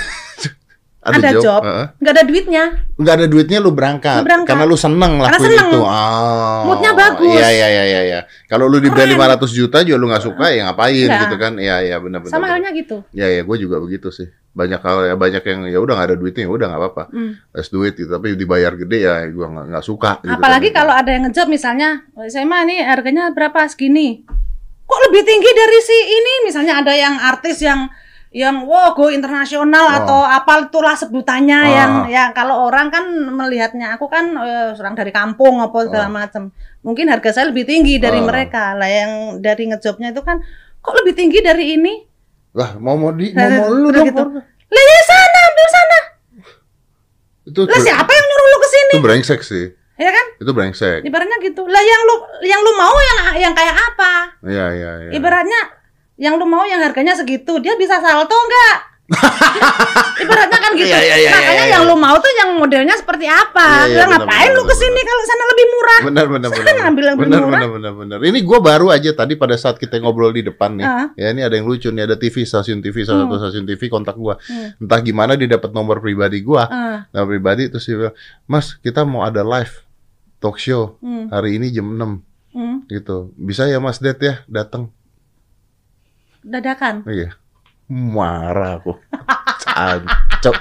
Ada, 1.05 1.37
job, 1.37 1.61
heeh. 1.61 1.85
nggak 2.01 2.13
ada 2.17 2.23
duitnya. 2.25 2.63
nggak 2.97 3.13
ada 3.13 3.25
duitnya 3.29 3.61
lu 3.61 3.69
berangkat, 3.69 4.17
Lu 4.17 4.25
berangkat. 4.25 4.49
karena 4.57 4.65
lu 4.65 4.73
seneng 4.73 5.21
lakuin 5.21 5.53
seneng. 5.53 5.69
itu. 5.69 5.79
Oh. 5.85 6.61
Moodnya 6.65 6.91
bagus. 6.97 7.29
Iya 7.29 7.47
iya 7.53 7.67
iya 7.69 7.83
iya. 7.85 8.01
iya. 8.09 8.19
Kalau 8.49 8.65
lu 8.65 8.81
dibeli 8.81 9.13
Keren. 9.13 9.37
500 9.37 9.53
juta 9.53 9.85
juga 9.85 9.97
lu 10.01 10.09
nggak 10.09 10.25
suka 10.25 10.49
ya 10.49 10.65
ngapain 10.65 11.05
Iya. 11.05 11.21
gitu 11.29 11.35
kan? 11.37 11.53
Iya 11.61 11.75
iya 11.85 11.95
benar 12.01 12.25
benar. 12.25 12.33
Sama 12.33 12.49
halnya 12.49 12.73
gitu. 12.73 13.05
Ya 13.13 13.29
ya 13.29 13.45
gue 13.45 13.57
juga 13.61 13.77
begitu 13.77 14.09
sih. 14.09 14.25
Banyak 14.55 14.79
hal 14.79 14.97
ya 15.05 15.15
banyak 15.15 15.43
yang 15.43 15.59
ya 15.67 15.77
udah 15.77 15.93
nggak 15.93 16.07
ada 16.09 16.17
duitnya 16.17 16.47
ya 16.47 16.51
udah 16.51 16.67
nggak 16.71 16.81
apa-apa. 16.81 17.03
Hmm. 17.11 17.31
Let's 17.51 17.67
do 17.67 17.83
it 17.83 17.93
gitu. 17.93 18.07
Tapi 18.07 18.33
dibayar 18.33 18.71
gede 18.73 18.97
ya 19.03 19.27
gue 19.27 19.43
nggak 19.45 19.65
nggak 19.67 19.83
suka. 19.83 20.23
gitu 20.23 20.31
Apalagi 20.31 20.71
kan. 20.71 20.75
kalau 20.79 20.93
ada 20.95 21.09
yang 21.11 21.27
ngejob 21.27 21.47
misalnya, 21.47 21.89
saya 22.25 22.47
mah 22.47 22.63
ini 22.63 22.79
harganya 22.79 23.29
berapa 23.29 23.67
segini. 23.67 24.23
Kok 24.85 24.99
lebih 25.05 25.21
tinggi 25.21 25.51
dari 25.51 25.79
si 25.81 25.97
ini? 25.97 26.33
Misalnya 26.45 26.79
ada 26.79 26.93
yang 26.93 27.19
artis 27.19 27.59
yang 27.59 27.91
yang 28.31 28.63
wow 28.63 28.91
go 28.91 29.07
internasional 29.07 29.87
Oh. 29.87 29.95
atau 29.95 30.19
apa 30.21 30.67
itulah 30.67 30.91
sebutannya 30.91 31.55
Ah. 31.57 31.71
yang 31.71 31.91
ya 32.05 32.23
kalau 32.31 32.67
orang 32.67 32.91
kan 32.91 33.07
melihatnya 33.31 33.95
aku 33.95 34.07
kan 34.07 34.35
eh, 34.35 34.75
orang 34.75 34.91
dari 34.93 35.11
kampung 35.11 35.59
apa 35.59 35.77
segala 35.83 36.07
Oh. 36.07 36.13
macam. 36.13 36.43
Mungkin 36.79 37.07
harga 37.07 37.31
saya 37.33 37.51
lebih 37.51 37.63
tinggi 37.63 37.95
dari 37.95 38.19
Ah. 38.19 38.23
mereka. 38.23 38.71
Lah 38.71 38.87
yang 38.87 39.11
dari 39.39 39.67
ngejobnya 39.67 40.11
itu 40.11 40.19
kan 40.19 40.43
kok 40.79 40.95
lebih 40.99 41.11
tinggi 41.11 41.39
dari 41.39 41.75
ini? 41.75 41.93
Lah 42.55 42.79
mau 42.79 42.95
mau 42.95 43.11
di 43.11 43.35
mau, 43.35 43.43
mau 43.43 43.67
lu 43.69 43.91
dong. 43.91 44.07
gitu. 44.07 44.23
Lah 44.65 44.83
ya 44.87 45.01
sana, 45.03 45.39
ambil 45.45 45.67
sana. 45.67 45.99
Itu 47.45 47.61
Lah 47.67 47.79
siapa 47.79 48.07
yang 48.09 48.25
nyuruh 48.25 48.47
lu 48.47 48.57
ke 48.57 48.67
sini? 48.71 48.93
itu 48.95 48.99
brengsek 49.03 49.41
sih. 49.43 49.65
Ya 49.95 50.11
kan? 50.11 50.25
Itu 50.39 50.51
brengsek. 50.51 51.03
Ibaratnya 51.03 51.37
gitu. 51.43 51.67
Lah 51.67 51.83
yang 51.83 52.01
lu 52.03 52.15
yang 52.43 52.59
lu 52.63 52.71
mau 52.73 52.95
yang 52.95 53.19
yang 53.47 53.53
kayak 53.53 53.75
apa? 53.75 54.39
Iya 54.41 54.65
iya 54.71 54.91
iya. 55.03 55.11
Ibaratnya 55.13 55.61
yang 56.15 56.39
lu 56.39 56.47
mau 56.47 56.63
yang 56.63 56.79
harganya 56.79 57.11
segitu, 57.11 57.59
dia 57.59 57.75
bisa 57.75 57.99
salto 57.99 58.31
enggak? 58.33 58.77
Ibaratnya 60.25 60.59
kan 60.59 60.71
gitu. 60.73 60.89
Iya, 60.89 60.97
iya, 60.97 61.15
iya, 61.21 61.29
Makanya 61.29 61.65
yang 61.77 61.83
lu 61.85 61.93
mau 61.93 62.17
tuh 62.17 62.31
yang 62.33 62.57
modelnya 62.57 62.95
seperti 62.97 63.29
apa? 63.29 63.85
Iya, 63.85 64.01
Lah 64.01 64.07
benar, 64.09 64.25
ngapain 64.25 64.49
benar, 64.49 64.57
lu 64.57 64.61
ke 64.65 64.75
sini 64.75 65.01
kalau 65.05 65.21
sana 65.23 65.43
lebih 65.53 65.65
murah? 65.69 65.99
Benar 66.09 66.25
benar 66.25 66.49
Saya 66.49 66.57
benar. 66.57 66.75
ngambil 66.81 67.03
yang 67.05 67.17
benar, 67.17 67.39
murah. 67.39 67.51
benar 67.53 67.69
benar 67.69 67.93
benar. 67.93 68.17
Ini 68.25 68.39
gua 68.41 68.59
baru 68.65 68.87
aja 68.89 69.11
tadi 69.13 69.33
pada 69.37 69.55
saat 69.55 69.77
kita 69.77 70.01
ngobrol 70.01 70.33
di 70.33 70.41
depan 70.41 70.73
nih. 70.79 70.85
Ah. 70.87 71.07
Ya 71.13 71.27
ini 71.29 71.41
ada 71.45 71.53
yang 71.53 71.69
lucu 71.69 71.93
nih 71.93 72.03
ada 72.09 72.17
TV 72.17 72.41
stasiun 72.41 72.81
TV 72.81 73.05
salah 73.05 73.29
satu 73.29 73.35
stasiun 73.45 73.65
TV 73.69 73.81
kontak 73.93 74.17
gua. 74.17 74.41
Hmm. 74.49 74.73
Entah 74.81 74.99
gimana 75.05 75.37
dia 75.37 75.47
dapat 75.47 75.69
nomor 75.69 76.01
pribadi 76.01 76.41
gua. 76.41 76.65
Ah, 76.65 76.97
Nomor 77.13 77.27
pribadi 77.29 77.69
terus 77.69 77.85
dia 77.85 77.97
bilang, 78.01 78.15
"Mas, 78.49 78.73
kita 78.81 79.05
mau 79.05 79.21
ada 79.21 79.45
live 79.45 79.85
talk 80.41 80.57
show 80.57 80.97
hmm, 80.99 81.29
hari 81.29 81.61
ini 81.61 81.69
jam 81.69 81.85
6." 81.93 82.25
hmm. 82.55 82.77
gitu. 82.89 83.29
Bisa 83.35 83.69
ya 83.69 83.77
Mas 83.77 84.01
Det 84.01 84.17
ya 84.17 84.41
datang. 84.49 84.89
Dadakan. 86.45 87.05
Iya. 87.05 87.37
Marah 87.85 88.81
aku. 88.81 88.93
Cancok. 89.61 90.57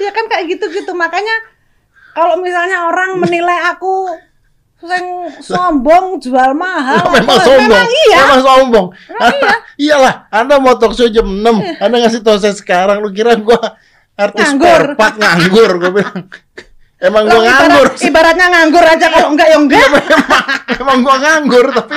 Ya 0.00 0.10
kan 0.10 0.24
kayak 0.26 0.44
gitu-gitu. 0.56 0.92
Makanya 0.96 1.34
kalau 2.16 2.40
misalnya 2.40 2.88
orang 2.88 3.20
menilai 3.20 3.70
aku 3.70 4.16
yang 4.80 5.28
sombong, 5.44 6.16
jual 6.24 6.56
mahal. 6.56 7.04
memang 7.12 7.36
apa, 7.36 7.44
sombong. 7.44 7.68
Memang 7.68 7.90
iya. 8.08 8.18
Memang 8.24 8.40
sombong. 8.40 8.86
iya. 9.12 9.52
Iyalah, 9.76 10.14
Anda 10.32 10.56
mau 10.56 10.72
talk 10.80 10.96
show 10.96 11.08
jam 11.12 11.28
6. 11.28 11.44
Anda 11.84 11.96
ngasih 12.00 12.24
tahu 12.24 12.40
saya 12.40 12.56
sekarang 12.56 13.04
lu 13.04 13.12
kira 13.12 13.36
gua 13.36 13.76
artis 14.16 14.40
Nganggur. 14.56 14.96
perpat 14.96 15.12
nganggur 15.20 15.70
gua 15.76 15.90
bilang. 15.92 16.24
Emang 17.00 17.24
gua 17.24 17.32
Loh, 17.32 17.42
ibarat- 17.42 17.64
nganggur. 17.64 17.88
ibaratnya 17.98 18.46
nganggur 18.46 18.84
aja 18.84 19.06
kalau 19.08 19.28
enggak 19.32 19.48
ya 19.48 19.56
enggak. 19.56 19.80
emang, 19.88 20.04
emang 20.76 20.98
gua 21.00 21.16
nganggur 21.16 21.66
tapi 21.72 21.96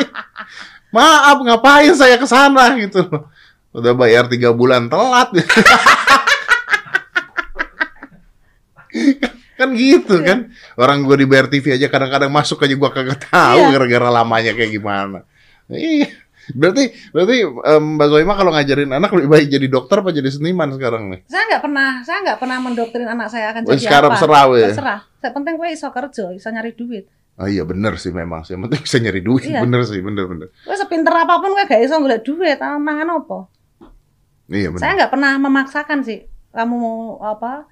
maaf 0.90 1.38
ngapain 1.40 1.92
saya 1.92 2.16
ke 2.16 2.24
sana 2.24 2.72
gitu 2.78 3.04
loh. 3.04 3.28
Udah 3.72 3.92
bayar 3.92 4.26
tiga 4.26 4.50
bulan 4.50 4.88
telat. 4.88 5.34
kan 9.54 9.70
gitu 9.74 10.22
kan 10.22 10.50
orang 10.76 11.02
gue 11.02 11.16
dibayar 11.20 11.46
TV 11.46 11.74
aja 11.74 11.88
kadang-kadang 11.88 12.30
masuk 12.30 12.62
aja 12.62 12.74
gua 12.74 12.90
kagak 12.90 13.22
tahu 13.24 13.60
Iya. 13.60 13.72
gara-gara 13.72 14.10
lamanya 14.12 14.52
kayak 14.52 14.72
gimana 14.72 15.26
iya 15.68 16.10
berarti 16.52 16.84
berarti 17.10 17.36
em, 17.42 17.84
Mbak 17.96 18.08
Zoima 18.10 18.34
kalau 18.34 18.52
ngajarin 18.52 18.92
anak 18.92 19.12
lebih 19.12 19.30
baik 19.30 19.48
jadi 19.50 19.68
dokter 19.68 19.98
apa 19.98 20.10
jadi 20.10 20.28
seniman 20.28 20.70
sekarang 20.70 21.04
nih 21.08 21.20
Saya 21.26 21.44
nggak 21.48 21.62
pernah, 21.62 21.90
saya 22.02 22.18
nggak 22.22 22.38
pernah 22.38 22.58
mendoktrin 22.60 23.08
anak 23.08 23.28
saya 23.28 23.46
akan 23.50 23.62
jadi 23.66 23.80
sekarang 23.82 24.12
apa. 24.12 24.20
serah, 24.20 24.44
weh. 24.48 24.64
Terserah. 24.66 25.00
Saya 25.16 25.32
penting 25.32 25.54
gue 25.56 25.70
iso 25.70 25.88
kerja, 25.88 26.26
iso 26.30 26.48
nyari 26.48 26.72
duit. 26.72 27.06
oh 27.34 27.46
iya 27.46 27.64
bener 27.64 27.96
sih 27.96 28.12
memang 28.12 28.44
sih 28.44 28.54
penting 28.54 28.78
bisa 28.80 28.98
nyari 28.98 29.18
duit 29.20 29.48
Iya. 29.48 29.62
bener 29.62 29.82
sih 29.84 29.98
bener 30.00 30.26
bener 30.26 30.48
Gue 30.54 30.76
sepinter 30.76 31.10
apa 31.12 31.34
pun 31.36 31.50
gue 31.52 31.64
gak 31.64 31.82
iso 31.82 31.98
golek 31.98 32.22
duit, 32.22 32.60
ah, 32.60 32.78
mangan 32.78 33.10
apa? 33.16 33.50
iya 34.48 34.70
bener 34.70 34.80
Saya 34.80 34.92
nggak 34.96 35.12
pernah 35.12 35.32
memaksakan 35.38 36.00
sih. 36.02 36.20
Kamu 36.50 36.76
mau 36.76 36.96
apa? 37.20 37.66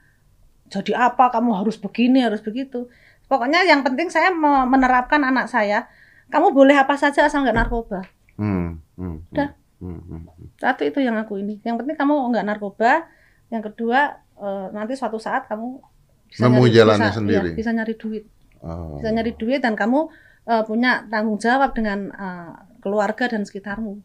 Jadi 0.68 0.92
apa? 0.92 1.30
Kamu 1.30 1.54
harus 1.54 1.76
begini, 1.76 2.20
harus 2.20 2.40
begitu. 2.40 2.90
Pokoknya 3.28 3.62
yang 3.62 3.80
penting 3.82 4.08
saya 4.08 4.34
me- 4.34 4.66
menerapkan 4.66 5.22
anak 5.22 5.46
saya. 5.46 5.86
Kamu 6.28 6.50
boleh 6.50 6.74
apa 6.74 6.96
saja 6.96 7.24
asal 7.24 7.44
nggak 7.44 7.54
narkoba. 7.54 8.02
Hmm, 8.42 8.82
hmm, 8.98 9.18
Udah. 9.30 9.50
hmm, 9.78 10.00
hmm, 10.02 10.22
hmm. 10.26 10.48
Satu 10.58 10.82
itu 10.82 10.98
yang 10.98 11.14
aku 11.16 11.38
ini. 11.38 11.62
Yang 11.62 11.86
penting 11.86 11.94
kamu 11.94 12.14
nggak 12.34 12.42
narkoba. 12.44 13.06
Yang 13.48 13.70
kedua 13.70 14.00
eh, 14.18 14.68
nanti 14.72 14.98
suatu 14.98 15.22
saat 15.22 15.46
kamu 15.46 15.78
bisa 16.26 16.42
Nemu 16.42 16.58
nyari- 16.60 16.74
jalannya 16.74 17.06
bisa- 17.06 17.18
sendiri. 17.22 17.50
iya, 17.52 17.58
bisa 17.58 17.70
nyari 17.70 17.94
duit. 17.94 18.26
Oh. 18.62 18.98
bisa 18.98 19.10
nyari 19.10 19.34
duit 19.34 19.58
dan 19.58 19.74
kamu 19.74 20.10
eh, 20.44 20.64
punya 20.64 21.06
tanggung 21.06 21.38
jawab 21.38 21.74
dengan 21.74 22.10
eh, 22.10 22.54
keluarga 22.78 23.26
dan 23.28 23.42
sekitarmu 23.42 24.02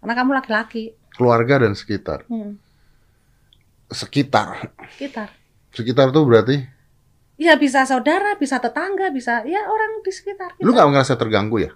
karena 0.00 0.14
kamu 0.14 0.30
laki-laki 0.34 0.92
keluarga 1.12 1.60
dan 1.60 1.72
sekitar 1.72 2.24
hmm, 2.24 2.56
sekitar 3.88 4.72
sekitar 4.90 5.28
sekitar 5.70 6.06
tuh 6.10 6.24
berarti 6.24 6.64
ya 7.36 7.56
bisa 7.56 7.84
saudara 7.84 8.34
bisa 8.36 8.56
tetangga 8.58 9.08
bisa 9.08 9.44
ya 9.44 9.64
orang 9.64 10.00
di 10.00 10.10
sekitar 10.10 10.56
kita. 10.56 10.64
lu 10.64 10.72
nggak 10.72 10.88
ngerasa 10.90 11.14
terganggu 11.14 11.56
ya 11.62 11.72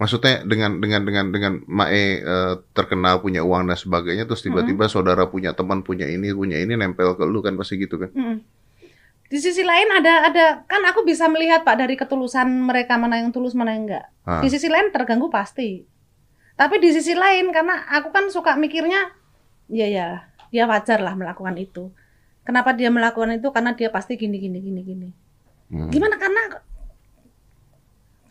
maksudnya 0.00 0.40
dengan 0.48 0.80
dengan 0.80 1.04
dengan 1.04 1.26
dengan 1.28 1.52
Mae 1.68 2.24
eh, 2.24 2.54
terkenal 2.72 3.20
punya 3.20 3.44
uang 3.44 3.68
dan 3.68 3.76
sebagainya 3.76 4.24
terus 4.24 4.40
tiba-tiba 4.40 4.88
saudara 4.88 5.28
punya 5.28 5.52
teman 5.52 5.84
punya 5.84 6.08
ini 6.08 6.32
punya 6.32 6.56
ini 6.56 6.72
nempel 6.72 7.12
ke 7.20 7.28
lu 7.28 7.44
kan 7.44 7.52
pasti 7.60 7.76
gitu 7.76 8.00
kan? 8.00 8.08
Mm-mm. 8.16 8.40
di 9.30 9.38
sisi 9.38 9.62
lain 9.62 9.86
ada 9.94 10.26
ada 10.26 10.46
kan 10.66 10.82
aku 10.88 11.06
bisa 11.06 11.28
melihat 11.28 11.62
pak 11.62 11.78
dari 11.78 11.94
ketulusan 11.94 12.48
mereka 12.66 12.98
mana 12.98 13.20
yang 13.20 13.30
tulus 13.30 13.52
mana 13.52 13.76
yang 13.76 13.86
enggak. 13.86 14.08
Ah. 14.24 14.40
di 14.40 14.48
sisi 14.48 14.72
lain 14.72 14.88
terganggu 14.88 15.28
pasti. 15.28 15.84
Tapi 16.56 16.76
di 16.80 16.90
sisi 16.90 17.14
lain 17.14 17.52
karena 17.54 17.86
aku 17.94 18.10
kan 18.10 18.26
suka 18.32 18.56
mikirnya 18.56 19.14
ya 19.70 19.86
ya 19.86 20.08
dia 20.50 20.64
wajar 20.66 20.98
lah 20.98 21.14
melakukan 21.14 21.54
itu. 21.60 21.94
Kenapa 22.42 22.74
dia 22.74 22.90
melakukan 22.90 23.38
itu? 23.38 23.52
Karena 23.54 23.76
dia 23.76 23.92
pasti 23.92 24.18
gini 24.18 24.40
gini 24.40 24.58
gini 24.58 24.80
gini. 24.82 25.08
Hmm. 25.70 25.92
Gimana? 25.92 26.18
Karena 26.18 26.42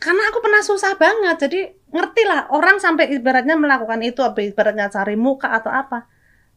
karena 0.00 0.22
aku 0.32 0.38
pernah 0.40 0.62
susah 0.64 0.96
banget. 0.96 1.36
Jadi 1.38 1.60
ngerti 1.92 2.22
lah 2.24 2.48
orang 2.50 2.80
sampai 2.80 3.12
ibaratnya 3.12 3.54
melakukan 3.54 4.00
itu 4.00 4.24
apa 4.24 4.40
ibaratnya 4.40 4.88
cari 4.88 5.14
muka 5.14 5.52
atau 5.52 5.68
apa. 5.68 6.08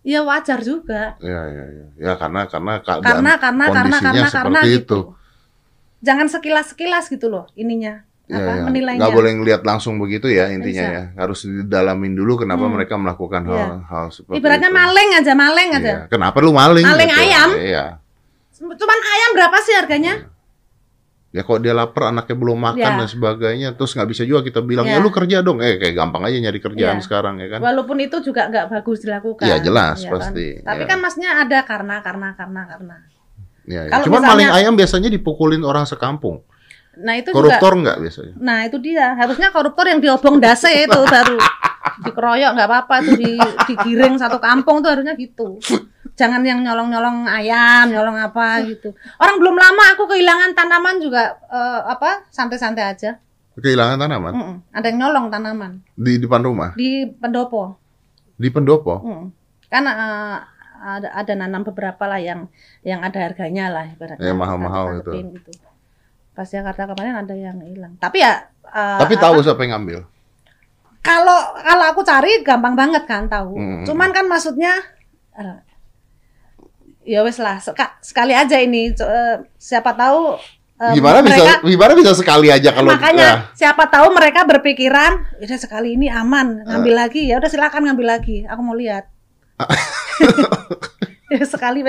Ya 0.02 0.20
wajar 0.20 0.60
juga. 0.60 1.16
ya 1.20 1.42
ya 1.48 1.64
ya 1.70 1.86
ya 1.96 2.12
karena 2.16 2.44
karena 2.48 2.80
keadaan 2.80 3.04
Karena 3.04 3.32
karena 3.38 3.66
karena 3.68 3.68
kondisinya 3.72 4.12
karena 4.12 4.28
seperti 4.28 4.44
karena 4.48 4.62
itu 4.64 4.80
gitu. 4.80 5.00
Jangan 6.02 6.28
sekilas-sekilas 6.28 7.06
gitu 7.08 7.28
loh 7.28 7.46
ininya. 7.54 8.04
Ya, 8.24 8.40
apa 8.40 8.52
ya. 8.56 8.64
menilainya. 8.64 9.00
nggak 9.04 9.14
boleh 9.14 9.32
ngelihat 9.36 9.62
langsung 9.68 10.00
begitu 10.00 10.32
ya 10.32 10.48
intinya 10.48 10.80
Bisa. 10.80 10.96
ya 10.96 11.04
harus 11.20 11.44
didalamin 11.44 12.16
dulu 12.16 12.40
kenapa 12.40 12.64
Hmm. 12.66 12.80
mereka 12.80 12.96
melakukan 12.96 13.44
Iya. 13.44 13.52
hal 13.52 13.72
hal 13.84 14.06
seperti 14.16 14.40
Ibaratnya 14.40 14.72
itu. 14.72 14.80
maling 14.80 15.10
aja, 15.12 15.34
maling 15.36 15.70
aja. 15.76 15.92
Iya. 15.92 16.00
kenapa 16.08 16.38
lu 16.40 16.56
maling 16.56 16.88
Maling 16.88 17.12
gitu. 17.12 17.20
ayam. 17.20 17.50
iya 17.60 17.86
Cuman 18.56 18.96
ayam 19.04 19.30
berapa 19.36 19.58
sih 19.60 19.76
harganya? 19.76 20.14
Ya 20.24 20.33
kalau 21.42 21.58
dia 21.58 21.74
lapar, 21.74 22.14
anaknya 22.14 22.38
belum 22.38 22.58
makan 22.62 22.78
Ya. 22.78 22.94
dan 22.94 23.10
sebagainya, 23.10 23.74
terus 23.74 23.98
nggak 23.98 24.06
bisa 24.06 24.22
juga 24.22 24.46
kita 24.46 24.62
bilang 24.62 24.86
ya 24.86 25.02
Ya. 25.02 25.02
lu 25.02 25.10
kerja 25.10 25.42
dong, 25.42 25.58
eh 25.60 25.82
kayak 25.82 25.98
gampang 25.98 26.22
aja 26.22 26.38
nyari 26.38 26.62
kerjaan 26.62 26.98
Ya. 26.98 27.02
sekarang 27.02 27.42
ya 27.42 27.50
kan? 27.50 27.60
Walaupun 27.60 27.98
itu 27.98 28.22
juga 28.22 28.46
nggak 28.46 28.70
bagus 28.70 29.02
dilakukan. 29.02 29.50
Iya, 29.50 29.58
jelas, 29.58 29.98
ya 29.98 30.14
kan? 30.14 30.22
pasti. 30.22 30.62
Tapi 30.62 30.84
Ya. 30.84 30.88
kan 30.88 30.98
masnya 31.02 31.30
ada 31.42 31.60
karena 31.66 31.96
karena 32.00 32.38
karena 32.38 32.62
karena. 32.70 32.96
Ya, 33.66 33.82
ya. 33.82 33.90
Kalau 33.90 34.06
Cuman 34.06 34.22
misalnya- 34.22 34.30
maling 34.46 34.52
ayam 34.54 34.74
biasanya 34.78 35.10
dipukulin 35.10 35.66
orang 35.66 35.90
sekampung. 35.90 36.46
Nah 36.94 37.18
itu 37.18 37.34
juga. 37.34 37.58
Koruptor 37.58 37.74
nggak 37.82 37.98
biasanya? 37.98 38.34
Nah 38.38 38.60
itu 38.70 38.78
dia. 38.78 39.18
Harusnya 39.18 39.50
koruptor 39.50 39.90
yang 39.90 39.98
diobong 39.98 40.38
dase 40.38 40.70
itu 40.70 41.00
baru 41.02 41.42
dikeroyok 42.06 42.52
nggak 42.54 42.70
apa-apa 42.70 42.96
tuh 43.02 43.16
di, 43.18 43.34
digiring 43.66 44.22
satu 44.22 44.38
kampung 44.38 44.86
tuh 44.86 44.94
harusnya 44.94 45.18
gitu. 45.18 45.58
Jangan 46.14 46.46
yang 46.46 46.62
nyolong-nyolong 46.62 47.26
ayam, 47.26 47.90
nyolong 47.90 48.14
apa 48.16 48.62
gitu. 48.64 48.94
Orang 49.18 49.42
belum 49.42 49.58
lama 49.58 49.84
aku 49.92 50.06
kehilangan 50.06 50.54
tanaman 50.54 51.02
juga 51.02 51.42
eh, 51.44 51.82
apa 51.84 52.30
santai-santai 52.30 52.86
aja. 52.86 53.18
Kehilangan 53.54 53.98
tanaman 53.98 54.34
Mm-mm. 54.34 54.56
Ada 54.70 54.86
yang 54.88 54.98
nyolong 55.00 55.30
tanaman 55.30 55.82
di 55.94 56.18
depan 56.18 56.42
rumah, 56.42 56.74
di 56.74 57.06
pendopo. 57.08 57.78
di 58.34 58.50
pendopo. 58.50 58.98
Mm. 59.00 59.26
Kan 59.68 59.84
eh, 59.86 60.38
ada 60.84 61.08
ada 61.12 61.34
nanam 61.34 61.62
beberapa 61.64 62.06
lah 62.06 62.18
yang 62.18 62.46
yang 62.82 63.02
ada 63.02 63.18
harganya 63.20 63.70
lah 63.70 63.86
ibaratnya. 63.88 64.22
Yang 64.22 64.38
mahal-mahal 64.38 64.86
itu. 65.00 65.12
gitu. 65.34 65.52
Pas 66.34 66.46
Jakarta 66.46 66.90
kemarin 66.90 67.14
ada 67.16 67.34
yang 67.34 67.58
hilang. 67.60 67.94
Tapi 67.98 68.22
ya 68.22 68.42
eh, 68.64 68.98
Tapi 69.02 69.14
apa- 69.18 69.24
tahu 69.24 69.42
siapa 69.42 69.62
yang 69.62 69.82
ngambil? 69.82 70.06
kalau 71.04 71.36
kalau 71.60 71.86
aku 71.92 72.00
cari 72.02 72.40
gampang 72.42 72.74
banget 72.74 73.04
kan 73.04 73.26
tahu. 73.28 73.54
Mm. 73.54 73.84
Cuman 73.84 74.10
kan 74.10 74.26
maksudnya 74.26 74.78
ya 77.04 77.20
wes 77.22 77.38
lah 77.38 77.60
seka- 77.60 78.00
sekali 78.00 78.32
aja 78.32 78.58
ini 78.58 78.92
eh, 78.92 79.36
siapa 79.56 79.92
tahu 79.92 80.40
eh, 80.80 80.94
Gimana 80.96 81.20
mereka, 81.20 81.60
bisa 81.60 81.68
gimana 81.68 81.92
bisa 81.94 82.12
sekali 82.16 82.48
aja 82.50 82.70
kalau 82.72 82.92
makanya 82.92 83.28
ya. 83.28 83.36
siapa 83.56 83.88
tahu 83.88 84.12
mereka 84.12 84.44
berpikiran 84.44 85.24
udah 85.40 85.60
sekali 85.60 85.96
ini 85.96 86.08
aman 86.08 86.64
ngambil 86.64 86.96
lagi 86.98 87.28
ya 87.28 87.38
udah 87.38 87.48
silakan 87.48 87.88
ngambil 87.88 88.08
lagi 88.18 88.44
aku 88.44 88.62
mau 88.62 88.76
lihat 88.76 89.08
ya 91.34 91.44
sekali 91.46 91.82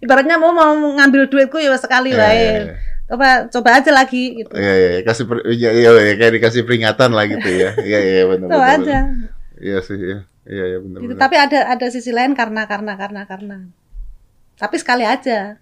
ibaratnya 0.00 0.36
mau 0.40 0.52
mau 0.52 0.72
ngambil 0.72 1.28
duitku 1.28 1.58
ya 1.60 1.74
sekali 1.76 2.12
Ya, 2.12 2.20
wae 2.22 2.36
ya, 2.36 2.52
ya. 2.56 2.74
coba 3.06 3.28
coba 3.52 3.68
aja 3.78 3.90
lagi 3.92 4.40
gitu 4.40 4.52
Iya, 4.56 4.72
iya, 4.72 4.88
iya. 4.98 5.00
kasih 5.04 5.24
per, 5.28 5.36
iya, 5.46 5.70
iya, 5.70 5.90
iya, 5.94 6.14
kayak 6.16 6.32
dikasih 6.40 6.62
peringatan 6.66 7.10
lah 7.14 7.24
gitu 7.28 7.46
ya. 7.46 7.70
Iya, 7.78 7.98
iya, 8.10 8.22
benar. 8.26 8.48
coba 8.50 8.66
benar, 8.66 8.78
aja. 8.82 8.98
Iya 9.56 9.78
sih, 9.78 9.94
iya. 9.96 10.18
Iya, 10.46 10.64
iya, 10.74 10.78
benar. 10.82 10.98
gitu 11.02 11.12
benar. 11.14 11.22
tapi 11.22 11.36
ada 11.38 11.58
ada 11.70 11.86
sisi 11.86 12.10
lain 12.10 12.32
karena 12.34 12.66
karena 12.66 12.92
karena 12.94 13.22
karena 13.26 13.56
tapi 14.56 14.76
sekali 14.76 15.04
aja 15.04 15.60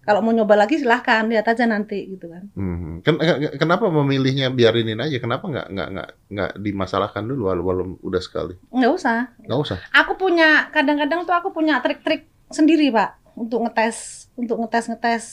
kalau 0.00 0.20
mau 0.20 0.30
nyoba 0.30 0.54
lagi 0.54 0.76
silahkan 0.76 1.24
lihat 1.24 1.44
aja 1.46 1.64
nanti 1.64 2.04
gitu 2.06 2.28
kan 2.28 2.44
Hmm. 2.52 3.00
Ken- 3.00 3.16
ken- 3.16 3.56
kenapa 3.56 3.88
memilihnya 3.88 4.48
biarinin 4.48 4.98
aja? 4.98 5.16
Kenapa 5.16 5.44
nggak 5.44 5.66
nggak 5.66 5.88
nggak 5.90 6.08
nggak 6.28 6.50
dimasalahkan 6.58 7.24
dulu 7.24 7.48
walau, 7.48 7.64
walau 7.64 7.84
udah 8.00 8.20
sekali? 8.20 8.52
nggak 8.68 8.92
usah 8.92 9.32
Nggak 9.40 9.58
usah. 9.58 9.78
aku 9.90 10.12
punya 10.14 10.68
kadang-kadang 10.68 11.24
tuh 11.24 11.32
aku 11.32 11.50
punya 11.50 11.80
trik-trik 11.80 12.28
sendiri 12.46 12.88
pak 12.88 13.16
untuk 13.34 13.64
ngetes 13.64 14.28
untuk 14.34 14.60
ngetes 14.60 14.86
ngetes 14.86 15.24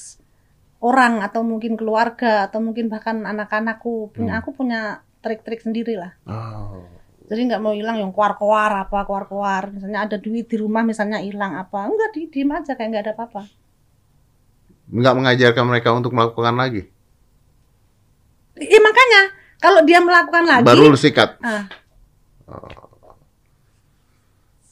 orang 0.79 1.19
atau 1.19 1.43
mungkin 1.43 1.75
keluarga 1.75 2.47
atau 2.47 2.57
mungkin 2.57 2.87
bahkan 2.87 3.21
anak-anakku 3.21 4.09
punya 4.09 4.33
Hmm. 4.33 4.41
aku 4.41 4.49
punya 4.51 4.81
trik-trik 5.19 5.59
sendiri 5.59 5.93
lah 5.93 6.15
Oh. 6.23 6.87
Jadi 7.31 7.47
nggak 7.47 7.63
mau 7.63 7.71
hilang 7.71 7.95
yang 7.95 8.11
kuar-kuar 8.11 8.83
apa 8.83 9.07
kuar-kuar 9.07 9.71
misalnya 9.71 10.03
ada 10.03 10.19
duit 10.19 10.51
di 10.51 10.59
rumah 10.59 10.83
misalnya 10.83 11.23
hilang 11.23 11.55
apa. 11.55 11.87
Enggak 11.87 12.11
di 12.11 12.27
diem 12.27 12.51
aja 12.51 12.75
kayak 12.75 12.89
nggak 12.91 13.03
ada 13.07 13.13
apa-apa. 13.15 13.41
Nggak 14.91 15.15
mengajarkan 15.15 15.63
mereka 15.63 15.95
untuk 15.95 16.11
melakukan 16.11 16.59
lagi. 16.59 16.91
Iya 18.59 18.79
makanya. 18.83 19.21
Kalau 19.63 19.79
dia 19.87 20.03
melakukan 20.03 20.43
lagi 20.43 20.67
Baru 20.67 20.91
lu 20.91 20.99
sikat. 20.99 21.39
ah, 21.39 21.63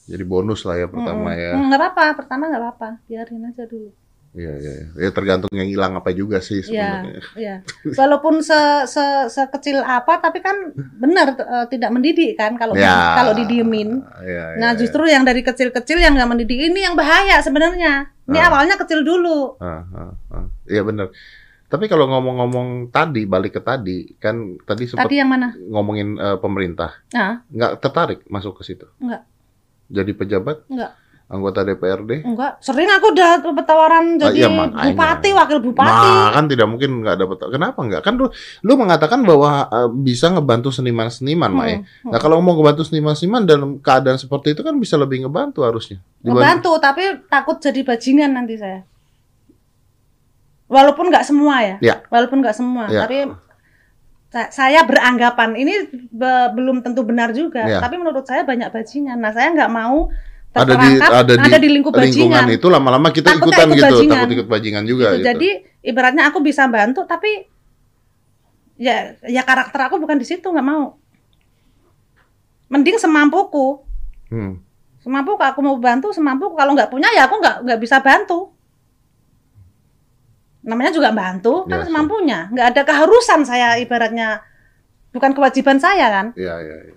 Jadi 0.09 0.23
bonus 0.27 0.67
lah 0.67 0.83
ya 0.83 0.91
pertama 0.91 1.39
ya. 1.39 1.55
Mm, 1.55 1.71
nggak 1.71 1.79
apa-apa 1.79 2.03
pertama 2.19 2.51
nggak 2.51 2.59
apa-apa. 2.59 2.89
Biarin 3.07 3.47
aja 3.47 3.63
dulu 3.63 3.95
Iya, 4.29 4.53
iya, 4.55 4.71
iya. 4.71 4.85
Ya 4.95 5.09
tergantung 5.09 5.49
yang 5.51 5.65
hilang 5.65 5.93
apa 5.93 6.09
juga 6.11 6.37
sih 6.37 6.61
Iya, 6.61 7.01
sebenarnya. 7.01 7.21
iya. 7.33 7.55
Walaupun 7.83 8.39
se, 8.39 8.53
se 8.85 9.01
sekecil 9.27 9.81
apa, 9.81 10.17
tapi 10.17 10.37
kan 10.37 10.69
benar 10.95 11.33
eh, 11.33 11.65
tidak 11.67 11.89
mendidik 11.89 12.33
kan 12.33 12.53
kalau 12.53 12.73
Ya. 12.73 12.93
di- 12.93 13.09
kalau 13.15 13.33
didiemin. 13.33 13.89
Iya, 14.21 14.43
iya, 14.53 14.57
Nah, 14.57 14.71
iya. 14.71 14.77
justru 14.77 15.01
yang 15.03 15.23
dari 15.23 15.41
kecil-kecil 15.41 15.97
yang 15.97 16.13
nggak 16.13 16.29
mendidik 16.29 16.61
ini 16.61 16.79
yang 16.79 16.93
bahaya 16.93 17.41
sebenarnya. 17.41 18.13
Ini 18.23 18.37
Ah. 18.37 18.47
awalnya 18.47 18.77
kecil 18.77 19.01
dulu. 19.01 19.57
Ah, 19.57 19.81
ah, 19.89 20.13
ah. 20.29 20.45
Iya 20.63 20.85
benar. 20.85 21.09
Tapi 21.65 21.85
kalau 21.85 22.05
ngomong-ngomong 22.07 22.89
tadi, 22.89 23.25
balik 23.25 23.57
ke 23.57 23.61
tadi, 23.61 24.13
kan 24.15 24.57
tadi 24.59 24.85
sempat 24.85 25.05
Tadi 25.05 25.17
yang 25.17 25.29
mana? 25.29 25.53
ngomongin 25.55 26.17
eh, 26.17 26.37
pemerintah, 26.37 27.01
Nah, 27.11 27.41
nggak 27.45 27.77
tertarik 27.79 28.19
masuk 28.25 28.57
ke 28.57 28.63
situ? 28.63 28.85
Enggak. 28.97 29.25
Jadi 29.87 30.11
pejabat, 30.13 30.65
enggak, 30.65 30.93
anggota 31.29 31.61
DPRD? 31.61 32.25
enggak. 32.25 32.57
Sering 32.57 32.89
aku 32.89 33.13
udah 33.13 33.37
dapat 33.39 33.61
tawaran 33.63 34.17
Ah, 34.17 34.27
jadi 34.27 34.35
iya, 34.35 34.49
makanya. 34.49 34.89
bupati, 34.89 35.29
wakil 35.31 35.59
bupati. 35.61 36.09
Nah, 36.09 36.33
kan 36.33 36.45
tidak 36.45 36.65
mungkin 36.65 36.89
nggak 36.99 37.17
dapat. 37.17 37.37
Kenapa 37.47 37.79
nggak? 37.79 38.01
Kan 38.01 38.13
lu, 38.15 38.25
lu 38.59 38.73
mengatakan 38.75 39.21
bahwa 39.21 39.51
eh, 39.63 39.89
bisa 39.95 40.27
ngebantu 40.27 40.69
seniman-seniman, 40.71 41.51
Mae. 41.51 41.75
Hmm, 41.75 41.83
hmm. 41.85 42.09
Nah, 42.09 42.19
kalau 42.19 42.37
mau 42.39 42.53
ngebantu 42.53 42.81
seniman-seniman 42.83 43.45
dalam 43.45 43.77
keadaan 43.77 44.17
seperti 44.17 44.51
itu 44.51 44.61
kan 44.61 44.73
bisa 44.75 44.97
lebih 44.97 45.23
ngebantu 45.23 45.61
harusnya. 45.61 46.01
Dibanding- 46.17 46.33
Ngebantu, 46.33 46.71
tapi 46.77 47.03
takut 47.23 47.57
jadi 47.57 47.79
bajingan 47.79 48.31
nanti 48.31 48.57
saya. 48.57 48.81
Walaupun 50.65 51.09
nggak 51.09 51.23
semua 51.23 51.55
ya. 51.61 51.75
Ya. 51.79 51.95
Walaupun 52.07 52.41
nggak 52.41 52.53
semua, 52.53 52.85
Ya. 52.87 53.01
tapi 53.03 53.25
sa- 54.29 54.49
saya 54.51 54.81
beranggapan 54.83 55.53
ini 55.53 55.73
be- 56.07 56.49
belum 56.53 56.81
tentu 56.81 57.01
benar 57.01 57.33
juga. 57.33 57.65
Ya. 57.65 57.77
Tapi 57.77 57.97
menurut 57.97 58.21
saya 58.23 58.41
banyak 58.41 58.69
bajingan. 58.69 59.17
Nah, 59.17 59.29
saya 59.29 59.49
nggak 59.51 59.65
mau 59.67 60.13
ada 60.49 60.73
di 60.75 60.89
ada 60.97 61.57
di, 61.61 61.69
lingkup 61.69 61.93
lingkungan 61.93 62.41
bajingan. 62.41 62.57
itu 62.57 62.67
lama-lama 62.67 63.13
kita 63.13 63.37
Takutnya 63.37 63.45
ikutan 63.53 63.67
ikut 63.69 63.77
gitu, 63.77 63.85
bajingan. 63.85 64.13
takut 64.17 64.29
ikut 64.33 64.47
bajingan 64.49 64.83
juga 64.83 65.05
Gitu. 65.05 65.15
gitu. 65.15 65.27
Jadi 65.29 65.49
ibaratnya 65.85 66.23
aku 66.27 66.37
bisa 66.41 66.65
bantu, 66.65 67.05
tapi 67.05 67.31
ya 68.75 69.13
ya 69.23 69.43
karakter 69.43 69.77
aku 69.85 70.01
bukan 70.01 70.17
di 70.17 70.25
situ 70.25 70.43
nggak 70.43 70.65
mau. 70.65 70.97
Mending 72.69 72.97
semampuku. 72.97 73.81
Hmm. 74.29 74.61
Semampuku 74.99 75.41
aku 75.41 75.59
mau 75.61 75.77
bantu 75.77 76.09
semampuku. 76.09 76.53
Kalau 76.53 76.73
nggak 76.73 76.89
punya 76.89 77.09
ya 77.13 77.29
aku 77.29 77.37
nggak 77.37 77.65
nggak 77.65 77.79
bisa 77.79 78.01
bantu. 78.01 78.49
Namanya 80.59 80.91
juga 80.91 81.09
bantu 81.09 81.65
kan 81.65 81.81
Ya, 81.81 81.85
semampunya. 81.87 82.39
Nggak 82.51 82.67
ada 82.75 82.81
keharusan 82.83 83.41
saya 83.41 83.77
ibaratnya 83.77 84.43
bukan 85.09 85.31
kewajiban 85.33 85.77
saya 85.77 86.09
kan. 86.09 86.25
Iya, 86.35 86.55
iya, 86.59 86.77
iya. 86.85 86.95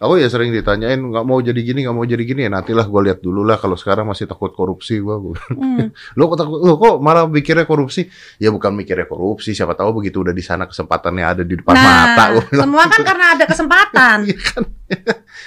Aku 0.00 0.16
ya 0.16 0.26
sering 0.26 0.48
ditanyain 0.48 0.96
nggak 0.96 1.22
mau 1.22 1.36
jadi 1.38 1.60
gini, 1.60 1.84
nggak 1.84 1.92
mau 1.92 2.02
jadi 2.02 2.24
gini 2.24 2.40
ya 2.42 2.50
nantilah 2.50 2.88
gue 2.88 3.00
lihat 3.04 3.20
dulu 3.20 3.44
lah 3.44 3.60
kalau 3.60 3.76
sekarang 3.76 4.08
masih 4.08 4.24
takut 4.24 4.48
korupsi 4.50 4.96
gua. 4.96 5.20
Hmm. 5.20 5.92
Lo 6.16 6.24
kok 6.26 6.40
takut? 6.40 6.56
Lo 6.56 6.74
kok 6.74 6.98
malah 6.98 7.28
mikirnya 7.28 7.68
korupsi? 7.68 8.08
Ya 8.36 8.48
bukan 8.48 8.72
mikirnya 8.72 9.04
korupsi, 9.04 9.52
siapa 9.52 9.76
tahu 9.76 10.00
begitu 10.00 10.24
udah 10.24 10.32
di 10.32 10.40
sana 10.40 10.64
kesempatannya 10.64 11.20
ada 11.22 11.42
di 11.44 11.52
depan 11.52 11.76
mata. 11.76 12.24
Gua 12.32 12.42
bilang. 12.42 12.64
semua 12.64 12.84
kan 12.88 13.00
karena 13.04 13.24
ada 13.34 13.44
kesempatan. 13.44 14.18
Iya 14.30 14.38
kan? 14.40 14.62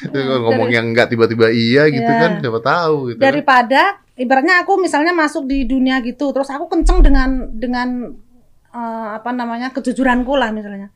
Hmm, 0.05 0.37
ngomong 0.39 0.67
dari- 0.67 0.75
yang 0.77 0.85
enggak 0.87 1.07
tiba-tiba 1.09 1.49
iya 1.49 1.89
gitu 1.89 2.05
Iya. 2.05 2.21
kan, 2.21 2.31
siapa 2.39 2.59
tahu 2.59 2.95
gitu. 3.09 3.17
kan. 3.17 3.23
daripada 3.25 3.81
ibaratnya 4.13 4.55
aku 4.61 4.77
misalnya 4.77 5.11
masuk 5.11 5.43
di 5.43 5.65
dunia 5.65 5.97
gitu 5.99 6.29
terus 6.29 6.47
aku 6.47 6.69
kenceng 6.69 7.01
dengan 7.01 7.29
dengan 7.51 7.89
eh, 8.69 9.07
apa 9.13 9.29
namanya 9.29 9.69
kejujuranku 9.69 10.33
lah 10.33 10.49
misalnya 10.49 10.93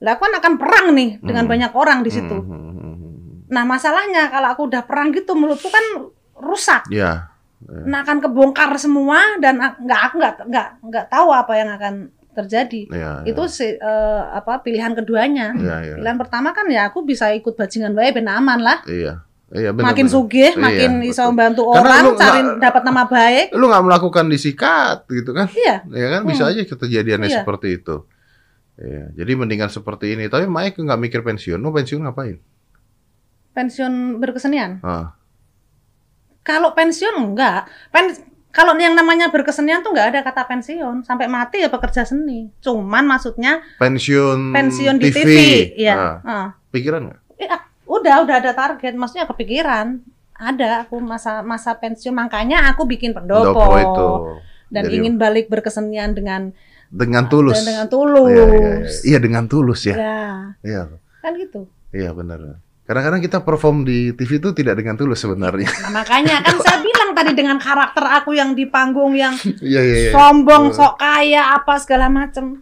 lah 0.00 0.10
aku 0.10 0.22
kan 0.22 0.34
akan 0.34 0.52
perang 0.56 0.86
nih 0.90 1.10
dengan 1.18 1.44
Hmm. 1.44 1.52
banyak 1.52 1.72
orang 1.72 1.98
di 2.00 2.10
situ 2.10 2.32
Hmm, 2.32 2.48
hmm, 2.48 2.72
hmm, 2.72 2.94
hmm. 2.94 3.12
nah 3.46 3.64
masalahnya 3.64 4.28
kalau 4.28 4.48
aku 4.48 4.62
udah 4.66 4.82
perang 4.82 5.10
gitu 5.10 5.32
mulutku 5.32 5.68
kan 5.68 5.84
rusak 6.34 6.88
Iya. 6.88 7.28
nah 7.62 8.00
akan 8.00 8.18
kebongkar 8.20 8.72
semua 8.74 9.36
dan 9.36 9.58
ak- 9.58 9.76
nggak 9.78 10.00
aku 10.02 10.14
nggak 10.16 10.34
nggak 10.46 10.66
nggak 10.82 11.06
tahu 11.06 11.28
apa 11.30 11.52
yang 11.54 11.68
akan 11.70 11.94
terjadi 12.30 12.80
Iya. 12.88 13.12
itu 13.26 13.42
si, 13.46 13.66
eh, 13.68 13.76
apa 14.26 14.58
pilihan 14.58 14.94
keduanya 14.94 15.52
Iya, 15.52 15.76
iya. 15.82 15.94
pilihan 15.94 16.16
pertama 16.16 16.50
kan 16.50 16.64
ya 16.66 16.88
aku 16.88 17.02
bisa 17.02 17.28
ikut 17.30 17.52
bajingan 17.52 17.92
baik 17.92 18.16
ben 18.16 18.26
aman 18.26 18.58
lah 18.58 18.80
Iya. 18.84 19.20
Iya, 19.50 19.74
benar. 19.74 19.92
makin 19.92 20.06
sugih 20.06 20.54
Iya, 20.54 20.62
makin 20.62 20.90
iso 21.02 21.20
betul. 21.20 21.28
membantu 21.28 21.62
orang 21.68 22.00
lu 22.00 22.14
cari 22.14 22.40
dapat 22.56 22.82
nama 22.82 23.02
baik 23.04 23.46
Lu 23.50 23.66
nggak 23.66 23.84
melakukan 23.84 24.24
disikat 24.26 25.04
gitu 25.06 25.34
kan? 25.34 25.50
iya 25.52 25.82
Ya 25.84 26.06
kan 26.08 26.22
bisa 26.22 26.46
Hmm. 26.46 26.54
aja 26.54 26.60
kejadiannya 26.64 27.28
Iya. 27.28 27.42
seperti 27.42 27.68
itu. 27.76 28.06
Iya, 28.80 29.12
jadi 29.14 29.32
mendingan 29.36 29.68
seperti 29.68 30.16
ini. 30.16 30.26
Tapi 30.26 30.48
Mike 30.48 30.80
nggak 30.80 30.96
mikir 30.98 31.20
pensiun. 31.20 31.56
Mau 31.56 31.70
pensiun 31.70 32.00
ngapain? 32.00 32.40
pensiun 33.50 34.22
berkesenian 34.22 34.78
Ah, 34.80 35.18
Kalau 36.40 36.72
pensiun 36.72 37.12
enggak. 37.12 37.66
Pen 37.90 38.14
kalau 38.50 38.72
yang 38.74 38.94
namanya 38.94 39.28
berkesenian 39.28 39.82
tuh 39.84 39.92
enggak 39.92 40.14
ada 40.14 40.20
kata 40.24 40.48
pensiun. 40.48 41.04
Sampai 41.04 41.26
mati 41.26 41.60
ya 41.60 41.68
pekerja 41.68 42.02
seni. 42.02 42.48
Cuman 42.58 43.04
maksudnya 43.04 43.60
pensiun, 43.76 44.54
pensiun 44.54 44.96
di 44.96 45.10
TV. 45.10 45.30
Iya. 45.76 45.94
Ah, 45.94 46.16
Ah. 46.24 46.48
pikiran 46.70 47.10
nggak? 47.10 47.18
Ya, 47.36 47.58
udah 47.84 48.14
udah 48.24 48.36
ada 48.38 48.52
target. 48.54 48.94
Maksudnya 48.94 49.26
kepikiran. 49.26 50.00
Ada 50.32 50.88
aku 50.88 50.96
masa 50.98 51.44
masa 51.44 51.76
pensiun 51.76 52.16
makanya 52.16 52.70
aku 52.72 52.88
bikin 52.88 53.12
pendopo. 53.12 53.50
Pendopo 53.52 53.76
itu. 53.76 54.08
Dan 54.70 54.86
Jadi- 54.88 54.94
ingin 54.96 55.14
balik 55.18 55.50
berkesenian 55.50 56.14
dengan 56.14 56.54
dengan 56.90 57.24
tulus. 57.26 57.56
Dan 57.56 57.66
dengan 57.70 57.86
tulus. 57.86 58.28
Iya, 58.28 58.44
iya, 58.44 58.58
iya. 58.58 58.78
Iya, 59.06 59.18
dengan 59.18 59.44
tulus 59.46 59.80
ya. 59.82 59.96
Ya, 59.96 60.20
Iya, 60.60 60.82
kan 61.22 61.32
gitu. 61.34 61.70
iya 61.90 62.10
benar. 62.10 62.58
Kadang-kadang 62.82 63.22
kita 63.22 63.38
perform 63.40 63.86
di 63.86 64.10
TV 64.12 64.36
itu 64.36 64.50
tidak 64.50 64.74
dengan 64.74 64.98
tulus 64.98 65.22
sebenarnya. 65.22 65.70
Nah, 65.86 65.94
makanya 65.96 66.42
kan 66.42 66.58
saya 66.58 66.82
bilang 66.84 67.14
tadi 67.14 67.32
dengan 67.32 67.56
karakter 67.56 68.02
aku 68.02 68.34
yang 68.34 68.52
di 68.52 68.66
panggung 68.66 69.14
yang 69.14 69.30
Iya, 69.62 69.80
iya, 69.80 69.96
iya. 70.00 70.10
sombong, 70.10 70.74
sok 70.74 70.98
kaya, 70.98 71.54
apa 71.54 71.78
segala 71.78 72.10
macem. 72.10 72.58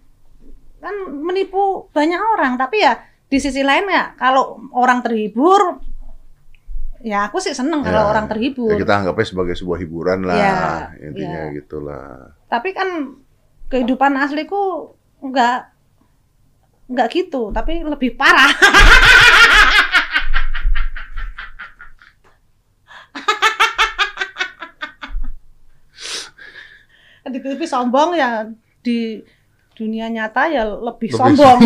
Kan 0.78 0.94
menipu 1.16 1.88
banyak 1.90 2.20
orang, 2.20 2.54
tapi 2.54 2.84
ya 2.84 3.00
di 3.24 3.36
sisi 3.36 3.60
lain 3.60 3.88
ya 3.88 4.12
kalau 4.14 4.56
orang 4.72 5.00
terhibur 5.00 5.80
ya 6.98 7.24
aku 7.24 7.38
sih 7.38 7.52
seneng 7.52 7.80
kalau 7.80 8.04
Ya, 8.04 8.10
orang 8.10 8.26
terhibur. 8.26 8.68
Ya, 8.68 8.78
kita 8.78 8.94
anggapnya 8.96 9.24
sebagai 9.24 9.54
sebuah 9.54 9.78
hiburan 9.78 10.18
lah, 10.22 10.36
Iya, 10.36 11.08
intinya 11.08 11.40
iya. 11.46 11.54
gitulah. 11.54 12.36
Tapi 12.46 12.68
kan 12.74 12.88
kehidupan 13.68 14.16
asliku 14.16 14.96
enggak 15.20 15.72
enggak 16.88 17.08
gitu, 17.12 17.52
tapi 17.52 17.84
lebih 17.84 18.16
parah. 18.16 18.48
di 27.28 27.44
TV 27.44 27.60
sombong 27.68 28.16
ya 28.16 28.48
di 28.80 29.20
dunia 29.76 30.08
nyata 30.08 30.48
ya 30.48 30.64
lebih, 30.64 31.12
Lebih 31.12 31.20
sombong. 31.20 31.60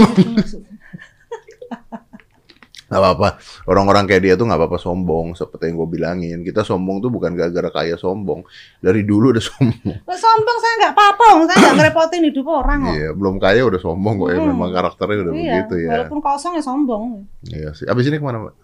Gak 2.93 3.01
apa-apa. 3.01 3.29
Orang-orang 3.73 4.05
kayak 4.05 4.23
dia 4.23 4.35
tuh 4.37 4.45
nggak 4.45 4.61
apa-apa 4.61 4.77
sombong. 4.77 5.33
Seperti 5.33 5.73
yang 5.73 5.81
gue 5.81 5.89
bilangin. 5.89 6.39
Kita 6.45 6.61
sombong 6.61 7.01
tuh 7.01 7.09
bukan 7.09 7.33
gara-gara 7.33 7.73
kaya 7.73 7.97
sombong. 7.97 8.45
Dari 8.85 9.01
dulu 9.09 9.33
udah 9.33 9.45
sombong. 9.49 9.97
sombong 10.05 10.59
saya 10.61 10.75
nggak 10.85 10.95
apa-apa, 10.95 11.25
saya 11.49 11.57
nggak 11.57 11.77
ngerepotin 11.81 12.23
hidup 12.29 12.47
orang 12.53 12.79
kok. 12.85 12.95
Iya, 12.95 13.11
belum 13.17 13.35
kaya 13.41 13.61
udah 13.65 13.81
sombong 13.81 14.15
kok 14.21 14.29
ya. 14.29 14.39
Hmm. 14.39 14.49
Memang 14.53 14.71
karakternya 14.71 15.19
udah 15.25 15.33
Iya, 15.33 15.41
begitu 15.41 15.75
ya. 15.81 15.89
walaupun 15.97 16.19
kosong 16.21 16.53
ya 16.61 16.63
sombong. 16.63 17.05
Iya 17.49 17.69
sih. 17.73 17.89
Abis 17.89 18.05
ini 18.13 18.21
ke 18.21 18.25
mana, 18.29 18.39
Mbak? 18.45 18.55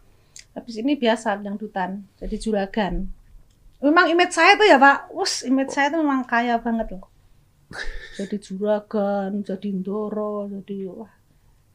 Habis 0.59 0.75
ini 0.83 0.93
biasa 0.99 1.39
dangdutan, 1.39 2.03
jadi 2.19 2.35
juragan. 2.35 3.07
Memang 3.79 4.11
image 4.11 4.35
saya 4.35 4.59
tuh 4.59 4.67
ya 4.67 4.75
Pak, 4.75 5.15
us 5.15 5.47
image 5.47 5.71
saya 5.71 5.95
tuh 5.95 6.03
memang 6.03 6.27
kaya 6.27 6.59
banget 6.59 6.99
loh. 6.99 7.07
Jadi 8.19 8.43
juragan, 8.43 9.47
jadi 9.47 9.69
ndoro, 9.71 10.51
jadi 10.51 10.91
wah. 10.91 11.18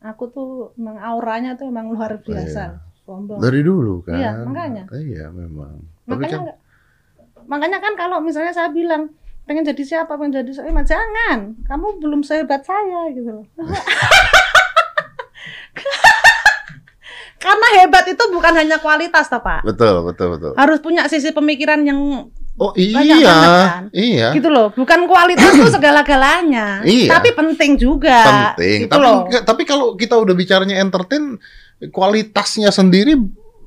Aku 0.04 0.28
tuh 0.28 0.76
memang 0.76 1.00
auranya 1.00 1.56
tuh 1.56 1.72
memang 1.72 1.96
luar 1.96 2.20
biasa. 2.20 2.76
Sombong. 3.08 3.40
Dari 3.40 3.64
dulu 3.64 4.04
kan. 4.04 4.20
Iya, 4.20 4.32
makanya. 4.44 4.84
Iya, 4.92 5.32
memang. 5.32 5.80
Tapi 6.04 6.28
Makanya 6.28 6.40
kan 6.40 6.44
makanya 7.44 7.80
kan 7.84 7.94
kalau 8.00 8.18
misalnya 8.24 8.52
saya 8.56 8.72
bilang 8.72 9.12
pengen 9.44 9.64
jadi 9.64 9.84
siapa, 9.84 10.16
pengen 10.16 10.44
jadi 10.44 10.52
siapa, 10.52 10.84
jangan. 10.84 11.56
Kamu 11.68 12.04
belum 12.04 12.24
sehebat 12.24 12.64
saya 12.68 13.12
gitu 13.16 13.44
loh. 13.44 13.48
Karena 17.44 17.68
hebat 17.84 18.08
itu 18.08 18.24
bukan 18.32 18.56
hanya 18.56 18.80
kualitas 18.80 19.28
toh 19.28 19.44
Pak. 19.44 19.68
betul, 19.68 20.08
betul, 20.08 20.28
betul. 20.40 20.52
Harus 20.56 20.80
punya 20.80 21.04
sisi 21.12 21.36
pemikiran 21.36 21.84
yang 21.84 22.00
Oh 22.54 22.70
Banyak 22.70 23.18
iya, 23.18 23.26
banget 23.26 23.50
kan? 23.50 23.84
iya. 23.98 24.28
gitu 24.38 24.50
loh. 24.54 24.70
Bukan 24.78 25.10
kualitas 25.10 25.58
tuh 25.58 25.74
segala-galanya. 25.74 26.68
Iya. 26.94 27.18
Tapi 27.18 27.34
penting 27.34 27.82
juga. 27.82 28.54
penting. 28.54 28.86
Gitu 28.86 28.94
tapi 28.94 29.02
loh. 29.02 29.26
tapi 29.42 29.64
kalau 29.66 29.98
kita 29.98 30.14
udah 30.22 30.36
bicaranya 30.38 30.78
entertain, 30.78 31.42
kualitasnya 31.90 32.70
sendiri 32.70 33.18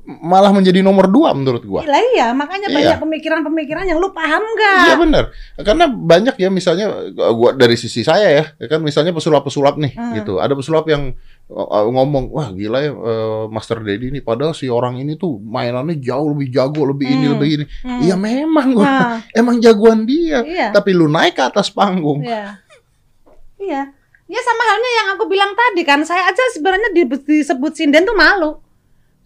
malah 0.07 0.55
menjadi 0.55 0.79
nomor 0.79 1.11
dua 1.11 1.35
menurut 1.35 1.59
gua. 1.61 1.83
Lah 1.83 1.99
iya, 2.15 2.31
makanya 2.31 2.71
Iya. 2.71 2.75
banyak 2.79 2.97
pemikiran-pemikiran 3.03 3.83
yang 3.85 3.99
lu 3.99 4.07
paham 4.09 4.39
nggak? 4.39 4.83
Iya 4.83 4.95
benar. 4.95 5.23
Karena 5.59 5.85
banyak 5.85 6.35
ya 6.35 6.47
misalnya 6.47 7.11
gua 7.11 7.51
dari 7.51 7.75
sisi 7.75 8.01
saya 8.01 8.27
ya, 8.31 8.45
ya 8.55 8.67
kan 8.67 8.79
misalnya 8.79 9.11
pesulap-pesulap 9.11 9.75
nih 9.75 9.91
Hmm. 9.93 10.15
gitu. 10.15 10.39
Ada 10.39 10.55
pesulap 10.55 10.87
yang 10.87 11.11
uh, 11.47 11.83
ngomong, 11.85 12.31
"Wah, 12.31 12.49
gila 12.49 12.79
ya 12.79 12.91
uh, 12.91 13.45
Master 13.47 13.79
Dedi 13.79 14.07
ini 14.07 14.19
padahal 14.19 14.51
si 14.51 14.67
orang 14.67 14.95
ini 14.95 15.13
tuh 15.13 15.37
mainannya 15.37 15.99
jauh 15.99 16.31
lebih 16.31 16.49
jago, 16.49 16.87
lebih 16.87 17.03
ini, 17.05 17.25
Hmm. 17.25 17.33
lebih 17.35 17.49
ini." 17.53 17.65
Hmm. 17.83 17.99
Iya 17.99 18.15
memang 18.15 18.67
gua. 18.73 18.85
Nah, 18.85 19.15
Emang 19.39 19.59
jagoan 19.59 20.03
dia. 20.03 20.39
iya. 20.41 20.71
Tapi 20.71 20.91
lu 20.91 21.05
naik 21.05 21.35
ke 21.35 21.43
atas 21.43 21.67
panggung. 21.67 22.23
Iya. 22.23 22.63
Iya. 23.57 23.81
Ya 24.23 24.39
sama 24.39 24.63
halnya 24.65 24.91
yang 24.93 25.07
aku 25.15 25.23
bilang 25.25 25.51
tadi 25.51 25.81
kan, 25.81 26.03
saya 26.03 26.27
aja 26.27 26.43
sebenarnya 26.51 26.91
di- 26.91 27.07
disebut 27.07 27.71
sinden 27.73 28.03
tuh 28.03 28.11
malu. 28.13 28.59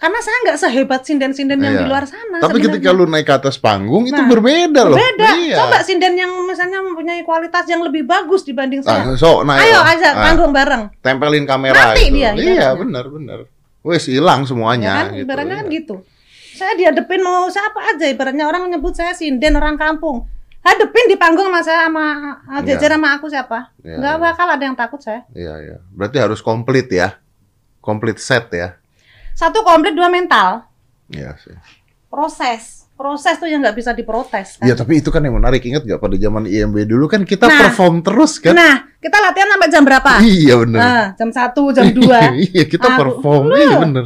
Karena 0.01 0.17
saya 0.17 0.37
nggak 0.41 0.57
sehebat 0.57 1.01
sinden-sinden 1.05 1.61
yang 1.61 1.77
Iya. 1.77 1.81
di 1.81 1.85
luar 1.85 2.09
sana. 2.09 2.41
Tapi 2.41 2.57
sebenarnya. 2.57 2.65
ketika 2.73 2.89
lu 2.89 3.05
naik 3.05 3.21
ke 3.23 3.33
atas 3.37 3.55
panggung 3.55 4.03
itu 4.03 4.17
Nah, 4.17 4.25
berbeda 4.25 4.81
loh. 4.81 4.97
beda. 4.97 5.29
Iya. 5.37 5.57
Coba 5.61 5.77
sinden 5.85 6.17
yang 6.17 6.33
misalnya 6.41 6.81
mempunyai 6.81 7.21
kualitas 7.21 7.69
yang 7.69 7.85
lebih 7.85 8.09
bagus 8.09 8.41
dibanding 8.41 8.81
saya. 8.81 9.05
Ah, 9.05 9.13
so, 9.13 9.45
naik 9.45 9.61
Ayo 9.61 9.77
aja 9.77 10.09
Ah, 10.09 10.25
panggung 10.25 10.49
bareng. 10.49 10.89
tempelin 10.99 11.45
kamera 11.45 11.93
Mati 11.93 12.09
gitu. 12.09 12.17
dia, 12.17 12.33
Iya, 12.33 12.33
ibaratnya. 12.33 12.73
benar 12.81 13.05
benar. 13.07 13.39
Wes 13.81 14.09
hilang 14.09 14.41
Ya 14.41 14.47
semuanya 14.49 14.91
kan, 14.91 15.05
gitu. 15.13 15.21
ibaratnya 15.21 15.55
kan 15.55 15.67
iya. 15.69 15.75
gitu. 15.77 15.95
Saya 16.51 16.73
dihadepin 16.73 17.21
mau 17.21 17.45
siapa 17.45 17.79
aja, 17.87 18.05
ibaratnya 18.05 18.45
orang 18.45 18.69
nyebut 18.69 18.93
saya 18.93 19.13
sinden 19.13 19.53
orang 19.53 19.77
kampung. 19.77 20.25
Hadepin 20.61 21.09
di 21.09 21.17
panggung 21.17 21.45
sama 21.45 21.61
saya 21.61 21.85
sama 21.85 22.05
Iya. 22.57 22.73
jajar 22.73 22.93
sama 22.93 23.17
aku 23.17 23.25
siapa? 23.25 23.69
Nggak 23.81 24.13
iya. 24.13 24.21
bakal 24.21 24.47
ada 24.49 24.61
yang 24.61 24.73
takut 24.73 24.97
saya. 24.97 25.25
Iya, 25.33 25.53
iya. 25.57 25.77
Berarti 25.89 26.17
harus 26.17 26.41
komplit 26.41 26.89
ya. 26.89 27.17
Komplit 27.81 28.17
set 28.17 28.49
ya. 28.49 28.80
Satu 29.33 29.61
komplit, 29.61 29.93
dua 29.93 30.07
mental. 30.07 30.67
Iya 31.07 31.35
sih. 31.37 31.55
Proses. 32.07 32.85
Proses 32.93 33.35
tuh 33.35 33.49
yang 33.49 33.65
nggak 33.65 33.73
bisa 33.73 33.91
diprotes. 33.91 34.55
Kan? 34.55 34.69
Iya, 34.69 34.77
tapi 34.77 35.01
itu 35.01 35.09
kan 35.09 35.19
yang 35.19 35.33
menarik. 35.33 35.59
Ingat 35.59 35.81
gak 35.83 35.97
pada 35.97 36.13
zaman 36.15 36.45
IMB 36.45 36.85
dulu 36.85 37.09
kan 37.09 37.25
kita 37.25 37.49
Nah. 37.49 37.57
perform 37.65 37.99
terus 37.99 38.37
kan? 38.37 38.53
Nah, 38.53 38.85
kita 38.95 39.17
latihan 39.17 39.49
sampai 39.49 39.69
jam 39.69 39.81
berapa? 39.81 40.11
Iya 40.21 40.53
benar. 40.61 40.79
Nah, 40.79 41.05
jam 41.17 41.29
1, 41.33 41.73
jam 41.73 41.87
2. 41.89 41.97
iya, 42.53 42.63
kita 42.63 42.87
Aku- 42.87 42.99
perform. 43.01 43.49
Loh. 43.49 43.57
Iya 43.57 43.75
benar. 43.79 44.05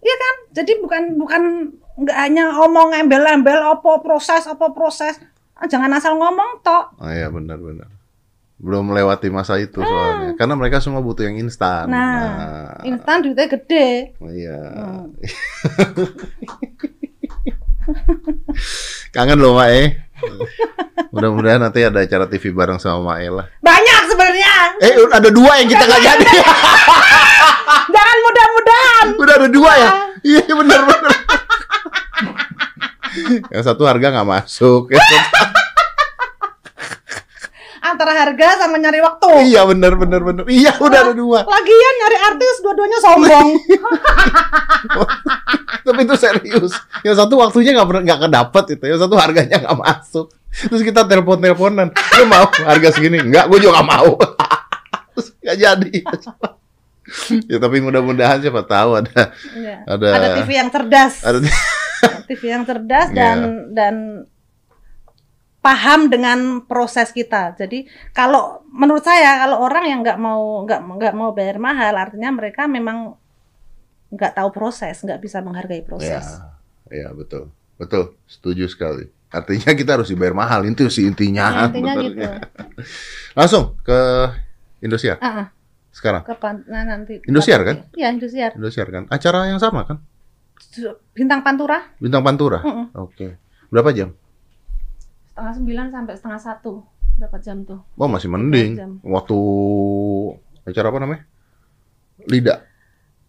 Iya 0.00 0.14
kan? 0.18 0.34
Jadi 0.52 0.72
bukan 0.76 1.02
bukan 1.14 1.42
nggak 1.94 2.18
hanya 2.18 2.50
ngomong 2.52 2.90
embel-embel 2.92 3.62
apa 3.62 4.02
proses 4.02 4.42
apa 4.44 4.74
proses. 4.74 5.22
Ah, 5.54 5.70
Jangan 5.70 5.94
asal 5.94 6.18
ngomong 6.18 6.58
tok. 6.60 6.98
Oh, 6.98 7.06
iya 7.06 7.30
benar 7.30 7.62
benar. 7.62 7.86
Belum 8.64 8.80
melewati 8.88 9.28
masa 9.28 9.60
itu 9.60 9.76
soalnya. 9.76 10.32
Karena 10.40 10.56
mereka 10.56 10.80
semua 10.80 11.04
butuh 11.04 11.28
yang 11.28 11.36
instan. 11.36 11.84
Hmm. 11.84 11.92
Nah, 11.92 12.80
Instan 12.80 13.20
duitnya 13.20 13.44
gede. 13.44 14.16
Iya. 14.16 14.58
Hmm. 14.72 15.12
Kangen 19.14 19.36
loh, 19.36 19.52
Mak 19.60 19.68
eh. 19.68 19.88
Mudah-mudahan 21.12 21.60
nanti 21.60 21.84
ada 21.84 22.00
acara 22.00 22.24
TV 22.24 22.56
bareng 22.56 22.80
sama 22.80 23.12
Mak 23.12 23.18
lah. 23.28 23.46
Banyak 23.60 24.00
sebenarnya. 24.08 24.54
Eh, 24.80 24.92
ada 25.12 25.28
dua 25.28 25.52
yang 25.60 25.68
kita 25.68 25.84
nggak 25.84 26.00
jadi. 26.02 26.24
Jangan 27.94 28.16
mudah-mudahan. 28.24 29.06
Udah 29.20 29.34
ada 29.44 29.48
dua 29.52 29.72
ya? 29.76 29.90
Iya 30.24 30.40
benar 30.48 30.80
benar. 30.88 31.12
yang 33.52 33.62
satu 33.62 33.84
harga 33.84 34.08
nggak 34.08 34.26
masuk. 34.26 34.88
Satu- 34.88 35.52
Antara 37.84 38.16
harga 38.16 38.58
sama 38.58 38.80
nyari 38.80 38.98
waktu. 38.98 39.28
iya 39.44 39.60
benar 39.62 39.92
benar 39.94 40.20
benar. 40.20 40.44
Iya 40.48 40.72
udah 40.80 40.98
ada 41.04 41.12
dua. 41.12 41.44
Lagian 41.44 41.94
nyari 42.00 42.16
artis 42.32 42.54
dua-duanya 42.64 42.98
sombong. 42.98 43.48
Tapi 45.84 46.00
itu 46.00 46.16
serius. 46.16 46.72
Yang 47.04 47.16
satu 47.20 47.36
waktunya 47.36 47.76
nggak 47.76 47.84
pernah 47.84 48.02
nggak 48.02 48.20
kedapet 48.24 48.64
itu. 48.78 48.84
Yang 48.88 49.00
satu 49.04 49.14
harganya 49.20 49.56
nggak 49.60 49.76
masuk. 49.76 50.32
Terus 50.48 50.80
kita 50.80 51.04
telepon 51.04 51.36
teleponan. 51.36 51.92
Lu 51.92 52.24
mau 52.24 52.48
harga 52.48 52.88
segini? 52.88 53.20
Enggak, 53.20 53.52
gue 53.52 53.58
juga 53.60 53.76
nggak 53.78 53.88
mau. 53.90 54.16
Terus 55.12 55.26
nggak 55.44 55.56
jadi. 55.60 55.94
ya 57.52 57.60
tapi 57.60 57.84
mudah-mudahan 57.84 58.40
siapa 58.40 58.64
tahu 58.64 58.96
ada 58.96 59.28
Iya. 59.52 59.84
ada 59.84 60.06
Ada 60.08 60.28
TV 60.40 60.50
yang 60.56 60.72
cerdas. 60.72 61.20
ada 61.20 61.36
TV 62.24 62.42
yang 62.48 62.64
cerdas 62.64 63.12
dan 63.12 63.36
dan 63.76 64.24
paham 65.64 66.12
dengan 66.12 66.60
proses 66.62 67.08
kita. 67.08 67.56
Jadi 67.56 67.88
kalau 68.12 68.60
menurut 68.68 69.00
saya 69.00 69.40
kalau 69.40 69.64
orang 69.64 69.88
yang 69.88 70.00
nggak 70.04 70.20
mau 70.20 70.60
nggak 70.62 70.80
nggak 70.84 71.14
mau 71.16 71.32
bayar 71.32 71.56
mahal, 71.56 71.96
artinya 71.96 72.28
mereka 72.30 72.68
memang 72.68 73.16
nggak 74.12 74.36
tahu 74.36 74.52
proses, 74.52 75.00
nggak 75.00 75.18
bisa 75.18 75.40
menghargai 75.40 75.80
Ya, 75.80 75.86
proses. 75.88 76.24
ya 76.92 77.08
betul, 77.10 77.48
betul, 77.74 78.12
setuju 78.28 78.68
sekali. 78.68 79.08
Artinya 79.32 79.72
kita 79.72 79.96
harus 79.98 80.12
dibayar 80.12 80.30
mahal 80.30 80.62
itu 80.62 80.86
sih 80.86 81.08
intinya. 81.08 81.48
Nah, 81.50 81.66
intinya 81.66 81.92
gitu. 81.98 82.20
Langsung 83.40 83.74
ke 83.80 83.98
Indosiar 84.78 85.16
Ah, 85.18 85.42
ah, 85.42 85.46
sekarang. 85.90 86.22
kapan 86.22 86.62
nah, 86.68 86.84
nanti. 86.84 87.18
Indosiar, 87.24 87.64
kan? 87.64 87.88
Iya, 87.96 88.12
Indosiar. 88.12 88.52
Indosiar 88.54 88.86
kan, 88.92 89.08
acara 89.08 89.48
yang 89.48 89.58
sama 89.58 89.88
kan, 89.88 89.98
Bintang 91.10 91.40
Pantura, 91.42 91.82
bintang 91.98 92.22
Pantura. 92.22 92.62
Mm-mm. 92.62 92.94
Oke, 92.94 93.34
berapa 93.72 93.90
jam? 93.90 94.14
Setengah 95.34 95.54
sembilan 95.58 95.86
sampai 95.90 96.14
setengah 96.14 96.40
satu. 96.40 96.72
Berapa 97.18 97.38
jam 97.42 97.66
tuh? 97.66 97.82
Oh 97.98 98.06
masih 98.06 98.30
mending. 98.30 99.02
Waktu 99.02 99.38
acara 100.62 100.86
apa 100.88 100.98
namanya? 101.02 101.22
Lida. 102.30 102.62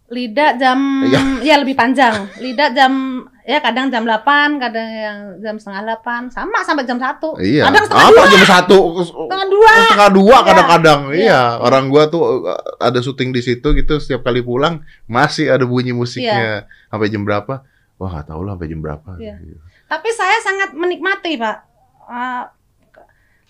Lida 0.06 0.54
jam 0.54 1.02
Iya. 1.02 1.20
ya 1.50 1.56
lebih 1.58 1.74
panjang. 1.74 2.30
Lida 2.38 2.70
jam 2.70 3.26
ya 3.42 3.58
kadang 3.58 3.90
jam 3.90 4.06
8, 4.06 4.62
kadang 4.62 4.86
yang 4.90 5.18
jam 5.42 5.58
setengah 5.58 5.98
8, 5.98 6.30
sama 6.30 6.62
sampai 6.62 6.86
jam 6.86 7.02
1. 7.02 7.42
Iya. 7.42 7.66
Kadang 7.66 7.84
setengah 7.90 8.06
Apa 8.06 8.14
dua. 8.22 8.30
jam 8.30 8.44
satu? 8.46 8.78
Setengah 9.02 9.48
dua. 9.50 9.72
Setengah 9.82 10.10
dua 10.14 10.38
Iya. 10.38 10.46
kadang-kadang. 10.46 11.00
Iya. 11.10 11.18
Iya. 11.26 11.42
Orang 11.58 11.90
gua 11.90 12.06
tuh 12.06 12.22
uh, 12.46 12.58
ada 12.78 13.02
syuting 13.02 13.34
di 13.34 13.42
situ 13.42 13.66
gitu. 13.74 13.98
Setiap 13.98 14.22
kali 14.22 14.46
pulang 14.46 14.86
masih 15.06 15.50
ada 15.50 15.66
bunyi 15.66 15.90
musiknya. 15.90 16.70
Sampai 16.86 17.10
jam 17.10 17.26
berapa? 17.26 17.66
Wah 17.98 18.10
nggak 18.12 18.30
tahu 18.30 18.42
lah 18.46 18.54
sampai 18.58 18.70
jam 18.70 18.82
berapa. 18.86 19.10
Iya. 19.18 19.42
Tapi 19.86 20.10
saya 20.10 20.38
sangat 20.42 20.70
menikmati, 20.74 21.38
Pak. 21.38 21.58
Uh, 22.06 22.46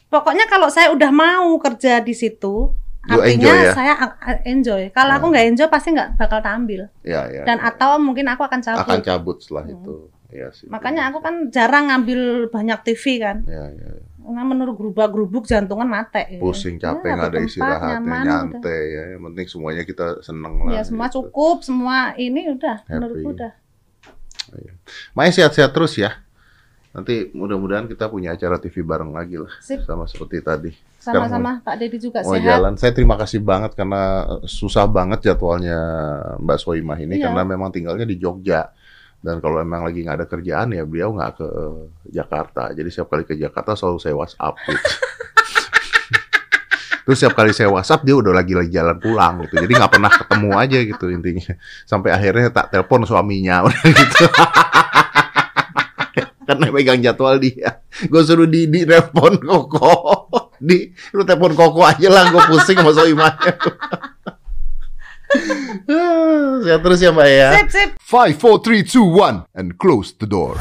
pokoknya 0.07 0.45
kalau 0.47 0.67
saya 0.67 0.91
udah 0.91 1.11
mau 1.11 1.55
kerja 1.59 1.99
di 1.99 2.13
situ, 2.13 2.71
You 3.05 3.21
artinya 3.21 3.53
enjoy 3.53 3.57
ya? 3.61 3.73
saya 3.73 3.93
enjoy. 4.43 4.83
Kalau 4.89 5.13
aku 5.13 5.29
Nah. 5.29 5.31
nggak 5.37 5.45
enjoy 5.53 5.67
pasti 5.69 5.89
nggak 5.93 6.09
bakal 6.17 6.39
tampil. 6.41 6.89
Iya, 7.05 7.21
iya. 7.29 7.43
Dan 7.45 7.61
iya. 7.61 7.69
atau 7.69 8.01
mungkin 8.01 8.25
aku 8.25 8.41
akan 8.41 8.59
cabut. 8.59 8.81
akan 8.81 8.99
cabut 9.01 9.37
setelah 9.37 9.63
Hmm. 9.69 9.75
itu. 9.77 9.95
Iya 10.25 10.47
sih. 10.51 10.65
Makanya 10.67 11.13
aku 11.13 11.21
kan 11.21 11.47
jarang 11.47 11.87
ngambil 11.87 12.49
banyak 12.49 12.79
TV 12.81 13.21
kan. 13.21 13.45
Iya, 13.45 13.65
iya. 13.71 13.89
iya. 13.93 14.05
Karena 14.25 14.41
menurut 14.41 14.73
gerubak-gerubuk 14.73 15.45
jantungan 15.45 15.85
mate. 15.85 16.41
Pusing, 16.41 16.81
Ya, 16.81 16.97
capek, 16.97 17.13
nggak 17.13 17.29
ada 17.29 17.37
tempat, 17.37 17.45
istirahatnya, 17.45 17.93
nyaman, 18.01 18.23
nyantai 18.25 18.81
ya. 18.89 19.03
Yang 19.13 19.21
penting 19.21 19.45
semuanya 19.45 19.83
kita 19.85 20.05
seneng 20.25 20.53
lah. 20.65 20.71
Ya 20.73 20.81
semua 20.81 21.07
gitu. 21.07 21.15
cukup, 21.21 21.61
semua 21.61 21.97
ini 22.17 22.49
udah 22.49 22.75
Happy. 22.81 22.89
menurutku 22.89 23.29
udah. 23.37 23.51
Maya 25.13 25.29
sehat-sehat 25.29 25.71
terus 25.71 25.93
ya. 25.95 26.24
Nanti 26.95 27.27
mudah-mudahan 27.35 27.85
kita 27.85 28.07
punya 28.07 28.31
acara 28.31 28.55
TV 28.55 28.79
bareng 28.79 29.11
lagi 29.11 29.35
lah. 29.35 29.51
Sip. 29.59 29.83
Sama 29.83 30.07
seperti 30.07 30.39
tadi. 30.39 30.71
Sama-sama 30.95 31.59
Pak 31.59 31.75
Dedi 31.75 31.99
juga 31.99 32.23
mau 32.23 32.31
sehat. 32.33 32.47
jalan. 32.47 32.73
Saya 32.79 32.95
terima 32.95 33.19
kasih 33.19 33.43
banget 33.43 33.75
karena 33.75 34.23
susah 34.47 34.87
banget 34.87 35.27
jadwalnya 35.27 35.75
Mbak 36.39 36.57
Soimah 36.57 36.95
ini 36.97 37.19
Iya. 37.19 37.27
karena 37.29 37.43
memang 37.43 37.69
tinggalnya 37.69 38.07
di 38.07 38.15
Jogja. 38.15 38.71
Dan 39.19 39.41
kalau 39.41 39.59
emang 39.59 39.83
lagi 39.83 40.01
nggak 40.01 40.17
ada 40.17 40.25
kerjaan 40.25 40.71
ya 40.71 40.87
beliau 40.87 41.11
nggak 41.11 41.31
ke 41.35 41.47
Jakarta. 42.09 42.71
Jadi 42.71 42.87
setiap 42.87 43.11
kali 43.11 43.27
ke 43.27 43.35
Jakarta 43.35 43.75
selalu 43.75 43.97
saya 43.99 44.15
WhatsApp 44.15 44.55
gitu. 44.63 44.79
Terus 47.05 47.21
setiap 47.21 47.37
kali 47.37 47.53
saya 47.53 47.69
WhatsApp 47.69 48.01
dia 48.01 48.17
udah 48.17 48.33
lagi 48.33 48.57
lagi 48.57 48.71
jalan 48.71 48.97
pulang 48.97 49.45
gitu. 49.45 49.61
Jadi 49.61 49.73
nggak 49.73 49.91
pernah 49.91 50.09
ketemu 50.09 50.49
aja 50.57 50.77
gitu 50.79 51.05
intinya. 51.09 51.53
Sampai 51.85 52.09
akhirnya 52.09 52.49
tak 52.49 52.71
telepon 52.71 53.03
suaminya 53.03 53.61
udah 53.67 53.77
gitu. 53.83 54.25
Karena 56.55 56.71
megang 56.71 57.03
jadwal 57.03 57.35
dia. 57.37 57.83
Gue 58.11 58.23
suruh 58.23 58.47
di 58.47 58.71
di 58.71 58.87
telepon 58.87 59.35
Koko. 59.37 59.91
Di 60.55 60.87
lu 61.11 61.27
telepon 61.27 61.51
Koko 61.51 61.83
aja 61.83 62.07
lah 62.07 62.31
gue 62.31 62.39
pusing 62.47 62.79
sama 62.79 62.95
Soimahnya. 62.95 63.59
Sehat 66.63 66.79
terus 66.79 67.03
ya 67.03 67.11
Mbak 67.11 67.27
ya. 67.27 67.49
Sip, 67.59 67.67
sip. 67.75 67.89
5, 67.99 68.39
4, 68.39 68.39
3, 68.39 68.87
2, 68.87 69.51
1 69.51 69.51
and 69.51 69.75
close 69.75 70.15
the 70.15 70.23
door. 70.23 70.55